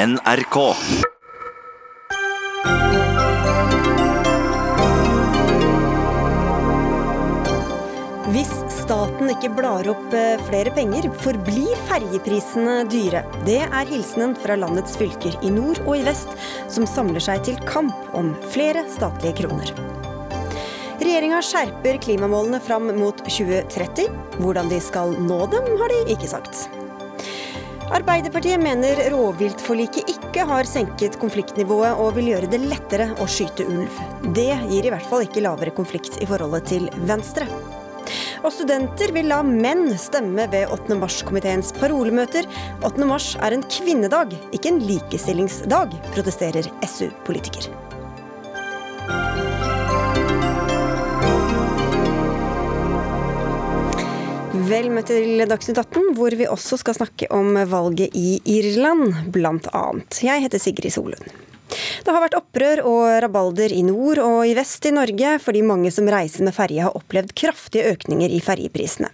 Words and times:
NRK. 0.00 0.56
Hvis 8.30 8.52
staten 8.72 9.28
ikke 9.28 9.50
blar 9.58 9.90
opp 9.92 10.16
eh, 10.16 10.40
flere 10.46 10.72
penger, 10.72 11.10
forblir 11.20 11.76
ferjeprisene 11.90 12.78
dyre. 12.88 13.26
Det 13.44 13.60
er 13.66 13.92
hilsenen 13.92 14.32
fra 14.40 14.56
landets 14.56 14.96
fylker 14.96 15.36
i 15.44 15.52
nord 15.52 15.82
og 15.84 15.98
i 15.98 16.06
vest, 16.08 16.32
som 16.72 16.88
samler 16.88 17.20
seg 17.20 17.44
til 17.50 17.60
kamp 17.68 18.16
om 18.16 18.32
flere 18.54 18.88
statlige 18.96 19.42
kroner. 19.42 19.76
Regjeringa 21.00 21.44
skjerper 21.44 22.00
klimamålene 22.00 22.64
fram 22.64 22.88
mot 22.96 23.20
2030. 23.28 24.08
Hvordan 24.40 24.72
de 24.72 24.80
skal 24.80 25.18
nå 25.20 25.42
dem, 25.52 25.74
har 25.82 25.92
de 25.92 26.04
ikke 26.16 26.38
sagt. 26.38 26.70
Arbeiderpartiet 27.90 28.60
mener 28.62 29.00
rovviltforliket 29.10 30.12
ikke 30.12 30.44
har 30.46 30.68
senket 30.68 31.16
konfliktnivået 31.18 31.98
og 31.98 32.14
vil 32.14 32.28
gjøre 32.30 32.50
det 32.52 32.60
lettere 32.62 33.08
å 33.18 33.26
skyte 33.26 33.66
ulv. 33.66 33.96
Det 34.36 34.52
gir 34.70 34.86
i 34.86 34.92
hvert 34.94 35.08
fall 35.10 35.24
ikke 35.26 35.42
lavere 35.42 35.74
konflikt 35.74 36.20
i 36.22 36.28
forholdet 36.30 36.68
til 36.70 36.86
Venstre. 37.10 37.48
Og 38.46 38.54
studenter 38.54 39.10
vil 39.12 39.26
la 39.32 39.40
menn 39.44 39.90
stemme 39.98 40.46
ved 40.52 40.70
8. 40.70 40.96
mars-komiteens 41.02 41.74
parolemøter. 41.80 42.46
8. 42.86 43.10
mars 43.10 43.32
er 43.42 43.58
en 43.58 43.66
kvinnedag, 43.66 44.38
ikke 44.54 44.70
en 44.70 44.82
likestillingsdag, 44.86 45.98
protesterer 46.14 46.70
SU-politiker. 46.86 47.72
Vel 54.70 54.86
møtt 54.94 55.08
til 55.10 55.40
Dagsnytt 55.50 55.80
18, 55.80 56.12
hvor 56.14 56.34
vi 56.38 56.46
også 56.46 56.76
skal 56.78 56.94
snakke 56.94 57.26
om 57.34 57.56
valget 57.66 58.12
i 58.14 58.36
Irland, 58.46 59.16
annet. 59.34 60.18
Jeg 60.22 60.44
heter 60.44 60.62
Sigrid 60.62 60.92
Solund. 60.94 61.24
Det 62.04 62.12
har 62.14 62.22
vært 62.22 62.36
opprør 62.38 62.82
og 62.86 63.00
rabalder 63.24 63.72
i 63.74 63.80
nord 63.82 64.20
og 64.22 64.44
i 64.46 64.52
vest 64.54 64.86
i 64.86 64.92
Norge 64.94 65.32
fordi 65.42 65.62
mange 65.66 65.90
som 65.94 66.06
reiser 66.10 66.46
med 66.46 66.54
ferje 66.54 66.84
har 66.86 66.94
opplevd 66.94 67.32
kraftige 67.34 67.90
økninger 67.96 68.30
i 68.30 68.38
ferjeprisene. 68.42 69.10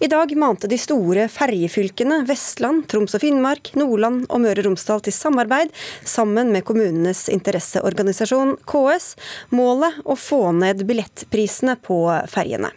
I 0.00 0.08
dag 0.08 0.32
mante 0.40 0.70
de 0.72 0.78
store 0.80 1.26
ferjefylkene 1.32 2.22
Vestland, 2.28 2.86
Troms 2.88 3.16
og 3.16 3.24
Finnmark, 3.24 3.74
Nordland 3.76 4.24
og 4.30 4.40
Møre 4.44 4.62
og 4.62 4.70
Romsdal 4.70 5.04
til 5.04 5.16
samarbeid, 5.16 5.72
sammen 6.00 6.52
med 6.54 6.64
kommunenes 6.64 7.26
interesseorganisasjon 7.32 8.56
KS. 8.64 9.10
Målet 9.52 10.00
å 10.04 10.16
få 10.16 10.46
ned 10.56 10.86
billettprisene 10.88 11.76
på 11.84 12.06
ferjene. 12.32 12.72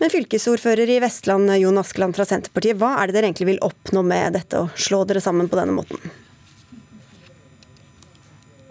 Men 0.00 0.08
fylkesordfører 0.10 0.88
i 0.88 1.00
Vestland, 1.02 1.50
Jon 1.60 1.78
Askeland 1.78 2.16
fra 2.16 2.24
Senterpartiet, 2.24 2.78
hva 2.80 2.94
er 3.02 3.10
det 3.10 3.18
dere 3.18 3.28
egentlig 3.28 3.50
vil 3.50 3.62
oppnå 3.66 4.00
med 4.00 4.32
dette, 4.32 4.62
å 4.62 4.70
slå 4.72 5.02
dere 5.04 5.20
sammen 5.20 5.50
på 5.52 5.58
denne 5.60 5.76
måten? 5.76 6.00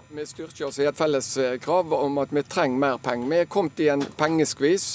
Vi 0.10 0.26
styrker 0.26 0.66
oss 0.66 0.80
i 0.82 0.88
et 0.90 0.98
felles 0.98 1.30
eh, 1.38 1.60
krav 1.62 1.94
om 1.94 2.18
at 2.18 2.34
vi 2.34 2.42
trenger 2.50 2.82
mer 2.82 2.98
penger. 2.98 3.30
Vi 3.30 3.42
er 3.44 3.52
kommet 3.54 3.78
i 3.80 3.92
en 3.94 4.02
pengeskvis. 4.18 4.88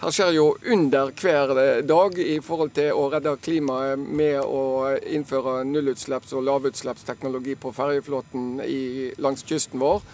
Her 0.00 0.14
skjer 0.14 0.30
jo 0.38 0.44
under 0.62 1.10
hver 1.10 1.58
eh, 1.58 1.82
dag 1.82 2.22
i 2.22 2.38
forhold 2.38 2.70
til 2.78 2.94
å 2.94 3.08
redde 3.10 3.34
klimaet 3.42 3.98
med 3.98 4.38
å 4.46 4.94
innføre 5.02 5.64
nullutslipps- 5.66 6.38
og 6.38 6.46
lavutslippsteknologi 6.46 7.58
på 7.58 7.74
ferjeflåten 7.74 8.62
langs 9.18 9.42
kysten 9.42 9.82
vår 9.82 10.06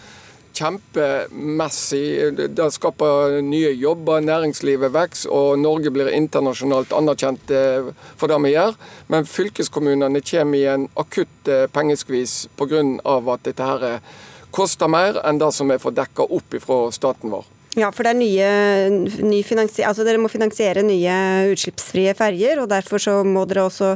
kjempemessig. 0.57 2.49
Det 2.57 2.69
skaper 2.75 3.39
nye 3.45 3.73
jobber, 3.77 4.23
næringslivet 4.25 4.93
vokser 4.95 5.33
og 5.33 5.59
Norge 5.61 5.91
blir 5.93 6.11
internasjonalt 6.13 6.93
anerkjent 6.95 7.51
eh, 7.53 7.91
for 8.17 8.31
det 8.31 8.39
vi 8.45 8.53
gjør. 8.55 8.77
Men 9.11 9.27
fylkeskommunene 9.29 10.23
kommer 10.25 10.59
i 10.59 10.65
en 10.71 10.87
akutt 10.99 11.51
eh, 11.51 11.67
pengeskvis 11.71 12.47
pga. 12.57 12.83
at 13.33 13.43
dette 13.45 13.63
her 13.63 13.85
eh, 13.85 14.15
koster 14.51 14.89
mer 14.89 15.21
enn 15.27 15.39
det 15.41 15.51
som 15.53 15.71
er 15.71 15.81
får 15.81 15.95
dekka 15.97 16.27
opp 16.33 16.57
fra 16.63 16.79
staten 16.95 17.31
vår. 17.33 17.45
Ja, 17.77 17.91
for 17.93 18.07
nye, 18.17 18.47
ny 19.21 19.43
altså 19.45 20.05
Dere 20.05 20.17
må 20.17 20.31
finansiere 20.33 20.81
nye 20.81 21.51
utslippsfrie 21.51 22.15
ferger, 22.17 22.63
og 22.63 22.71
derfor 22.71 22.97
så 22.97 23.19
må 23.23 23.45
dere 23.45 23.67
også 23.67 23.93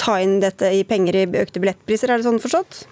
ta 0.00 0.20
inn 0.22 0.38
dette 0.40 0.70
i 0.70 0.84
penger 0.86 1.18
i 1.18 1.26
økte 1.42 1.60
billettpriser, 1.60 2.10
er 2.10 2.20
det 2.20 2.28
sånn 2.28 2.40
forstått? 2.42 2.84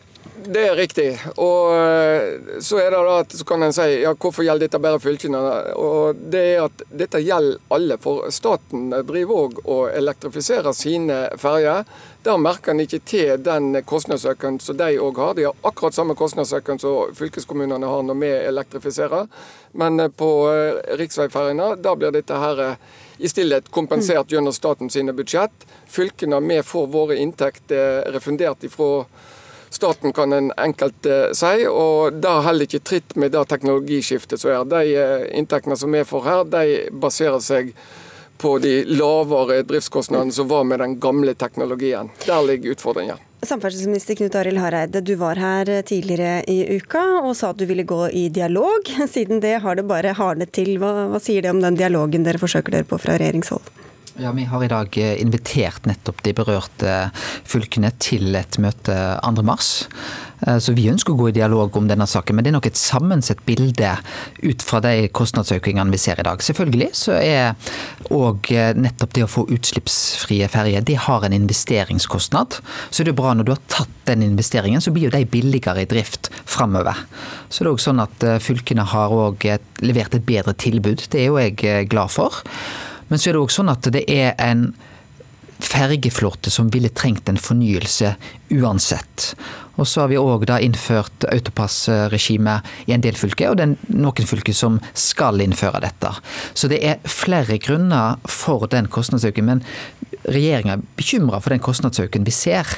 Det 0.46 0.60
er 0.68 0.76
riktig. 0.76 1.08
Og 1.36 1.74
eh, 1.74 2.60
så 2.62 2.78
er 2.78 2.92
det 2.92 3.00
da 3.02 3.14
at 3.22 3.32
så 3.34 3.44
kan 3.46 3.62
en 3.64 3.74
si 3.74 3.86
ja, 4.04 4.12
hvorfor 4.14 4.46
gjelder 4.46 4.68
dette 4.68 4.80
bare 4.82 5.00
fylkene? 5.02 5.38
Og 5.74 6.20
det 6.32 6.42
er 6.52 6.66
at 6.68 6.84
dette 6.88 7.22
gjelder 7.24 7.58
alle. 7.74 7.98
For 8.02 8.28
staten 8.34 8.92
driver 9.08 9.44
òg 9.46 9.58
og 9.64 9.82
elektrifiserer 9.98 10.76
sine 10.76 11.20
ferger. 11.40 11.88
Der 12.26 12.38
merker 12.38 12.74
en 12.74 12.84
ikke 12.84 13.00
til 13.08 13.42
den 13.42 13.80
kostnadsøkningen 13.88 14.60
som 14.62 14.78
de 14.78 14.98
òg 15.02 15.18
har. 15.22 15.34
De 15.34 15.48
har 15.48 15.66
akkurat 15.66 15.96
samme 15.96 16.14
kostnadsøkning 16.18 16.78
som 16.82 17.14
fylkeskommunene 17.18 17.90
har 17.90 18.04
når 18.06 18.20
vi 18.22 18.30
elektrifiserer. 18.52 19.26
Men 19.80 19.98
eh, 20.00 20.12
på 20.12 20.30
eh, 20.52 20.78
riksveiferjene 21.02 21.72
da 21.82 21.96
blir 21.98 22.14
dette 22.14 22.38
her 22.38 22.76
i 23.18 23.28
stillhet 23.28 23.72
kompensert 23.74 24.30
gjennom 24.30 24.54
statens 24.54 24.94
budsjett. 25.18 25.66
Fylkene 25.90 26.38
vi 26.46 26.62
får 26.62 26.86
våre 26.94 27.18
inntekter 27.18 28.06
refundert 28.14 28.62
ifra 28.64 29.02
staten, 29.70 30.12
kan 30.12 30.32
en 30.32 30.52
enkelt 30.56 31.06
uh, 31.06 31.30
si. 31.36 31.66
Og 31.68 32.18
det 32.22 32.34
holder 32.48 32.68
ikke 32.68 32.84
tritt 32.92 33.16
med 33.16 33.32
det 33.36 33.46
teknologiskiftet 33.50 34.40
som 34.40 34.52
er. 34.54 34.66
De 34.68 34.82
uh, 34.98 35.24
inntektene 35.38 35.78
som 35.78 35.92
vi 35.92 36.04
får 36.08 36.28
her, 36.28 36.44
de 36.52 36.66
baserer 36.92 37.40
seg 37.44 37.72
på 38.38 38.58
de 38.62 38.84
lavere 38.86 39.62
driftskostnadene 39.66 40.32
som 40.32 40.48
var 40.48 40.64
med 40.64 40.78
den 40.78 41.00
gamle 41.02 41.34
teknologien. 41.34 42.12
Der 42.26 42.44
ligger 42.46 42.76
utfordringen. 42.76 43.18
Samferdselsminister 43.42 44.14
Knut 44.18 44.34
Arild 44.34 44.58
Hareide, 44.58 45.00
du 45.00 45.14
var 45.14 45.38
her 45.38 45.70
tidligere 45.86 46.42
i 46.50 46.76
uka 46.78 47.02
og 47.22 47.36
sa 47.38 47.52
at 47.52 47.58
du 47.58 47.66
ville 47.70 47.86
gå 47.86 48.08
i 48.10 48.28
dialog. 48.28 48.90
Siden 49.14 49.42
det 49.42 49.60
har 49.62 49.78
det 49.78 49.86
bare 49.90 50.14
hardnet 50.18 50.54
til. 50.54 50.76
Hva, 50.82 51.10
hva 51.12 51.22
sier 51.22 51.46
det 51.46 51.54
om 51.54 51.62
den 51.62 51.78
dialogen 51.78 52.26
dere 52.26 52.42
forsøker 52.42 52.78
dere 52.78 52.88
på 52.88 52.98
fra 52.98 53.18
regjeringshold? 53.18 53.87
Ja, 54.20 54.32
Vi 54.32 54.44
har 54.44 54.64
i 54.64 54.68
dag 54.68 54.96
eh, 54.98 55.20
invitert 55.22 55.84
nettopp 55.86 56.24
de 56.26 56.32
berørte 56.34 56.94
fylkene 57.46 57.92
til 58.02 58.34
et 58.34 58.56
møte 58.58 58.94
2.3. 59.22 59.66
Eh, 60.42 60.56
så 60.58 60.74
vi 60.74 60.88
ønsker 60.90 61.14
å 61.14 61.20
gå 61.20 61.28
i 61.30 61.34
dialog 61.36 61.76
om 61.78 61.86
denne 61.86 62.06
saken, 62.10 62.34
men 62.34 62.42
det 62.42 62.50
er 62.50 62.56
nok 62.56 62.66
et 62.66 62.80
sammensett 62.80 63.44
bilde 63.46 63.92
ut 64.42 64.64
fra 64.66 64.80
de 64.82 65.06
kostnadsøkningene 65.14 65.94
vi 65.94 66.00
ser 66.02 66.18
i 66.18 66.24
dag. 66.26 66.42
Selvfølgelig 66.42 66.88
så 66.98 67.14
er 67.20 67.54
òg 68.10 68.50
eh, 68.50 68.72
nettopp 68.74 69.14
det 69.14 69.22
å 69.28 69.30
få 69.30 69.46
utslippsfrie 69.54 70.50
ferjer, 70.50 70.82
det 70.82 70.98
har 71.06 71.22
en 71.22 71.38
investeringskostnad. 71.38 72.58
Så 72.90 73.06
det 73.06 73.14
er 73.14 73.20
bra 73.22 73.36
når 73.38 73.46
du 73.46 73.54
har 73.54 73.62
tatt 73.70 73.94
den 74.10 74.26
investeringen, 74.26 74.82
så 74.82 74.90
blir 74.90 75.06
jo 75.06 75.14
de 75.14 75.22
billigere 75.30 75.86
i 75.86 75.90
drift 75.94 76.32
framover. 76.42 77.06
Så 77.54 77.62
det 77.62 77.70
er 77.70 77.72
òg 77.76 77.86
sånn 77.86 78.02
at 78.02 78.28
fylkene 78.42 78.90
har 78.96 79.14
òg 79.14 79.46
levert 79.86 80.18
et 80.18 80.26
bedre 80.26 80.58
tilbud. 80.58 81.06
Det 81.06 81.22
er 81.22 81.30
jo 81.30 81.38
jeg 81.38 81.86
glad 81.94 82.10
for. 82.18 82.42
Men 83.08 83.18
så 83.18 83.30
er 83.30 83.36
det 83.36 83.42
òg 83.42 83.54
sånn 83.54 83.72
at 83.72 83.88
det 83.94 84.04
er 84.12 84.34
en 84.42 84.70
fergeflåte 85.58 86.50
som 86.54 86.68
ville 86.70 86.90
trengt 86.94 87.28
en 87.28 87.40
fornyelse 87.40 88.14
uansett. 88.54 89.32
Og 89.78 89.86
så 89.86 90.02
har 90.02 90.10
vi 90.10 90.18
òg 90.18 90.46
innført 90.58 91.26
autopassregime 91.30 92.58
i 92.86 92.94
en 92.94 93.02
del 93.02 93.18
fylker, 93.18 93.50
og 93.50 93.58
det 93.58 93.66
er 93.66 93.98
noen 93.98 94.30
fylker 94.30 94.54
som 94.54 94.80
skal 94.94 95.40
innføre 95.42 95.82
dette. 95.82 96.12
Så 96.54 96.70
det 96.70 96.80
er 96.82 97.02
flere 97.06 97.58
grunner 97.62 98.18
for 98.26 98.66
den 98.70 98.90
kostnadsøkningen. 98.90 99.62
Regjeringa 100.32 100.76
er 100.76 100.84
bekymra 100.98 101.40
for 101.42 101.54
den 101.54 101.62
kostnadsøkningen 101.62 102.26
vi 102.26 102.34
ser. 102.34 102.68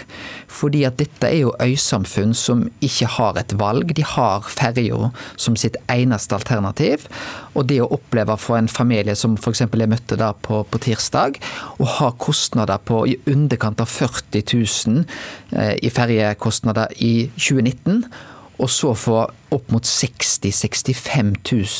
Fordi 0.50 0.84
at 0.88 0.98
dette 1.00 1.28
er 1.28 1.42
jo 1.44 1.54
øysamfunn 1.62 2.34
som 2.36 2.66
ikke 2.84 3.08
har 3.16 3.40
et 3.40 3.54
valg. 3.60 3.94
De 3.96 4.04
har 4.06 4.46
ferja 4.50 5.10
som 5.40 5.56
sitt 5.58 5.78
eneste 5.92 6.36
alternativ. 6.36 7.06
Og 7.54 7.66
det 7.70 7.80
å 7.82 7.90
oppleve 7.94 8.36
for 8.40 8.58
en 8.58 8.70
familie 8.70 9.16
som 9.18 9.36
f.eks. 9.38 9.64
jeg 9.66 9.90
møtte 9.90 10.18
da 10.20 10.32
på, 10.32 10.62
på 10.70 10.82
tirsdag, 10.82 11.40
å 11.78 11.88
ha 11.98 12.10
kostnader 12.18 12.80
på 12.84 13.04
i 13.10 13.18
underkant 13.30 13.82
av 13.82 13.90
40 13.90 14.44
000 14.54 15.04
eh, 15.56 15.74
i 15.82 15.90
ferjekostnader 15.92 16.94
i 17.02 17.30
2019, 17.36 18.04
og 18.60 18.70
så 18.70 18.94
få 18.98 19.24
opp 19.54 19.70
mot 19.74 19.86
60 19.86 20.52
65 20.52 21.34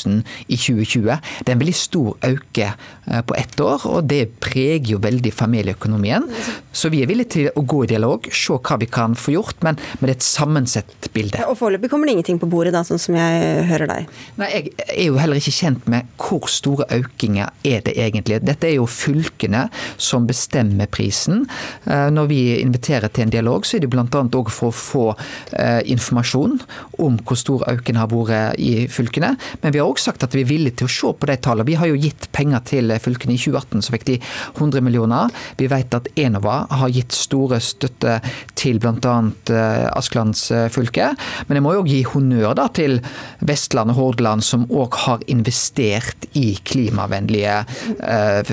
000 0.05 0.21
i 0.47 0.57
2020. 0.57 1.17
Det 1.41 1.49
er 1.49 1.55
en 1.55 1.61
veldig 1.61 1.77
stor 1.77 2.17
øke 2.27 2.67
eh, 2.71 3.21
på 3.21 3.37
ett 3.37 3.59
år, 3.61 3.85
og 3.89 4.07
det 4.09 4.23
preger 4.43 4.95
jo 4.95 5.01
veldig 5.03 5.33
familieøkonomien. 5.33 6.27
Så 6.71 6.91
vi 6.91 7.01
er 7.03 7.09
villige 7.09 7.33
til 7.35 7.49
å 7.55 7.63
gå 7.67 7.83
i 7.85 7.91
dialog, 7.91 8.27
se 8.31 8.57
hva 8.57 8.77
vi 8.79 8.87
kan 8.91 9.15
få 9.17 9.35
gjort, 9.35 9.59
men, 9.65 9.79
men 9.99 10.07
det 10.09 10.15
er 10.15 10.19
et 10.19 10.27
sammensett 10.27 11.09
bilde. 11.15 11.43
Og 11.47 11.57
Foreløpig 11.59 11.91
kommer 11.91 12.09
det 12.09 12.15
ingenting 12.17 12.39
på 12.41 12.49
bordet, 12.51 12.73
da, 12.75 12.83
sånn 12.87 13.01
som 13.01 13.17
jeg 13.17 13.65
hører 13.69 13.89
deg? 13.91 14.11
Nei, 14.41 14.49
Jeg 14.51 14.73
er 14.87 15.09
jo 15.09 15.19
heller 15.19 15.39
ikke 15.39 15.55
kjent 15.55 15.87
med 15.91 16.09
hvor 16.21 16.47
store 16.51 16.87
økninger 16.95 17.51
er 17.67 17.83
det 17.85 17.95
egentlig. 17.99 18.41
Dette 18.45 18.69
er 18.69 18.77
jo 18.77 18.87
fylkene 18.89 19.67
som 20.01 20.27
bestemmer 20.29 20.89
prisen. 20.91 21.45
Eh, 21.85 22.07
når 22.13 22.31
vi 22.31 22.41
inviterer 22.61 23.11
til 23.11 23.27
en 23.27 23.33
dialog, 23.33 23.67
så 23.67 23.77
er 23.77 23.85
det 23.85 23.91
bl.a. 23.91 24.05
òg 24.05 24.51
for 24.51 24.71
å 24.71 24.75
få 24.75 25.05
eh, 25.11 25.81
informasjon 25.91 26.59
om 27.03 27.19
hvor 27.25 27.39
store 27.39 27.60
stor 27.61 27.69
auken 27.71 27.99
har 27.99 28.09
vært 28.11 28.59
i 28.59 28.87
fylkene. 28.89 29.35
Men 29.61 29.73
vi 29.73 29.79
har 29.79 29.89
òg 29.89 29.99
sagt 29.99 30.23
at 30.23 30.33
vi 30.35 30.43
er 30.43 30.49
villige 30.49 30.81
til 30.81 30.87
å 30.87 30.91
se 30.91 31.11
på 31.13 31.27
de 31.29 31.37
tallene. 31.37 31.67
Vi 31.67 31.77
har 31.77 31.87
jo 31.87 31.99
gitt 31.99 32.29
penger 32.33 32.61
til 32.65 32.91
fylkene. 32.99 33.35
I 33.35 33.41
2018 33.41 33.85
så 33.85 33.93
fikk 33.93 34.05
de 34.07 34.17
100 34.57 34.81
millioner. 34.83 35.31
Vi 35.57 35.69
vet 35.71 35.93
at 35.93 36.09
Enova 36.17 36.65
har 36.69 36.91
gitt 36.91 37.13
store 37.13 37.59
støtte 37.61 38.19
til 38.55 38.79
bl.a. 38.81 39.15
Eh, 39.51 39.87
Askelands 39.91 40.49
eh, 40.51 40.67
fylke. 40.71 41.11
Men 41.47 41.59
jeg 41.59 41.65
må 41.65 41.75
jo 41.77 41.85
gi 41.87 42.01
honnør 42.07 42.55
da 42.57 42.67
til 42.73 42.99
Vestland 43.45 43.93
og 43.93 43.99
Hordaland, 43.99 44.45
som 44.45 44.67
òg 44.69 44.97
har 45.05 45.25
investert 45.31 46.27
i 46.37 46.53
klimavennlige 46.65 47.61
uh, 48.01 48.51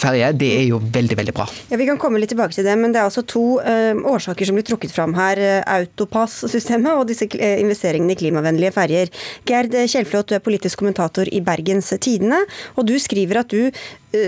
ferjer. 0.00 0.34
Det 0.38 0.50
er 0.58 0.64
jo 0.68 0.80
veldig, 0.82 1.18
veldig 1.20 1.34
bra. 1.36 1.46
Ja, 1.70 1.78
Vi 1.80 1.86
kan 1.88 2.00
komme 2.00 2.20
litt 2.20 2.32
tilbake 2.32 2.56
til 2.56 2.66
det, 2.66 2.74
men 2.80 2.94
det 2.94 3.00
er 3.00 3.08
altså 3.08 3.24
to 3.28 3.44
årsaker 3.60 4.48
som 4.48 4.58
blir 4.58 4.66
trukket 4.66 4.92
fram 4.94 5.14
her. 5.16 5.40
Autopass-systemet 5.76 6.98
og 6.98 7.06
disse 7.10 7.28
investeringene 7.28 7.93
i 7.94 8.18
klimavennlige 8.18 8.74
ferjer. 8.74 9.12
Gerd 9.46 9.74
Kjellflot, 9.74 10.28
du 10.28 10.34
er 10.38 10.44
politisk 10.44 10.82
kommentator 10.82 11.30
i 11.30 11.42
Bergens 11.44 11.92
Tidende, 12.02 12.42
og 12.74 12.88
du 12.88 12.96
skriver 12.98 13.42
at, 13.44 13.54
du, 13.54 13.70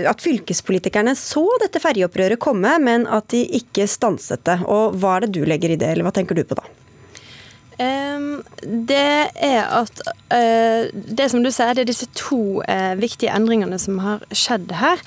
at 0.07 0.23
fylkespolitikerne 0.23 1.15
så 1.19 1.45
dette 1.63 1.81
ferjeopprøret 1.83 2.39
komme, 2.39 2.77
men 2.79 3.07
at 3.07 3.29
de 3.33 3.43
ikke 3.59 3.87
stanset 3.91 4.45
det. 4.47 4.61
Og 4.65 4.95
Hva 4.97 5.17
er 5.17 5.27
det 5.27 5.35
du 5.35 5.43
legger 5.47 5.75
i 5.75 5.79
det, 5.79 5.91
eller 5.93 6.07
hva 6.07 6.15
tenker 6.15 6.37
du 6.37 6.45
på 6.47 6.57
da? 6.57 6.65
Det 8.61 9.29
er 9.35 9.67
at 9.69 9.99
uh, 10.33 10.89
Det 10.91 11.27
som 11.29 11.43
du 11.43 11.51
sier, 11.53 11.75
det 11.77 11.83
er 11.83 11.91
disse 11.91 12.07
to 12.17 12.63
uh, 12.65 12.93
viktige 12.97 13.33
endringene 13.33 13.77
som 13.81 13.99
har 14.01 14.23
skjedd 14.33 14.71
her. 14.79 15.01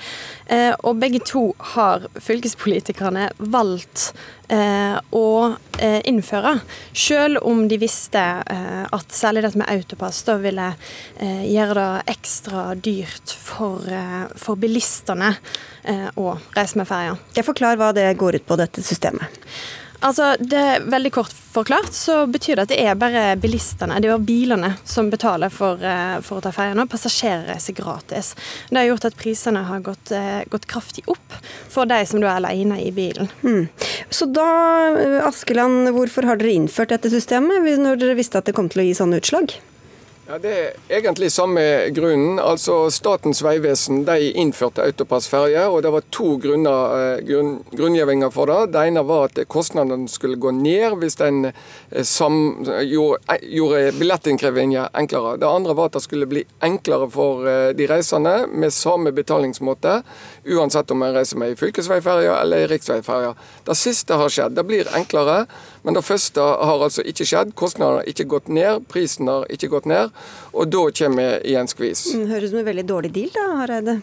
Uh, 0.47 0.71
og 0.87 1.01
begge 1.01 1.19
to 1.27 1.49
har 1.75 2.07
fylkespolitikerne 2.19 3.31
valgt 3.39 4.11
å 4.51 5.27
innføre. 6.11 6.49
Selv 6.91 7.39
om 7.47 7.61
de 7.71 7.77
visste 7.79 8.19
at 8.19 9.13
særlig 9.15 9.45
dette 9.45 9.61
med 9.61 9.69
autopass 9.71 10.17
da 10.27 10.35
ville 10.43 10.65
gjøre 11.47 11.77
det 11.77 12.15
ekstra 12.17 12.65
dyrt 12.75 13.31
for, 13.31 13.87
for 14.35 14.59
bilistene 14.59 15.29
å 16.19 16.33
reise 16.57 16.81
med 16.81 16.89
ferja. 16.91 17.15
Forklar 17.47 17.79
hva 17.79 17.93
det 17.95 18.09
går 18.19 18.41
ut 18.41 18.49
på, 18.51 18.59
dette 18.59 18.83
systemet. 18.83 19.39
Altså, 20.01 20.33
det 20.39 20.57
er 20.57 20.85
Veldig 20.91 21.11
kort 21.13 21.33
forklart 21.51 21.93
så 21.93 22.23
betyr 22.31 22.57
det 22.57 22.63
at 22.63 22.71
det 22.71 22.79
er 22.79 22.97
bare 22.99 23.23
bilistene, 23.41 23.97
det 24.01 24.07
er 24.07 24.21
bilene, 24.23 24.69
som 24.87 25.09
betaler 25.11 25.51
for, 25.51 25.81
eh, 25.83 26.17
for 26.23 26.39
å 26.39 26.43
ta 26.45 26.53
ferja 26.55 26.77
nå. 26.77 26.85
Passasjerer 26.89 27.49
reiser 27.51 27.75
gratis. 27.75 28.31
Det 28.69 28.79
har 28.79 28.87
gjort 28.87 29.09
at 29.09 29.17
prisene 29.19 29.65
har 29.67 29.81
gått, 29.83 30.13
eh, 30.15 30.45
gått, 30.49 30.67
kraftig 30.71 31.03
opp 31.11 31.35
for 31.69 31.85
de 31.85 32.05
som 32.05 32.23
er 32.23 32.39
alene 32.39 32.79
i 32.79 32.91
bilen. 32.91 33.29
Mm. 33.43 33.67
Så 34.09 34.31
da, 34.31 34.47
eh, 34.95 35.27
Askeland, 35.27 35.91
hvorfor 35.91 36.23
har 36.23 36.37
dere 36.37 36.55
innført 36.55 36.95
dette 36.95 37.11
systemet, 37.11 37.61
når 37.77 37.99
dere 37.99 38.15
visste 38.15 38.37
at 38.37 38.45
det 38.45 38.55
kom 38.55 38.69
til 38.69 38.81
å 38.81 38.87
gi 38.87 38.95
sånne 38.95 39.19
utslag? 39.19 39.59
Ja, 40.31 40.37
Det 40.39 40.51
er 40.55 40.95
egentlig 40.95 41.27
samme 41.31 41.61
grunnen. 41.91 42.37
Altså 42.39 42.85
Statens 42.93 43.41
vegvesen 43.43 44.05
de 44.07 44.29
innførte 44.39 44.79
autopassferje, 44.85 45.65
og 45.67 45.81
det 45.83 45.89
var 45.91 46.05
to 46.07 46.37
grunner, 46.39 46.93
eh, 46.95 47.23
grunn, 47.27 47.57
grunngjevinger 47.75 48.31
for 48.31 48.47
det. 48.47 48.71
Det 48.71 48.85
ene 48.87 49.03
var 49.03 49.25
at 49.25 49.41
kostnadene 49.51 50.07
skulle 50.07 50.39
gå 50.39 50.53
ned 50.55 50.95
hvis 51.01 51.19
den 51.19 51.51
eh, 51.51 52.05
gjorde, 52.87 53.19
eh, 53.27 53.43
gjorde 53.43 53.91
billettinnkrevingen 53.99 54.87
enklere. 54.93 55.35
Det 55.37 55.49
andre 55.49 55.75
var 55.75 55.91
at 55.91 55.99
det 55.99 56.03
skulle 56.03 56.29
bli 56.31 56.45
enklere 56.61 57.11
for 57.11 57.43
de 57.73 57.87
reisende 57.87 58.47
med 58.47 58.71
samme 58.71 59.11
betalingsmåte, 59.11 60.01
uansett 60.47 60.91
om 60.91 61.03
en 61.03 61.13
reiser 61.13 61.37
med 61.37 61.49
ei 61.49 61.59
fylkesveiferje 61.59 62.39
eller 62.39 62.63
ei 62.63 62.71
riksveiferje. 62.71 63.35
Det 63.65 63.75
siste 63.75 64.13
har 64.13 64.29
skjedd. 64.29 64.55
Det 64.55 64.63
blir 64.63 64.87
enklere. 64.95 65.47
Men 65.81 65.97
det 65.97 66.03
første 66.05 66.41
har 66.41 66.83
altså 66.85 67.03
ikke 67.07 67.25
skjedd. 67.25 67.53
Kostnadene 67.57 68.01
har 68.01 68.09
ikke 68.09 68.27
gått 68.29 68.49
ned, 68.53 68.85
prisen 68.91 69.29
har 69.31 69.47
ikke 69.49 69.71
gått 69.71 69.89
ned. 69.89 70.13
Og 70.53 70.69
da 70.69 70.85
kommer 71.01 71.21
vi 71.41 71.53
i 71.53 71.57
en 71.57 71.69
skvis. 71.71 72.05
Mm, 72.13 72.27
høres 72.29 72.49
ut 72.49 72.55
som 72.55 72.61
en 72.61 72.69
veldig 72.69 72.87
dårlig 72.91 73.13
deal 73.15 73.31
da, 73.33 73.47
Hareide? 73.63 74.01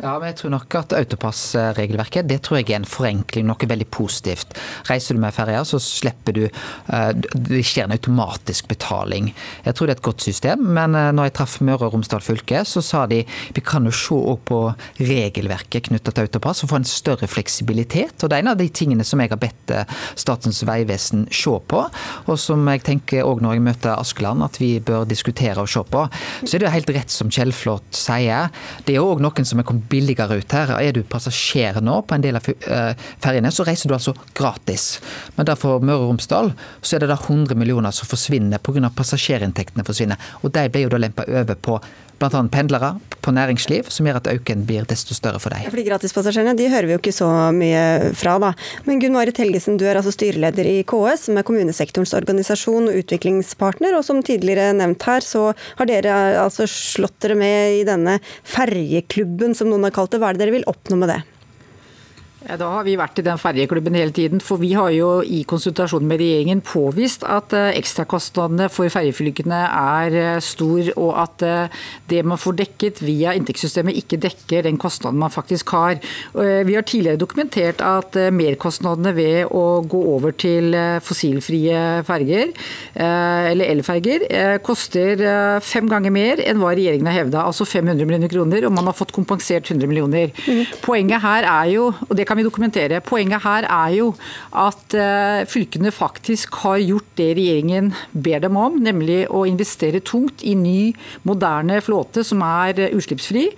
Ja, 0.00 0.14
men 0.16 0.30
jeg 0.30 0.38
tror 0.40 0.52
nok 0.54 0.74
at 0.78 0.94
autopassregelverket 0.96 2.28
det 2.30 2.38
tror 2.46 2.60
jeg 2.60 2.70
er 2.70 2.78
en 2.78 2.88
forenkling, 2.88 3.44
noe 3.50 3.68
veldig 3.68 3.86
positivt. 3.92 4.54
Reiser 4.88 5.16
du 5.16 5.20
med 5.20 5.34
ferja, 5.36 5.60
så 5.68 5.76
slipper 5.82 6.36
du 6.36 6.44
eh, 6.46 7.10
Det 7.12 7.60
skjer 7.66 7.84
en 7.84 7.92
automatisk 7.96 8.70
betaling. 8.70 9.28
Jeg 9.66 9.76
tror 9.76 9.90
det 9.90 9.94
er 9.94 10.00
et 10.00 10.06
godt 10.08 10.24
system, 10.24 10.62
men 10.78 10.96
eh, 10.96 11.10
når 11.12 11.28
jeg 11.28 11.34
traff 11.36 11.58
Møre 11.60 11.90
og 11.90 11.98
Romsdal 11.98 12.24
fylke, 12.24 12.62
så 12.64 12.80
sa 12.84 13.02
de 13.10 13.20
vi 13.28 13.64
kan 13.64 13.84
jo 13.84 13.92
se 13.92 14.16
òg 14.16 14.40
på 14.48 14.60
regelverket 15.04 15.90
knytta 15.90 16.14
til 16.16 16.30
autopass 16.30 16.64
og 16.64 16.72
få 16.72 16.80
en 16.80 16.88
større 16.88 17.28
fleksibilitet. 17.28 18.16
Og 18.22 18.32
det 18.32 18.38
er 18.38 18.46
en 18.46 18.52
av 18.54 18.60
de 18.60 18.70
tingene 18.72 19.04
som 19.04 19.20
jeg 19.20 19.34
har 19.34 19.42
bedt 19.42 19.74
eh, 19.76 20.00
Statens 20.16 20.62
vegvesen 20.64 21.26
se 21.28 21.56
på, 21.68 21.84
og 22.24 22.40
som 22.40 22.64
jeg 22.72 22.86
tenker 22.88 23.28
òg 23.28 23.44
når 23.44 23.58
jeg 23.58 23.66
møter 23.68 23.98
Askeland 23.98 24.48
at 24.48 24.56
vi 24.62 24.72
bør 24.80 25.04
diskutere 25.10 25.60
og 25.60 25.68
se 25.68 25.84
på. 25.84 26.08
Så 26.46 26.56
er 26.56 26.64
det 26.64 26.74
helt 26.78 26.96
rett 26.96 27.12
som 27.12 27.28
Kjellflot 27.28 28.00
sier. 28.00 28.48
Det 28.88 28.96
er 28.96 29.04
òg 29.04 29.20
noen 29.20 29.44
som 29.44 29.60
er 29.60 29.68
kommet 29.68 29.89
billigere 29.90 30.40
ut 30.40 30.54
her. 30.56 30.74
Er 30.80 30.94
du 30.96 31.02
passasjer 31.06 31.80
nå 31.84 32.00
på 32.06 32.16
en 32.16 32.24
del 32.24 32.38
av 32.38 32.48
eh, 32.50 32.92
ferjene, 33.22 33.52
så 33.54 33.66
reiser 33.68 33.90
du 33.90 33.96
altså 33.96 34.14
gratis. 34.36 34.92
Men 35.36 35.48
da 35.48 35.56
for 35.58 35.82
Møre 35.84 36.04
og 36.04 36.12
Romsdal 36.14 36.52
så 36.80 36.96
er 36.96 37.04
det 37.04 37.10
da 37.12 37.18
100 37.18 37.58
millioner 37.58 37.94
som 37.94 38.10
forsvinner 38.10 38.62
pga. 38.62 38.92
passasjerinntektene 38.96 39.86
forsvinner. 39.86 40.30
Og 40.42 40.54
de 40.54 40.68
ble 40.72 40.86
jo 40.86 40.94
da 40.94 41.02
lempa 41.02 41.26
over 41.28 41.58
på 41.58 41.80
bl.a. 42.20 42.42
pendlere, 42.52 42.94
på 43.20 43.32
næringsliv, 43.36 43.88
som 43.92 44.06
gjør 44.08 44.20
at 44.20 44.28
auken 44.32 44.64
blir 44.68 44.86
desto 44.88 45.14
større 45.16 45.40
for 45.42 45.52
deg. 45.52 45.66
For 45.68 45.80
de 45.80 45.86
gratispassasjerene 45.88 46.56
de 46.56 46.68
hører 46.72 46.88
vi 46.88 46.94
jo 46.94 47.00
ikke 47.00 47.14
så 47.16 47.28
mye 47.56 48.12
fra, 48.16 48.36
da. 48.42 48.52
Men 48.86 49.00
Gunn 49.02 49.16
Marit 49.16 49.40
Helgesen, 49.40 49.76
du 49.80 49.84
er 49.88 50.00
altså 50.00 50.14
styreleder 50.14 50.68
i 50.68 50.78
KS, 50.88 51.26
som 51.28 51.40
er 51.40 51.46
kommunesektorens 51.48 52.14
organisasjon 52.16 52.88
og 52.90 53.00
utviklingspartner. 53.02 53.96
Og 53.98 54.06
som 54.06 54.22
tidligere 54.24 54.72
nevnt 54.76 55.04
her, 55.08 55.24
så 55.24 55.50
har 55.80 55.90
dere 55.90 56.16
altså 56.44 56.68
slått 56.70 57.18
dere 57.24 57.36
med 57.40 57.80
i 57.80 57.84
denne 57.88 58.18
ferjeklubben, 58.48 59.56
som 59.56 59.68
noen 59.72 59.88
har 59.88 59.96
kalt 59.96 60.14
det. 60.14 60.22
Hva 60.22 60.32
er 60.32 60.38
det 60.38 60.46
dere 60.46 60.56
vil 60.60 60.68
oppnå 60.70 61.00
med 61.00 61.12
det? 61.12 61.20
Ja, 62.40 62.54
da 62.56 62.70
har 62.72 62.86
vi 62.86 62.94
vært 62.96 63.18
i 63.20 63.24
den 63.24 63.36
ferjeklubben 63.36 63.96
hele 63.98 64.14
tiden. 64.16 64.40
For 64.40 64.60
vi 64.62 64.70
har 64.72 64.88
jo 64.94 65.08
i 65.20 65.42
konsultasjon 65.48 66.06
med 66.08 66.22
regjeringen 66.22 66.62
påvist 66.64 67.26
at 67.28 67.52
eh, 67.52 67.74
ekstrakostnadene 67.76 68.70
for 68.72 68.88
ferjefylkene 68.88 69.58
er 69.68 70.16
eh, 70.16 70.38
stor, 70.40 70.88
og 70.94 71.10
at 71.20 71.44
eh, 71.44 71.82
det 72.08 72.22
man 72.24 72.40
får 72.40 72.56
dekket 72.62 73.02
via 73.04 73.34
inntektssystemet 73.36 73.98
ikke 74.00 74.20
dekker 74.24 74.64
den 74.64 74.80
kostnaden 74.80 75.20
man 75.20 75.32
faktisk 75.32 75.74
har. 75.76 75.98
Vi 76.32 76.74
har 76.74 76.84
tidligere 76.86 77.20
dokumentert 77.20 77.82
at 77.84 78.16
merkostnadene 78.34 79.12
ved 79.14 79.52
å 79.54 79.82
gå 79.88 80.00
over 80.14 80.32
til 80.36 80.74
fossilfrie 81.04 82.00
ferger, 82.06 82.52
eller 82.94 83.70
elferger, 83.70 84.24
koster 84.64 85.22
fem 85.64 85.88
ganger 85.90 86.14
mer 86.14 86.42
enn 86.44 86.60
hva 86.60 86.72
regjeringen 86.76 87.08
har 87.10 87.18
hevda, 87.20 87.44
altså 87.46 87.66
500 87.68 88.08
millioner 88.08 88.32
kroner, 88.32 88.66
og 88.66 88.74
man 88.76 88.90
har 88.90 88.96
fått 88.96 89.14
kompensert 89.16 89.70
100 89.70 89.90
millioner. 89.90 90.34
Mm. 90.46 90.62
Poenget 90.84 91.24
her 91.24 91.48
er 91.50 91.72
jo, 91.74 91.90
og 92.08 92.14
det 92.18 92.29
kan 92.30 92.38
vi 92.38 92.46
dokumentere. 92.46 93.00
Poenget 93.02 93.42
her 93.42 93.66
er 93.66 93.94
jo 93.96 94.12
at 94.54 94.94
uh, 94.94 95.42
fylkene 95.50 95.90
faktisk 95.94 96.60
har 96.62 96.78
gjort 96.78 97.08
det 97.18 97.30
regjeringen 97.38 97.90
ber 98.12 98.44
dem 98.44 98.58
om, 98.60 98.78
nemlig 98.82 99.24
å 99.34 99.42
investere 99.50 100.02
tungt 100.06 100.44
i 100.46 100.54
ny, 100.58 100.92
moderne 101.26 101.80
flåte 101.82 102.22
som 102.26 102.44
er 102.46 102.78
uh, 102.78 102.96
utslippsfri. 102.96 103.48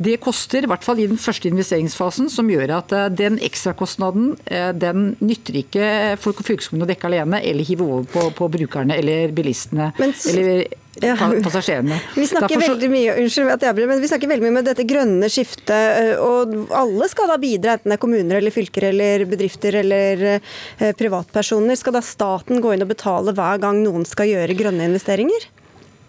Det 0.00 0.16
koster, 0.24 0.64
i 0.64 0.72
hvert 0.72 0.86
fall 0.86 1.02
i 1.02 1.08
den 1.10 1.20
første 1.20 1.50
investeringsfasen, 1.52 2.32
som 2.32 2.48
gjør 2.52 2.76
at 2.80 2.96
uh, 2.96 3.06
den 3.12 3.38
ekstrakostnaden 3.42 4.32
den 4.78 5.12
nytter 5.20 5.56
ikke 5.58 5.86
for 6.20 6.36
fylkeskommunen 6.44 6.86
å 6.86 6.90
dekke 6.90 7.08
alene, 7.08 7.40
eller 7.44 7.66
hive 7.66 7.84
over 7.84 8.06
på, 8.08 8.24
på 8.38 8.48
brukerne 8.56 8.96
eller 9.00 9.34
bilistene. 9.34 9.90
Men, 10.00 10.14
eller 10.32 10.64
ja. 11.00 11.16
passasjerene. 11.16 12.00
Vi 12.14 12.26
snakker, 12.26 12.60
så... 12.60 12.66
veldig 12.66 12.90
mye, 12.92 13.14
unnskyld 13.22 13.54
at 13.54 13.64
jeg 13.64 13.78
blir, 13.78 13.88
men 13.88 14.02
vi 14.02 14.10
snakker 14.10 14.30
veldig 14.32 14.44
mye 14.44 14.56
med 14.58 14.68
dette 14.68 14.86
grønne 14.88 15.30
skiftet, 15.32 15.72
eh, 15.72 16.12
og 16.20 16.74
alle 16.76 17.08
skal 17.12 17.32
da 17.32 17.38
bidra, 17.40 17.78
enten 17.78 17.94
det 17.94 17.96
er 17.96 18.02
kommuner 18.02 18.40
eller 18.40 18.54
fylker 18.54 18.90
eller 18.90 19.24
bedrifter 19.30 19.80
eller 19.80 20.26
eh, 20.34 20.92
privatpersoner. 20.98 21.78
Skal 21.80 21.96
da 21.96 22.04
staten 22.04 22.60
gå 22.64 22.74
inn 22.74 22.84
og 22.84 22.92
betale 22.92 23.34
hver 23.36 23.62
gang 23.62 23.80
noen 23.84 24.06
skal 24.08 24.30
gjøre 24.30 24.58
grønne 24.58 24.90
investeringer? 24.90 25.48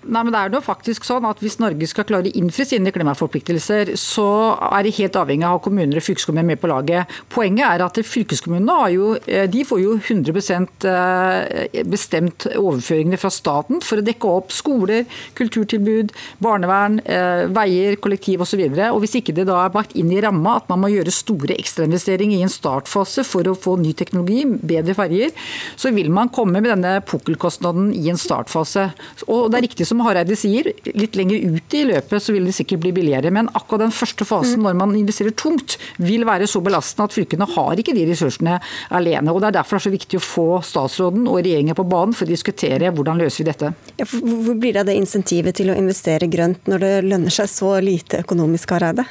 Nei, 0.04 0.24
men 0.24 0.34
det 0.34 0.40
er 0.40 0.52
jo 0.52 0.60
faktisk 0.64 1.06
sånn 1.08 1.26
at 1.28 1.40
Hvis 1.44 1.60
Norge 1.62 1.88
skal 1.88 2.06
klare 2.08 2.28
å 2.28 2.36
innfri 2.40 2.66
sine 2.68 2.92
klimaforpliktelser, 2.94 3.94
så 4.00 4.28
er 4.68 4.84
de 4.86 4.94
helt 4.98 5.18
avhengig 5.20 5.48
av 5.48 5.56
å 5.56 5.60
ha 5.60 5.64
kommuner 5.64 6.00
og 6.00 6.06
fylkeskommuner 6.06 6.48
med 6.52 6.60
på 6.62 6.70
laget. 6.72 7.12
Poenget 7.32 7.66
er 7.68 7.84
at 7.86 8.00
fylkeskommunene 8.08 8.90
jo, 8.94 9.14
eh, 9.28 9.48
får 9.48 9.80
jo 9.80 9.96
100 9.98 10.68
eh, 10.90 11.84
bestemt 11.88 12.48
overføringene 12.52 13.20
fra 13.20 13.32
staten 13.32 13.82
for 13.82 14.02
å 14.02 14.06
dekke 14.06 14.28
opp 14.28 14.52
skoler, 14.52 15.06
kulturtilbud, 15.36 16.12
barnevern, 16.44 17.00
eh, 17.06 17.46
veier, 17.48 17.96
kollektiv 17.96 18.44
osv. 18.44 18.64
Hvis 19.00 19.16
ikke 19.22 19.36
det 19.36 19.48
da 19.48 19.66
er 19.66 19.74
bakt 19.74 19.96
inn 19.96 20.12
i 20.12 20.22
ramma 20.22 20.58
at 20.58 20.70
man 20.70 20.84
må 20.84 20.92
gjøre 20.92 21.14
store 21.14 21.56
ekstrainvesteringer 21.56 22.40
i 22.40 22.44
en 22.44 22.52
startfase 22.52 23.24
for 23.24 23.44
å 23.44 23.56
få 23.56 23.78
ny 23.80 23.94
teknologi, 23.94 24.44
bedre 24.46 24.96
ferjer, 24.98 25.32
så 25.78 25.94
vil 25.94 26.10
man 26.10 26.30
komme 26.30 26.60
med 26.60 26.72
denne 26.72 27.00
pukkelkostnaden 27.06 27.94
i 27.96 28.10
en 28.10 28.20
startfase. 28.20 28.92
Og 29.28 29.50
det 29.52 29.60
er 29.60 29.68
riktig 29.68 29.88
som 29.94 30.04
Hareide 30.08 30.36
sier, 30.40 30.72
litt 30.98 31.18
lenger 31.20 31.54
ut 31.54 31.78
i 31.78 31.84
løpet 31.88 32.24
så 32.24 32.34
vil 32.36 32.48
det 32.50 32.56
sikkert 32.58 32.84
bli 32.84 32.94
billigere. 32.98 33.32
Men 33.34 33.50
akkurat 33.54 33.86
den 33.86 33.96
første 33.96 34.26
fasen, 34.28 34.64
når 34.66 34.78
man 34.80 34.96
investerer 34.98 35.36
tungt, 35.38 35.78
vil 36.02 36.26
være 36.28 36.50
så 36.50 36.62
belastende 36.66 37.08
at 37.10 37.16
fylkene 37.16 37.48
har 37.54 37.80
ikke 37.80 37.96
de 37.96 38.08
ressursene 38.10 38.60
alene. 38.94 39.32
og 39.32 39.42
Det 39.44 39.52
er 39.52 39.58
derfor 39.60 39.78
det 39.78 39.84
er 39.84 39.88
så 39.88 39.96
viktig 39.98 40.20
å 40.20 40.26
få 40.26 40.48
statsråden 40.66 41.28
og 41.28 41.42
regjeringen 41.42 41.78
på 41.78 41.88
banen 41.88 42.16
for 42.18 42.28
å 42.28 42.34
diskutere 42.34 42.92
hvordan 42.94 43.22
løser 43.22 43.44
vi 43.44 43.50
dette. 43.52 43.74
Ja, 44.02 44.10
hvor 44.10 44.58
blir 44.58 44.74
det 44.74 44.84
av 44.84 44.90
det 44.90 44.98
insentivet 45.00 45.60
til 45.60 45.72
å 45.72 45.78
investere 45.78 46.30
grønt 46.32 46.70
når 46.70 46.86
det 46.86 46.94
lønner 47.12 47.34
seg 47.34 47.52
så 47.52 47.76
lite 47.84 48.24
økonomisk, 48.26 48.74
Hareide? 48.74 49.06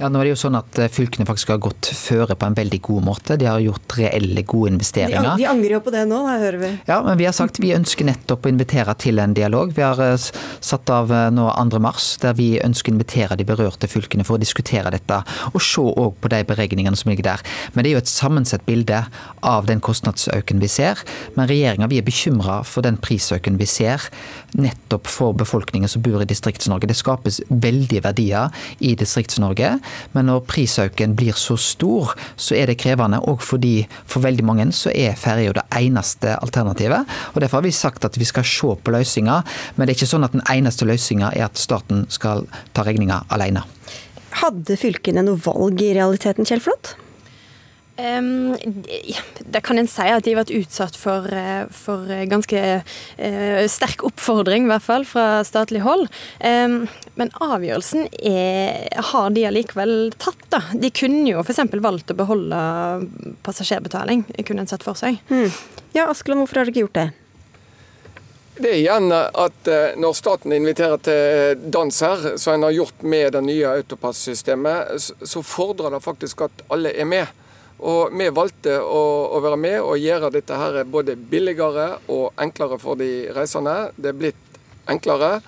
Ja, 0.00 0.08
nå 0.08 0.20
er 0.20 0.26
det 0.26 0.32
jo 0.32 0.38
sånn 0.40 0.56
at 0.58 0.78
eh, 0.80 0.90
Fylkene 0.92 1.26
faktisk 1.28 1.52
har 1.52 1.60
gått 1.62 1.90
føre 1.94 2.34
på 2.38 2.48
en 2.48 2.56
veldig 2.56 2.78
god 2.84 3.04
måte. 3.06 3.36
De 3.38 3.46
har 3.48 3.60
gjort 3.62 3.96
reelle, 3.98 4.44
gode 4.48 4.72
investeringer. 4.72 5.34
De, 5.38 5.46
angrer 5.48 5.76
jo 5.76 5.82
på 5.84 5.92
det 5.94 6.04
nå, 6.08 6.22
da 6.26 6.38
hører 6.40 6.58
vi. 6.62 6.70
Ja, 6.88 6.98
men 7.04 7.20
vi 7.20 7.26
har 7.28 7.36
sagt 7.36 7.60
vi 7.62 7.74
ønsker 7.76 8.08
nettopp 8.08 8.48
å 8.48 8.52
invitere 8.52 8.94
til 8.98 9.20
en 9.22 9.36
dialog. 9.36 9.74
Vi 9.76 9.84
har 9.84 10.00
eh, 10.02 10.16
satt 10.64 10.92
av 10.92 11.12
eh, 11.12 11.28
nå 11.34 11.48
2. 11.52 11.82
mars, 11.84 12.08
der 12.22 12.36
vi 12.38 12.54
ønsker 12.62 12.92
å 12.92 12.96
invitere 12.96 13.38
de 13.38 13.46
berørte 13.48 13.90
fylkene 13.90 14.26
for 14.26 14.38
å 14.38 14.42
diskutere 14.42 14.92
dette. 14.94 15.20
Og 15.52 15.60
se 15.62 15.84
òg 15.84 16.16
på 16.22 16.32
de 16.32 16.42
beregningene 16.48 16.98
som 16.98 17.12
ligger 17.12 17.28
der. 17.32 17.44
Men 17.74 17.84
det 17.84 17.92
er 17.92 17.98
jo 17.98 18.04
et 18.04 18.12
sammensett 18.12 18.64
bilde 18.68 19.04
av 19.44 19.68
den 19.68 19.82
kostnadsøken 19.84 20.62
vi 20.62 20.70
ser. 20.72 21.04
Men 21.36 21.50
regjeringa 21.50 21.90
er 21.92 22.06
bekymra 22.06 22.62
for 22.66 22.84
den 22.86 22.98
prisøken 23.02 23.60
vi 23.60 23.68
ser, 23.68 24.08
nettopp 24.58 25.08
for 25.08 25.36
befolkningen 25.36 25.88
som 25.88 26.02
bor 26.04 26.22
i 26.22 26.28
Distrikts-Norge. 26.28 26.88
Det 26.90 26.96
skapes 26.98 27.40
veldige 27.48 28.02
verdier 28.04 28.52
i 28.84 28.94
Distrikts-Norge. 28.98 29.74
Men 30.12 30.28
når 30.28 30.44
prisøkningen 30.50 31.16
blir 31.18 31.36
så 31.38 31.56
stor, 31.60 32.14
så 32.36 32.56
er 32.58 32.70
det 32.70 32.78
krevende. 32.82 33.22
Og 33.28 33.42
fordi 33.44 33.86
for 34.04 34.24
veldig 34.24 34.46
mange 34.46 34.68
så 34.76 34.92
er 34.94 35.18
ferja 35.18 35.54
det 35.56 35.66
eneste 35.78 36.36
alternativet. 36.38 37.08
Og 37.34 37.40
Derfor 37.42 37.60
har 37.60 37.66
vi 37.66 37.74
sagt 37.74 38.04
at 38.04 38.18
vi 38.18 38.28
skal 38.28 38.46
se 38.46 38.74
på 38.76 38.94
løsninger, 38.94 39.54
men 39.76 39.86
det 39.86 39.94
er 39.94 40.00
ikke 40.00 40.12
sånn 40.12 40.26
at 40.26 40.36
den 40.36 40.44
eneste 40.52 40.86
løsninga 40.88 41.32
er 41.36 41.48
at 41.48 41.60
staten 41.60 42.06
skal 42.12 42.46
ta 42.76 42.84
regninga 42.86 43.24
alene. 43.32 43.64
Hadde 44.42 44.78
fylkene 44.80 45.24
noe 45.26 45.40
valg 45.42 45.82
i 45.84 45.92
realiteten, 45.96 46.48
Kjell 46.48 46.62
Flått? 46.64 46.94
Um, 47.96 48.56
det 49.38 49.60
kan 49.60 49.76
en 49.78 49.88
si 49.90 50.06
at 50.08 50.24
de 50.24 50.32
har 50.32 50.38
vært 50.40 50.54
utsatt 50.56 50.94
for, 50.96 51.26
eh, 51.28 51.68
for 51.76 52.08
ganske 52.30 52.60
uh, 52.80 53.64
sterk 53.68 54.04
oppfordring, 54.08 54.64
i 54.64 54.70
hvert 54.70 54.86
fall, 54.86 55.04
fra 55.04 55.42
statlig 55.44 55.82
hold. 55.84 56.06
Um, 56.40 56.86
men 57.20 57.32
avgjørelsen 57.44 58.08
er, 58.16 58.88
har 59.12 59.34
de 59.36 59.44
allikevel 59.44 59.94
tatt, 60.16 60.40
da. 60.54 60.62
De 60.72 60.88
kunne 60.88 61.34
jo 61.34 61.42
f.eks. 61.44 61.60
valgt 61.84 62.14
å 62.14 62.16
beholde 62.16 62.62
passasjerbetaling, 63.44 64.24
kunne 64.40 64.64
en 64.64 64.72
sett 64.72 64.86
for 64.86 64.96
seg. 64.96 65.20
Mm. 65.28 65.50
Ja, 65.92 66.08
Askeland, 66.08 66.40
hvorfor 66.40 66.62
har 66.62 66.70
dere 66.70 66.72
ikke 66.72 66.86
gjort 66.86 66.96
det? 66.96 67.10
Det 68.56 68.70
er 68.70 68.78
igjen 68.78 69.12
at 69.12 69.68
når 70.00 70.16
staten 70.16 70.52
inviterer 70.52 71.00
til 71.04 71.62
dans 71.72 72.00
her, 72.04 72.26
som 72.40 72.56
en 72.56 72.66
har 72.68 72.74
gjort 72.76 73.04
med 73.04 73.32
det 73.36 73.44
nye 73.44 73.76
autopassystemet, 73.80 74.92
så 75.00 75.44
fordrer 75.44 75.96
det 75.96 76.02
faktisk 76.04 76.44
at 76.48 76.66
alle 76.72 76.92
er 76.96 77.08
med. 77.08 77.38
Og 77.82 78.14
vi 78.14 78.28
valgte 78.30 78.76
å, 78.78 79.02
å, 79.34 79.40
være 79.42 79.58
med 79.58 79.80
og 79.82 79.98
gjøre 79.98 80.30
dette 80.30 80.54
her 80.54 80.84
både 80.86 81.16
billigere 81.16 81.88
og 82.14 82.38
enklere 82.40 82.78
for 82.78 82.98
de 83.00 83.26
reisende. 83.34 83.90
Det 83.96 84.12
er 84.12 84.18
blitt 84.20 84.58
enklere, 84.92 85.40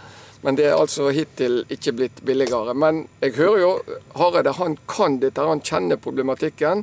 men 0.43 0.59
det 0.59 0.67
er 0.67 0.79
altså 0.79 1.12
hittil 1.14 1.62
ikke 1.71 1.95
blitt 1.95 2.23
billigere. 2.26 2.75
Men 2.75 3.05
jeg 3.23 3.37
hører 3.38 3.61
jo 3.62 3.73
Hareide 4.19 4.57
han 4.59 4.75
kan 4.91 5.21
dette, 5.23 5.47
han 5.47 5.62
kjenner 5.62 6.03
problematikken. 6.03 6.83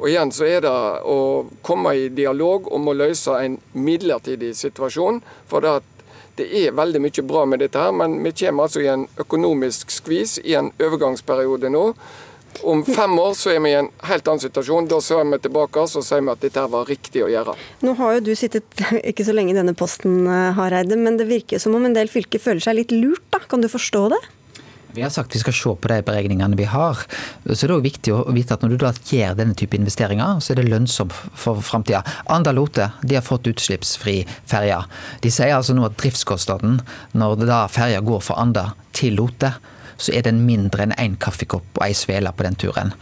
Og 0.00 0.08
igjen 0.08 0.32
så 0.32 0.46
er 0.48 0.62
det 0.64 0.72
å 1.08 1.46
komme 1.64 1.96
i 1.96 2.08
dialog 2.12 2.68
om 2.72 2.88
å 2.88 2.96
løse 2.96 3.40
en 3.40 3.58
midlertidig 3.72 4.52
situasjon. 4.56 5.24
For 5.48 5.64
det, 5.64 5.78
det 6.36 6.46
er 6.60 6.76
veldig 6.76 7.02
mye 7.04 7.24
bra 7.28 7.46
med 7.48 7.64
dette 7.64 7.80
her, 7.80 7.92
men 7.96 8.20
vi 8.24 8.32
kommer 8.44 8.68
altså 8.68 8.84
i 8.84 8.92
en 8.92 9.08
økonomisk 9.20 9.92
skvis 9.92 10.38
i 10.44 10.56
en 10.60 10.72
overgangsperiode 10.80 11.72
nå. 11.72 11.86
Om 12.62 12.82
fem 12.84 13.18
år 13.18 13.36
så 13.38 13.54
er 13.54 13.60
vi 13.64 13.72
i 13.72 13.78
en 13.78 13.88
helt 14.08 14.28
annen 14.28 14.42
situasjon. 14.42 14.88
Da 14.90 15.00
ser 15.04 15.22
vi 15.24 15.38
tilbake 15.42 15.84
og 15.84 15.92
sier 15.92 16.24
vi 16.24 16.32
at 16.32 16.42
dette 16.44 16.66
var 16.72 16.90
riktig 16.90 17.24
å 17.24 17.30
gjøre. 17.32 17.54
Nå 17.86 17.94
har 18.00 18.18
jo 18.18 18.26
du 18.30 18.34
sittet 18.38 18.84
ikke 19.10 19.26
så 19.26 19.36
lenge 19.36 19.54
i 19.54 19.58
denne 19.58 19.76
posten, 19.78 20.26
eh, 20.26 20.50
Hareide, 20.58 20.98
men 21.00 21.16
det 21.20 21.30
virker 21.30 21.62
som 21.62 21.76
om 21.78 21.88
en 21.88 21.96
del 21.96 22.12
fylker 22.12 22.42
føler 22.42 22.64
seg 22.64 22.78
litt 22.82 22.94
lurt. 22.94 23.24
da. 23.32 23.40
Kan 23.50 23.64
du 23.64 23.70
forstå 23.72 24.08
det? 24.12 24.20
Vi 24.92 25.02
har 25.02 25.10
sagt 25.10 25.34
vi 25.34 25.38
skal 25.38 25.54
se 25.54 25.70
på 25.78 25.88
de 25.90 26.00
beregningene 26.02 26.58
vi 26.58 26.66
har. 26.66 26.98
Så 27.46 27.68
det 27.68 27.74
er 27.76 27.84
viktig 27.84 28.14
å 28.14 28.24
vite 28.34 28.56
at 28.56 28.64
når 28.64 28.74
du 28.74 28.78
da 28.82 28.90
gjør 28.92 29.36
denne 29.38 29.54
type 29.58 29.78
investeringer, 29.78 30.40
så 30.42 30.52
er 30.52 30.60
det 30.60 30.70
lønnsomt 30.70 31.14
for 31.14 31.62
framtida. 31.62 32.02
Andalote 32.26 32.90
de 33.02 33.18
har 33.18 33.26
fått 33.26 33.46
utslippsfri 33.52 34.24
ferje. 34.50 34.80
De 35.22 35.30
sier 35.30 35.54
altså 35.54 35.76
nå 35.78 35.86
at 35.86 35.98
driftskostnaden 36.00 36.80
når 37.14 37.46
da 37.46 37.64
ferja 37.70 38.02
går 38.02 38.24
fra 38.26 38.40
Anda 38.42 38.72
til 38.96 39.14
Lote, 39.20 39.54
så 40.00 40.14
er 40.16 40.24
den 40.26 40.44
mindre 40.46 40.86
enn 40.86 40.96
én 40.98 41.18
kaffekopp 41.20 41.76
og 41.78 41.84
ei 41.86 41.92
svele 41.96 42.32
på 42.32 42.46
den 42.46 42.58
turen. 42.60 42.94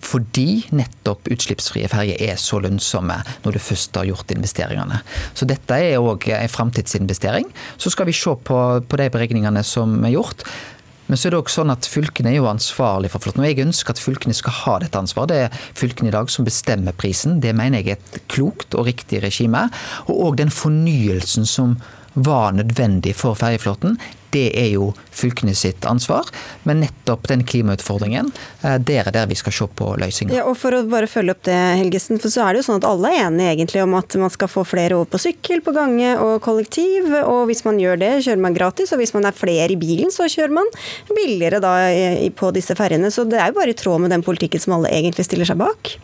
Fordi 0.00 0.64
nettopp 0.72 1.28
utslippsfrie 1.30 1.88
ferjer 1.92 2.20
er 2.30 2.38
så 2.40 2.60
lønnsomme 2.62 3.18
når 3.44 3.56
du 3.56 3.60
først 3.62 3.98
har 4.00 4.08
gjort 4.08 4.32
investeringene. 4.32 5.02
Så 5.36 5.48
dette 5.48 5.76
er 5.76 6.00
òg 6.00 6.24
ei 6.32 6.48
framtidsinvestering. 6.48 7.48
Så 7.76 7.92
skal 7.92 8.08
vi 8.08 8.16
se 8.16 8.32
på, 8.32 8.58
på 8.80 9.00
de 9.00 9.08
beregningene 9.12 9.64
som 9.66 9.98
er 10.04 10.14
gjort. 10.16 10.46
Men 11.10 11.18
så 11.18 11.26
er 11.26 11.34
det 11.34 11.40
også 11.40 11.60
sånn 11.60 11.72
at 11.74 11.88
fylkene 11.90 12.30
er 12.30 12.38
jo 12.38 12.46
ansvarlig 12.46 13.10
for 13.10 13.24
flåten. 13.24 13.42
Og 13.42 13.50
jeg 13.50 13.64
ønsker 13.64 13.92
at 13.92 14.00
fylkene 14.00 14.36
skal 14.36 14.54
ha 14.60 14.76
dette 14.78 15.00
ansvaret. 15.00 15.32
Det 15.32 15.38
er 15.42 15.70
fylkene 15.76 16.12
i 16.12 16.14
dag 16.14 16.30
som 16.30 16.46
bestemmer 16.46 16.94
prisen. 16.96 17.40
Det 17.42 17.50
mener 17.58 17.82
jeg 17.82 17.96
er 17.96 17.98
et 17.98 18.20
klokt 18.30 18.76
og 18.78 18.86
riktig 18.86 19.18
regime. 19.24 19.66
Og 20.06 20.28
òg 20.28 20.38
den 20.38 20.54
fornyelsen 20.54 21.48
som 21.50 21.80
var 22.14 22.52
nødvendig 22.56 23.14
for 23.16 23.38
ferjeflåten, 23.38 23.98
det 24.30 24.50
er 24.58 24.68
jo 24.74 24.90
fylkene 25.14 25.54
sitt 25.58 25.84
ansvar. 25.88 26.28
Men 26.68 26.82
nettopp 26.84 27.26
den 27.30 27.42
klimautfordringen, 27.46 28.30
eh, 28.62 28.76
det 28.78 28.98
er 29.02 29.10
der 29.14 29.28
vi 29.30 29.38
skal 29.38 29.54
se 29.54 29.66
på 29.66 29.92
løsninger. 29.98 30.34
Ja, 30.36 30.46
og 30.46 30.58
For 30.60 30.76
å 30.76 30.82
bare 30.90 31.08
følge 31.10 31.34
opp 31.34 31.42
det, 31.48 31.56
Helgesen, 31.80 32.20
for 32.20 32.32
så 32.32 32.44
er 32.44 32.54
det 32.54 32.62
jo 32.62 32.68
sånn 32.68 32.82
at 32.82 32.88
alle 32.88 33.10
er 33.10 33.24
enige 33.26 33.54
egentlig 33.56 33.82
om 33.82 33.96
at 33.98 34.14
man 34.20 34.30
skal 34.30 34.50
få 34.52 34.64
flere 34.68 34.98
over 34.98 35.10
på 35.10 35.22
sykkel, 35.22 35.64
på 35.64 35.74
gange 35.74 36.12
og 36.20 36.42
kollektiv. 36.44 37.08
Og 37.24 37.46
hvis 37.50 37.64
man 37.66 37.80
gjør 37.80 37.98
det, 38.02 38.12
kjører 38.26 38.44
man 38.44 38.54
gratis. 38.54 38.92
Og 38.92 39.02
hvis 39.02 39.14
man 39.16 39.26
er 39.26 39.36
flere 39.36 39.70
i 39.72 39.80
bilen, 39.80 40.12
så 40.14 40.28
kjører 40.30 40.54
man 40.60 40.70
billigere 41.08 41.62
da 41.62 41.74
på 42.36 42.52
disse 42.54 42.76
ferjene. 42.78 43.10
Så 43.10 43.26
det 43.28 43.40
er 43.40 43.50
jo 43.50 43.58
bare 43.58 43.74
i 43.74 43.78
tråd 43.78 44.04
med 44.04 44.14
den 44.14 44.26
politikken 44.26 44.62
som 44.62 44.78
alle 44.78 44.92
egentlig 44.94 45.26
stiller 45.26 45.48
seg 45.48 45.58
bak. 45.60 45.96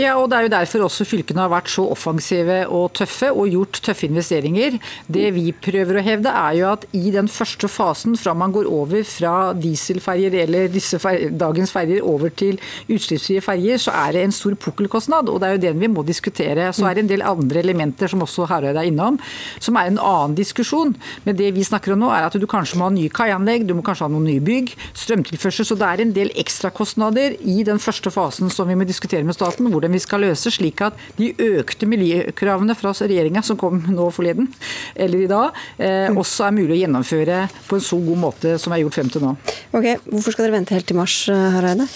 Ja, 0.00 0.16
og 0.16 0.30
Det 0.32 0.38
er 0.38 0.46
jo 0.46 0.52
derfor 0.52 0.84
også 0.86 1.04
fylkene 1.04 1.42
har 1.44 1.50
vært 1.52 1.68
så 1.68 1.84
offensive 1.92 2.62
og 2.72 2.94
tøffe 2.96 3.28
og 3.28 3.50
gjort 3.52 3.80
tøffe 3.84 4.06
investeringer. 4.08 4.78
Det 5.06 5.28
vi 5.36 5.52
prøver 5.52 5.98
å 6.00 6.04
hevde 6.06 6.32
er 6.32 6.54
jo 6.56 6.70
at 6.70 6.86
i 6.96 7.10
den 7.12 7.28
første 7.28 7.68
fasen, 7.68 8.16
fra 8.16 8.32
man 8.32 8.54
går 8.54 8.70
over 8.72 9.04
fra 9.04 9.52
dieselferjer 9.52 10.34
eller 10.46 10.72
disse 10.72 10.96
fer 11.02 11.28
dagens 11.36 11.74
ferjer 11.74 12.00
over 12.08 12.32
til 12.32 12.56
utslippsfrie 12.88 13.42
ferjer, 13.44 13.82
så 13.84 13.92
er 14.06 14.16
det 14.16 14.24
en 14.24 14.32
stor 14.32 14.56
pukkelkostnad. 14.56 15.28
og 15.28 15.42
Det 15.42 15.48
er 15.48 15.58
jo 15.58 15.62
den 15.66 15.84
vi 15.84 15.92
må 15.92 16.06
diskutere. 16.08 16.70
Så 16.72 16.88
er 16.88 16.94
det 16.94 17.04
en 17.04 17.12
del 17.12 17.26
andre 17.28 17.60
elementer 17.60 18.08
som 18.08 18.24
også 18.24 18.48
Herøy 18.48 18.72
er 18.72 18.88
innom, 18.88 19.20
som 19.60 19.76
er 19.76 19.92
en 19.92 20.00
annen 20.00 20.38
diskusjon. 20.38 20.96
Men 21.26 21.36
det 21.36 21.52
vi 21.52 21.68
snakker 21.68 21.92
om 21.92 22.00
nå 22.00 22.10
er 22.16 22.30
at 22.30 22.40
du 22.40 22.48
kanskje 22.48 22.80
må 22.80 22.88
ha 22.88 22.94
nye 22.96 23.12
kaianlegg, 23.12 23.68
du 23.68 23.76
må 23.76 23.84
kanskje 23.84 24.08
ha 24.08 24.12
noen 24.12 24.30
nye 24.30 24.40
bygg, 24.40 24.72
strømtilførsel. 25.04 25.68
Så 25.68 25.76
det 25.76 25.88
er 25.88 26.06
en 26.06 26.16
del 26.16 26.32
ekstrakostnader 26.40 27.36
i 27.44 27.60
den 27.68 27.78
første 27.82 28.10
fasen 28.10 28.48
som 28.50 28.68
vi 28.68 28.78
må 28.78 28.88
diskutere 28.88 29.22
med 29.22 29.34
staten. 29.36 29.41
Hvor 29.42 29.72
hvordan 29.72 29.94
vi 29.94 30.02
skal 30.02 30.24
løse, 30.26 30.52
slik 30.54 30.82
at 30.84 30.98
de 31.18 31.32
økte 31.58 31.88
miljøkravene 31.90 32.76
fra 32.78 32.94
regjeringa 32.94 33.42
som 33.46 33.58
kom 33.60 33.82
nå 33.90 34.08
forleden, 34.14 34.48
eller 34.94 35.24
i 35.24 35.30
dag, 35.30 35.60
eh, 35.78 36.08
også 36.10 36.48
er 36.48 36.56
mulig 36.56 36.76
å 36.76 36.80
gjennomføre 36.82 37.42
på 37.68 37.78
en 37.78 37.84
så 37.84 37.98
god 38.02 38.22
måte 38.28 38.56
som 38.62 38.72
er 38.72 38.84
gjort 38.84 39.00
frem 39.00 39.12
til 39.12 39.26
nå. 39.26 39.36
Ok, 39.72 39.92
Hvorfor 40.12 40.34
skal 40.34 40.46
dere 40.46 40.58
vente 40.58 40.74
helt 40.76 40.86
til 40.88 40.98
mars, 40.98 41.16
Hareide? 41.28 41.88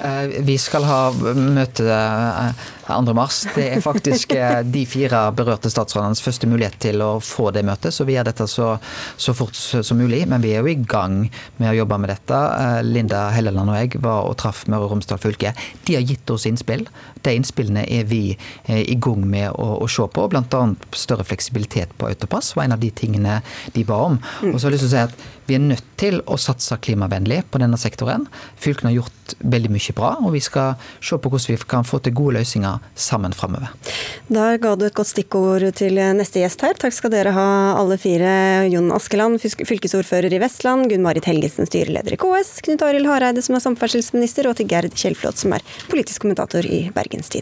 Eh, 0.00 0.40
vi 0.46 0.56
skal 0.60 0.86
ha 0.88 1.00
møte 1.36 1.84
2. 2.90 3.14
mars. 3.16 3.42
Det 3.54 3.66
er 3.76 3.84
faktisk 3.84 4.34
eh, 4.36 4.60
de 4.66 4.84
fire 4.88 5.22
berørte 5.36 5.70
statsrådenes 5.72 6.22
første 6.24 6.48
mulighet 6.50 6.78
til 6.82 7.02
å 7.04 7.10
få 7.24 7.50
det 7.54 7.64
møtet, 7.66 7.94
så 7.94 8.06
vi 8.08 8.16
gjør 8.16 8.30
dette 8.30 8.46
så, 8.50 8.72
så, 9.16 9.34
fort 9.36 9.56
som 9.58 10.00
mulig. 10.00 10.22
Men 10.30 10.44
vi 10.44 10.54
er 10.54 10.64
jo 10.64 10.72
i 10.72 10.78
gang 10.78 11.22
med 11.60 11.70
å 11.72 11.76
jobbe 11.80 12.00
med 12.02 12.12
dette. 12.14 12.40
Eh, 12.60 12.80
Linda 12.86 13.26
Helleland 13.34 13.72
og 13.72 13.78
jeg 13.80 14.02
var 14.04 14.28
og 14.28 14.38
traff 14.42 14.66
Møre 14.70 14.88
og 14.88 14.94
Romsdal 14.94 15.22
fylke. 15.22 15.54
De 15.88 15.98
har 15.98 16.06
gitt 16.06 16.30
oss 16.34 16.46
innspill. 16.50 16.86
De 17.24 17.34
innspillene 17.36 17.84
er 17.86 18.08
vi 18.10 18.22
eh, 18.32 18.82
i 18.82 18.98
gang 19.00 19.26
med 19.28 19.50
å, 19.54 19.72
å 19.84 19.90
se 19.90 20.06
på, 20.10 20.28
bl.a. 20.32 20.62
større 20.96 21.26
fleksibilitet 21.26 21.94
på 21.98 22.10
autopass 22.10 22.54
var 22.56 22.66
en 22.66 22.76
av 22.76 22.82
de 22.82 22.90
tingene 22.90 23.40
de 23.74 23.84
ba 23.86 23.98
om. 24.10 24.18
Og 24.50 24.56
så 24.56 24.66
har 24.66 24.72
jeg 24.72 24.78
lyst 24.78 24.88
til 24.88 24.90
å 24.90 24.96
si 24.96 25.04
at 25.04 25.28
vi 25.50 25.56
er 25.58 25.64
nødt 25.64 25.86
til 25.98 26.20
å 26.30 26.38
satse 26.38 26.76
klimavennlig 26.84 27.42
på 27.50 27.58
denne 27.62 27.78
sektoren. 27.80 28.28
Fylkene 28.60 28.92
har 28.92 29.00
gjort 29.00 29.34
veldig 29.40 29.72
mye 29.74 29.94
bra, 29.96 30.12
og 30.22 30.34
vi 30.36 30.42
skal 30.44 30.76
se 31.02 31.18
på 31.18 31.32
hvordan 31.32 31.56
vi 31.56 31.58
kan 31.70 31.86
få 31.86 31.98
til 32.04 32.14
gode 32.16 32.38
løsninger 32.38 32.79
sammen 32.94 33.32
framover. 33.32 33.72
Da 34.28 34.56
ga 34.60 34.74
du 34.76 34.84
et 34.86 34.96
godt 34.96 35.10
stikkord 35.10 35.64
til 35.78 35.98
neste 36.16 36.42
gjest 36.42 36.64
her. 36.64 36.78
Takk 36.80 36.94
skal 36.96 37.14
dere 37.14 37.34
ha 37.36 37.46
alle 37.80 37.98
fire. 38.00 38.32
Jon 38.70 38.92
Askeland, 38.94 39.40
fylkesordfører 39.42 40.32
i 40.32 40.42
Vestland, 40.42 40.88
Gunn 40.90 41.04
Marit 41.06 41.28
Helgesen, 41.30 41.68
styreleder 41.68 42.16
i 42.16 42.20
KS, 42.20 42.58
Knut 42.66 42.84
Arild 42.86 43.08
Hareide, 43.10 43.44
som 43.44 43.58
er 43.58 43.64
samferdselsminister, 43.64 44.50
og 44.50 44.58
til 44.60 44.68
Gerd 44.70 44.92
Kjellflot, 44.94 45.40
som 45.40 45.56
er 45.56 45.64
politisk 45.90 46.26
kommentator 46.26 46.66
i 46.66 46.86
Bergens 46.94 47.32